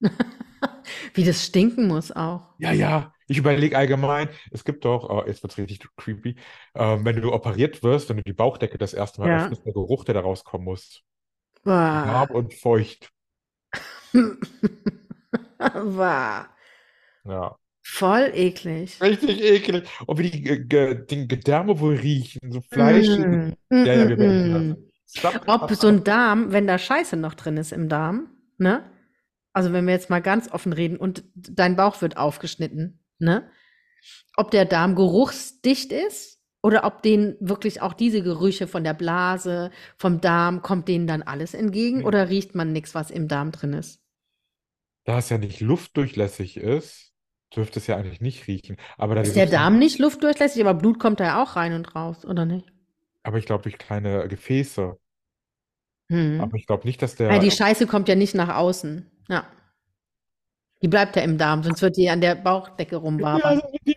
Wie 1.14 1.24
das 1.24 1.44
stinken 1.44 1.86
muss 1.88 2.12
auch. 2.12 2.42
Ja, 2.58 2.72
ja, 2.72 3.12
ich 3.26 3.38
überlege 3.38 3.76
allgemein, 3.76 4.28
es 4.50 4.64
gibt 4.64 4.84
doch, 4.84 5.08
oh, 5.08 5.24
jetzt 5.26 5.42
wird 5.42 5.52
es 5.52 5.58
richtig 5.58 5.88
creepy, 5.96 6.36
ähm, 6.74 7.04
wenn 7.04 7.20
du 7.20 7.32
operiert 7.32 7.82
wirst, 7.82 8.08
wenn 8.08 8.18
du 8.18 8.22
die 8.22 8.32
Bauchdecke 8.32 8.76
das 8.76 8.92
erste 8.92 9.20
Mal 9.20 9.28
Ja. 9.30 9.44
öffnest, 9.44 9.64
der 9.64 9.72
Geruch, 9.72 10.04
der 10.04 10.14
da 10.14 10.20
rauskommen 10.20 10.64
muss. 10.64 11.02
Warm 11.64 12.30
und 12.30 12.54
feucht. 12.54 13.10
Bah. 15.58 16.48
Ja. 17.24 17.56
Voll 17.82 18.30
eklig. 18.34 19.00
Richtig 19.00 19.42
eklig. 19.42 19.88
Und 20.06 20.18
wie 20.18 20.30
die 20.30 20.42
Ge- 20.68 21.04
die 21.06 21.26
Gedärme 21.28 21.80
wohl 21.80 21.96
riechen, 21.96 22.52
so 22.52 22.60
fleischig. 22.60 23.18
Mm, 23.18 23.52
Ja, 23.70 23.94
ja, 23.94 24.04
mm, 24.04 24.08
wir 24.08 24.16
beenden 24.16 24.68
mm. 24.70 24.74
das. 24.74 25.18
Stopp. 25.18 25.42
Ob 25.48 25.70
so 25.72 25.88
ein 25.88 26.04
Darm, 26.04 26.52
wenn 26.52 26.66
da 26.66 26.78
Scheiße 26.78 27.16
noch 27.16 27.34
drin 27.34 27.56
ist 27.56 27.72
im 27.72 27.88
Darm, 27.88 28.28
ne? 28.58 28.84
Also 29.52 29.72
wenn 29.72 29.86
wir 29.86 29.92
jetzt 29.94 30.08
mal 30.10 30.20
ganz 30.22 30.50
offen 30.52 30.72
reden 30.72 30.96
und 30.96 31.24
dein 31.34 31.74
Bauch 31.76 32.00
wird 32.00 32.16
aufgeschnitten, 32.16 33.00
ne? 33.18 33.50
Ob 34.36 34.50
der 34.52 34.64
Darm 34.66 34.94
geruchsdicht 34.94 35.90
ist 35.92 36.39
oder 36.62 36.84
ob 36.84 37.02
denen 37.02 37.36
wirklich 37.40 37.80
auch 37.82 37.94
diese 37.94 38.22
Gerüche 38.22 38.66
von 38.66 38.84
der 38.84 38.94
Blase, 38.94 39.70
vom 39.96 40.20
Darm, 40.20 40.62
kommt 40.62 40.88
denen 40.88 41.06
dann 41.06 41.22
alles 41.22 41.54
entgegen 41.54 41.98
Nee. 41.98 42.04
oder 42.04 42.28
riecht 42.28 42.54
man 42.54 42.72
nichts, 42.72 42.94
was 42.94 43.10
im 43.10 43.28
Darm 43.28 43.50
drin 43.52 43.72
ist? 43.72 44.00
Da 45.04 45.18
es 45.18 45.28
ja 45.30 45.38
nicht 45.38 45.60
luftdurchlässig 45.60 46.58
ist, 46.58 47.12
dürfte 47.56 47.78
es 47.78 47.86
ja 47.86 47.96
eigentlich 47.96 48.20
nicht 48.20 48.46
riechen. 48.46 48.76
Aber 48.98 49.14
da 49.14 49.22
Ist 49.22 49.34
der 49.36 49.46
Darm 49.46 49.78
nicht 49.78 49.98
luftdurchlässig, 49.98 50.60
aber 50.62 50.74
Blut 50.74 50.98
kommt 51.00 51.20
da 51.20 51.24
ja 51.24 51.42
auch 51.42 51.56
rein 51.56 51.72
und 51.72 51.94
raus, 51.96 52.24
oder 52.24 52.44
nicht? 52.44 52.70
aber 53.22 53.36
ich 53.38 53.44
glaube 53.46 53.62
durch 53.64 53.76
kleine 53.76 54.28
Gefäße. 54.28 54.98
Hm. 56.10 56.40
Aber 56.40 56.56
ich 56.56 56.66
glaube 56.66 56.86
nicht, 56.86 57.02
dass 57.02 57.16
der. 57.16 57.32
Ja, 57.32 57.38
die 57.38 57.50
Scheiße 57.50 57.86
kommt 57.86 58.08
ja 58.08 58.14
nicht 58.14 58.34
nach 58.34 58.56
außen. 58.56 59.10
Ja. 59.28 59.46
Die 60.82 60.88
bleibt 60.88 61.16
ja 61.16 61.22
im 61.22 61.36
Darm, 61.36 61.62
sonst 61.62 61.82
wird 61.82 61.96
die 61.98 62.08
an 62.08 62.20
der 62.22 62.34
Bauchdecke 62.34 62.94
Ja, 62.96 63.00
rumwabern. 63.00 63.42
also 63.42 63.66
die- 63.86 63.96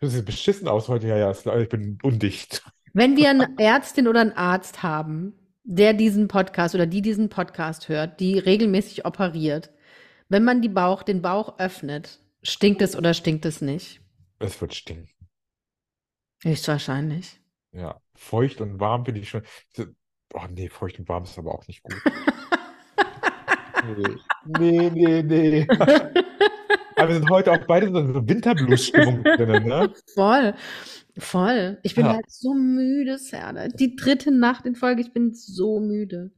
das 0.00 0.12
sieht 0.12 0.24
beschissen 0.26 0.68
aus 0.68 0.88
heute. 0.88 1.06
Ja, 1.08 1.16
ja, 1.16 1.30
es- 1.30 1.46
ich 1.46 1.68
bin 1.68 1.98
undicht. 2.02 2.62
Wenn 2.92 3.16
wir 3.16 3.30
eine 3.30 3.54
Ärztin 3.58 4.08
oder 4.08 4.20
einen 4.20 4.32
Arzt 4.32 4.82
haben, 4.82 5.34
der 5.64 5.92
diesen 5.94 6.28
Podcast 6.28 6.74
oder 6.74 6.86
die 6.86 7.02
diesen 7.02 7.28
Podcast 7.28 7.88
hört, 7.88 8.20
die 8.20 8.38
regelmäßig 8.38 9.04
operiert, 9.04 9.70
wenn 10.28 10.44
man 10.44 10.62
die 10.62 10.68
Bauch, 10.68 11.02
den 11.02 11.22
Bauch 11.22 11.58
öffnet, 11.58 12.20
stinkt 12.42 12.82
es 12.82 12.96
oder 12.96 13.14
stinkt 13.14 13.44
es 13.44 13.60
nicht? 13.60 14.00
Es 14.38 14.60
wird 14.60 14.74
stinken. 14.74 15.08
Höchstwahrscheinlich. 16.42 17.40
Ja, 17.72 18.00
feucht 18.14 18.60
und 18.60 18.80
warm 18.80 19.04
bin 19.04 19.16
ich 19.16 19.28
schon. 19.28 19.42
Oh 20.34 20.40
nee, 20.50 20.68
feucht 20.68 20.98
und 20.98 21.08
warm 21.08 21.24
ist 21.24 21.38
aber 21.38 21.54
auch 21.54 21.66
nicht 21.66 21.82
gut. 21.82 21.94
Nee, 24.58 24.90
nee, 24.90 25.22
nee, 25.22 25.22
nee. 25.22 25.66
Aber 26.96 27.08
wir 27.08 27.14
sind 27.16 27.30
heute 27.30 27.52
auch 27.52 27.64
beide 27.66 27.86
in 27.86 27.94
so 28.14 28.28
Winterblues-Stimmung 28.28 29.22
drin, 29.24 29.64
ne? 29.66 29.92
Voll, 30.14 30.54
voll. 31.18 31.78
Ich 31.82 31.94
bin 31.94 32.06
Ja. 32.06 32.14
halt 32.14 32.30
so 32.30 32.54
müde, 32.54 33.18
Serda. 33.18 33.68
Die 33.68 33.96
dritte 33.96 34.30
Nacht 34.32 34.64
in 34.66 34.74
Folge, 34.74 35.02
ich 35.02 35.12
bin 35.12 35.34
so 35.34 35.80
müde. 35.80 36.32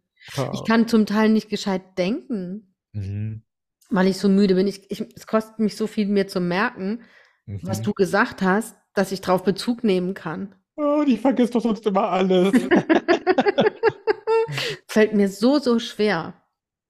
Ich 0.52 0.64
kann 0.66 0.88
zum 0.88 1.06
Teil 1.06 1.28
nicht 1.30 1.48
gescheit 1.48 1.96
denken, 1.96 2.74
Mhm. 2.92 3.42
weil 3.90 4.08
ich 4.08 4.18
so 4.18 4.28
müde 4.28 4.54
bin. 4.56 4.66
Ich, 4.66 4.90
ich, 4.90 5.00
es 5.14 5.26
kostet 5.26 5.58
mich 5.60 5.76
so 5.76 5.86
viel, 5.86 6.06
mir 6.06 6.26
zu 6.26 6.40
merken, 6.40 7.02
was 7.62 7.78
Mhm. 7.80 7.84
du 7.84 7.92
gesagt 7.92 8.42
hast, 8.42 8.76
dass 8.94 9.12
ich 9.12 9.20
darauf 9.20 9.44
Bezug 9.44 9.84
nehmen 9.84 10.14
kann. 10.14 10.54
Oh, 10.76 11.04
die 11.06 11.16
vergisst 11.16 11.54
doch 11.54 11.62
sonst 11.62 11.86
immer 11.86 12.08
alles. 12.10 12.52
Fällt 14.86 15.14
mir 15.14 15.28
so, 15.28 15.58
so 15.58 15.78
schwer. 15.78 16.34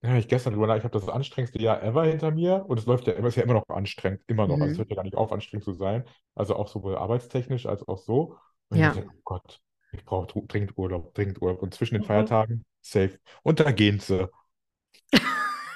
Ja, 0.09 0.16
ich 0.16 0.28
gestern 0.28 0.54
drüber 0.54 0.66
nach, 0.68 0.76
ich 0.76 0.84
habe 0.84 0.98
das 0.98 1.09
anstrengendste 1.09 1.61
Jahr 1.61 1.82
ever 1.82 2.04
hinter 2.04 2.30
mir 2.30 2.64
und 2.66 2.78
es 2.78 2.86
läuft 2.86 3.06
ja 3.06 3.12
immer, 3.14 3.28
ist 3.28 3.36
ja 3.36 3.42
immer 3.42 3.54
noch 3.54 3.68
anstrengend, 3.68 4.22
immer 4.26 4.46
noch. 4.46 4.61
Also 4.61 4.72
es 4.72 4.78
Mhm. 4.78 4.78
hört 4.78 4.90
ja 4.90 4.96
gar 4.96 5.02
nicht 5.04 5.16
auf, 5.16 5.32
anstrengend 5.32 5.64
zu 5.64 5.72
sein. 5.74 6.04
Also 6.34 6.56
auch 6.56 6.68
sowohl 6.68 6.96
arbeitstechnisch 6.96 7.66
als 7.66 7.86
auch 7.86 7.98
so. 7.98 8.38
Und 8.70 8.78
Ja. 8.78 8.88
ich 8.88 8.94
denke, 8.94 9.11
oh 9.14 9.20
Gott, 9.24 9.61
ich 9.92 10.04
brauche 10.04 10.26
dringend 10.46 10.78
Urlaub, 10.78 11.14
dringend 11.14 11.42
Urlaub. 11.42 11.62
Und 11.62 11.74
zwischen 11.74 11.94
den 11.94 12.02
Mhm. 12.02 12.04
Feiertagen, 12.04 12.64
safe. 12.80 13.18
Und 13.42 13.61
da 13.61 13.70
gehen 13.72 14.00
sie. 14.00 14.28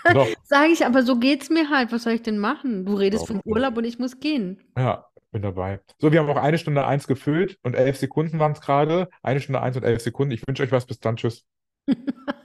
Sage 0.45 0.73
ich, 0.73 0.85
aber 0.85 1.03
so 1.03 1.19
geht's 1.19 1.51
mir 1.51 1.71
halt. 1.71 1.93
Was 1.93 2.05
soll 2.05 2.15
ich 2.15 2.23
denn 2.23 2.39
machen? 2.39 2.85
Du 2.87 2.95
redest 2.95 3.27
von. 3.27 3.41
Urlaub 3.45 3.77
und 3.77 3.85
ich 3.85 3.99
muss 3.99 4.21
gehen. 4.21 4.61
ja, 4.77 5.07
bin 5.31 5.43
dabei. 5.43 5.81
So, 5.99 6.13
wir 6.13 6.21
haben 6.21 6.31
auch 6.31 6.37
eine 6.37 6.59
Stunde 6.59 6.87
eins 6.87 7.07
gefüllt 7.07 7.59
und 7.63 7.75
elf 7.75 7.97
Sekunden 7.99 8.39
waren 8.39 8.53
es 8.53 8.61
gerade. 8.61 9.09
Eine 9.23 9.41
Stunde 9.41 9.61
eins 9.63 9.77
und 9.77 9.85
elf 9.85 10.03
Sekunden. 10.03 10.33
Ich 10.33 10.47
wünsche 10.47 10.63
euch 10.63 10.73
was. 10.73 10.87
Bis 10.87 10.99
dann. 11.01 11.17
Tschüss. 11.17 11.45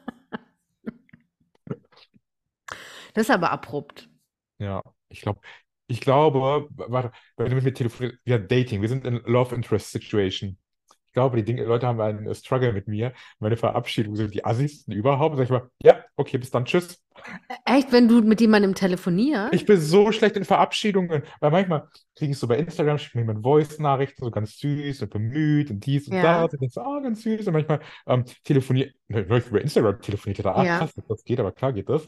Das 3.18 3.30
ist 3.30 3.32
aber 3.32 3.52
abrupt. 3.52 4.08
Ja, 4.60 4.84
ich 5.10 5.22
glaube, 5.22 5.42
ich 5.88 6.02
glaube, 6.02 6.68
warte, 6.76 7.12
wenn 7.36 7.50
du 7.50 7.56
mit 7.56 7.64
mir 7.64 7.74
telefonierst, 7.74 8.20
ja, 8.26 8.38
Dating, 8.38 8.84
wir 8.84 8.90
sind 8.90 9.06
in 9.06 9.22
Love 9.26 9.56
Interest 9.56 9.92
Situation. 9.92 10.60
Ich 11.08 11.14
glaube, 11.14 11.38
die 11.38 11.44
Dinge, 11.44 11.64
Leute 11.64 11.88
haben 11.88 12.00
einen 12.00 12.36
Struggle 12.36 12.74
mit 12.74 12.88
mir. 12.88 13.14
Meine 13.40 13.58
Verabschiedungen 13.58 14.16
sind 14.16 14.36
die 14.36 14.46
assigsten 14.46 14.94
überhaupt. 14.94 15.36
Sag 15.36 15.46
ich 15.46 15.50
mal, 15.50 15.68
ja, 15.82 16.04
okay, 16.16 16.38
bis 16.38 16.52
dann, 16.52 16.66
tschüss. 16.66 17.02
Echt, 17.66 17.92
wenn 17.92 18.08
du 18.08 18.22
mit 18.22 18.40
jemandem 18.40 18.76
telefonierst? 18.76 19.52
Ich 19.56 19.66
bin 19.66 19.80
so 19.82 20.12
schlecht 20.12 20.38
in 20.38 20.46
Verabschiedungen, 20.46 21.24
weil 21.40 21.52
manchmal 21.52 21.88
kriege 22.16 22.34
ich 22.34 22.38
so 22.38 22.48
bei 22.48 22.58
Instagram, 22.58 23.00
schickt 23.00 23.16
mir 23.16 23.22
jemand 23.22 23.42
Voice-Nachrichten, 23.42 24.24
so 24.24 24.30
ganz 24.30 24.60
süß 24.60 25.02
und 25.02 25.10
bemüht 25.10 25.72
und 25.72 25.84
dies 25.88 26.08
und 26.08 26.18
Ja. 26.18 26.44
das. 26.44 26.54
Und 26.54 26.62
ich 26.62 26.74
so, 26.74 26.82
ah, 26.82 27.00
ganz 27.00 27.24
süß. 27.24 27.48
Und 27.48 27.54
manchmal 27.54 27.80
ähm, 28.06 28.26
telefoniert, 28.44 28.94
ne, 29.08 29.26
neulich 29.28 29.48
über 29.48 29.60
Instagram 29.62 30.00
telefoniert 30.00 30.38
er 30.40 30.44
da, 30.44 30.52
ah, 30.54 30.64
Ja. 30.64 30.78
krass, 30.78 30.94
das 31.08 31.24
geht, 31.24 31.40
aber 31.40 31.52
klar 31.52 31.74
geht 31.74 31.90
das. 31.90 32.08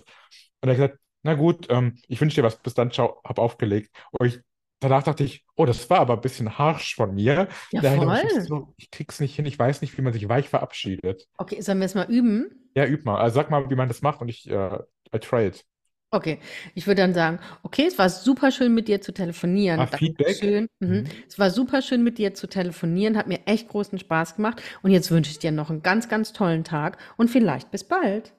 Und 0.62 0.70
er 0.70 0.72
hat 0.72 0.78
gesagt, 0.78 1.00
na 1.24 1.34
gut, 1.36 1.68
ähm, 1.70 1.96
ich 2.08 2.20
wünsche 2.22 2.36
dir 2.36 2.44
was, 2.44 2.58
bis 2.62 2.74
dann, 2.74 2.92
ciao, 2.92 3.22
hab 3.24 3.40
aufgelegt. 3.40 3.92
Und 4.12 4.28
ich, 4.28 4.40
danach 4.80 5.04
dachte 5.04 5.24
ich, 5.24 5.46
oh, 5.56 5.66
das 5.66 5.90
war 5.90 6.00
aber 6.00 6.14
ein 6.14 6.22
bisschen 6.22 6.58
harsch 6.58 6.96
von 6.96 7.14
mir. 7.14 7.48
Ja, 7.72 7.82
Da 7.82 7.90
erinnere 7.90 8.22
ich 8.24 8.32
voll. 8.32 8.42
so, 8.42 8.74
ich 8.78 8.92
krieg's 8.92 9.20
nicht 9.20 9.36
hin, 9.36 9.46
ich 9.46 9.60
weiß 9.60 9.82
nicht, 9.82 9.98
wie 9.98 10.02
man 10.02 10.14
sich 10.14 10.28
weich 10.30 10.50
verabschiedet. 10.50 11.28
Okay, 11.38 11.62
sollen 11.62 11.80
wir 11.80 11.86
es 11.86 11.96
mal 11.96 12.10
üben? 12.10 12.70
Ja, 12.76 12.86
üb 12.86 13.04
mal. 13.06 13.20
Also 13.20 13.36
sag 13.36 13.50
mal, 13.50 13.70
wie 13.70 13.76
man 13.76 13.88
das 13.88 14.02
macht 14.02 14.22
und 14.22 14.30
ich, 14.30 14.50
äh, 14.50 14.80
I 15.14 15.20
try 15.20 15.48
it. 15.48 15.66
Okay, 16.12 16.40
ich 16.74 16.88
würde 16.88 17.04
dann 17.04 17.14
sagen, 17.14 17.40
okay, 17.62 17.86
es 17.86 18.00
war 18.00 18.10
super 18.10 18.52
schön 18.52 18.74
mit 18.74 18.88
dir 18.88 19.00
zu 19.00 19.12
telefonieren. 19.12 19.80
Ah, 19.80 19.86
Feedback? 19.86 20.26
Dankeschön. 20.40 20.68
Mhm. 20.80 20.90
Mhm. 20.90 21.04
Es 21.28 21.38
war 21.38 21.52
super 21.52 21.84
schön 21.84 22.04
mit 22.04 22.18
dir 22.18 22.34
zu 22.34 22.48
telefonieren, 22.48 23.16
hat 23.16 23.28
mir 23.28 23.42
echt 23.46 23.68
großen 23.68 24.00
Spaß 24.00 24.36
gemacht. 24.36 24.60
Und 24.82 24.90
jetzt 24.90 25.12
wünsche 25.12 25.30
ich 25.30 25.38
dir 25.38 25.52
noch 25.52 25.70
einen 25.70 25.84
ganz, 25.84 26.10
ganz 26.10 26.34
tollen 26.34 26.64
Tag 26.64 26.98
und 27.18 27.30
vielleicht 27.30 27.70
bis 27.70 27.84
bald. 27.84 28.34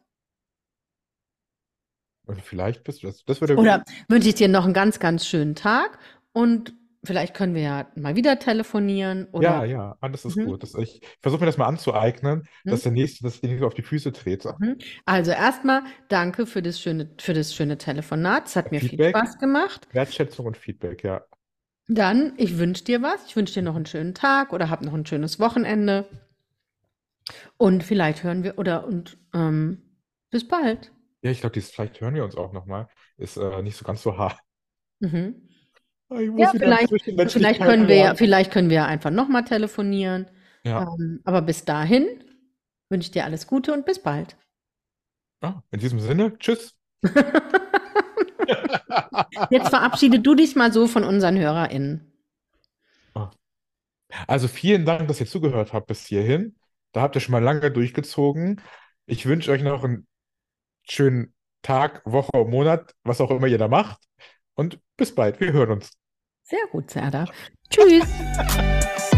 Und 2.31 2.43
vielleicht 2.43 2.85
bist 2.85 3.03
du 3.03 3.09
das, 3.09 3.24
das 3.24 3.41
würde 3.41 3.55
Oder 3.55 3.85
wünsche 4.09 4.28
ich 4.28 4.35
dir 4.37 4.49
noch 4.49 4.64
einen 4.64 4.74
ganz, 4.74 4.99
ganz 5.01 5.26
schönen 5.26 5.55
Tag 5.55 5.99
und 6.33 6.74
vielleicht 7.05 7.35
können 7.35 7.55
wir 7.55 7.62
ja 7.62 7.91
mal 7.97 8.16
wieder 8.16 8.39
telefonieren 8.39 9.28
Ja, 9.39 9.64
oder 9.64 9.64
ja, 9.64 9.97
ah, 10.01 10.09
das 10.11 10.24
ist 10.26 10.37
Mhm. 10.37 10.45
gut. 10.45 10.62
Das, 10.62 10.74
ich 10.74 11.01
versuche 11.20 11.41
mir 11.41 11.47
das 11.47 11.57
mal 11.57 11.66
anzueignen, 11.66 12.47
dass 12.68 12.83
der 12.83 12.93
Nächste, 12.93 13.24
dass 13.24 13.37
ich 13.37 13.43
nicht 13.43 13.62
auf 13.62 13.74
die 13.74 13.83
Füße 13.83 14.12
trete. 14.12 14.55
Mhm. 14.59 14.78
Also 15.05 15.31
erstmal 15.33 15.83
danke 16.09 16.47
für 16.47 16.62
das 16.62 16.81
schöne, 16.81 17.11
für 17.20 17.35
das 17.35 17.55
schöne 17.55 17.78
Telefonat. 17.78 18.49
Es 18.49 18.57
hat 18.57 18.70
mir 18.72 18.81
viel 18.81 18.91
Feedback? 18.91 19.16
Spaß 19.16 19.39
gemacht. 19.39 19.89
Wertschätzung 19.93 20.47
und 20.47 20.57
Feedback, 20.57 21.05
ja. 21.05 21.24
Dann, 21.89 22.33
ich 22.39 22.57
wünsche 22.59 22.85
dir 22.85 23.03
was. 23.03 23.26
Ich 23.26 23.37
wünsche 23.37 23.53
dir 23.53 23.62
noch 23.62 23.76
einen 23.76 23.85
schönen 23.85 24.14
Tag 24.14 24.55
oder 24.55 24.70
hab 24.70 24.81
noch 24.83 24.95
ein 24.95 25.05
schönes 25.05 25.39
Wochenende. 25.39 26.09
Und 27.57 27.85
vielleicht 27.85 28.22
hören 28.24 28.43
wir 28.43 28.59
oder 28.59 28.87
und 28.87 29.18
ähm, 29.35 29.83
bis 30.31 30.47
bald. 30.47 30.91
Ja, 31.23 31.31
ich 31.31 31.41
glaube, 31.41 31.55
dieses 31.55 31.71
vielleicht 31.71 32.01
hören 32.01 32.14
wir 32.14 32.25
uns 32.25 32.37
auch 32.37 32.53
nochmal, 32.53 32.89
ist 33.16 33.37
äh, 33.37 33.62
nicht 33.62 33.77
so 33.77 33.85
ganz 33.85 34.03
so 34.03 34.16
hart. 34.16 34.39
Mhm. 35.01 35.49
Ah, 36.09 36.21
Ja, 36.21 36.51
vielleicht, 36.51 36.91
vielleicht 37.31 37.62
können 37.62 37.89
wir 37.89 37.97
ja, 37.97 38.14
vielleicht 38.14 38.53
können 38.53 38.71
wir 38.71 38.87
einfach 38.87 39.11
nochmal 39.11 39.45
telefonieren. 39.45 40.27
Ja. 40.64 40.83
Ähm, 40.83 41.21
aber 41.25 41.43
bis 41.43 41.64
dahin 41.64 42.07
wünsche 42.89 43.07
ich 43.07 43.11
dir 43.12 43.25
alles 43.25 43.47
Gute 43.47 43.73
und 43.73 43.87
bis 43.87 44.03
bald. 44.03 44.37
Ah, 45.43 45.62
in 45.71 45.81
diesem 45.81 46.01
Sinne, 46.01 46.37
tschüss. 46.39 46.77
Jetzt 49.51 49.68
verabschiede 49.68 50.21
du 50.21 50.35
dich 50.35 50.57
mal 50.57 50.73
so 50.73 50.87
von 50.87 51.05
unseren 51.05 51.39
HörerInnen. 51.39 52.07
Also 54.27 54.49
vielen 54.49 54.85
Dank, 54.87 55.09
dass 55.09 55.21
ihr 55.21 55.27
zugehört 55.27 55.73
habt 55.73 55.87
bis 55.87 56.07
hierhin. 56.07 56.57
Da 56.93 57.03
habt 57.03 57.14
ihr 57.16 57.21
schon 57.21 57.33
mal 57.33 57.43
lange 57.43 57.71
durchgezogen. 57.71 58.61
Ich 59.07 59.27
wünsche 59.27 59.51
euch 59.53 59.62
noch 59.62 59.85
einen 59.85 60.07
schönen 60.91 61.34
Tag, 61.62 62.03
Woche, 62.05 62.45
Monat, 62.45 62.95
was 63.05 63.20
auch 63.20 63.30
immer 63.30 63.47
ihr 63.47 63.59
da 63.59 63.68
macht. 63.68 64.03
Und 64.55 64.80
bis 64.97 65.14
bald. 65.14 65.41
Wir 65.41 65.53
hören 65.53 65.72
uns. 65.72 65.91
Sehr 66.43 66.66
gut, 66.70 66.91
Serda. 66.91 67.26
Tschüss. 67.70 68.07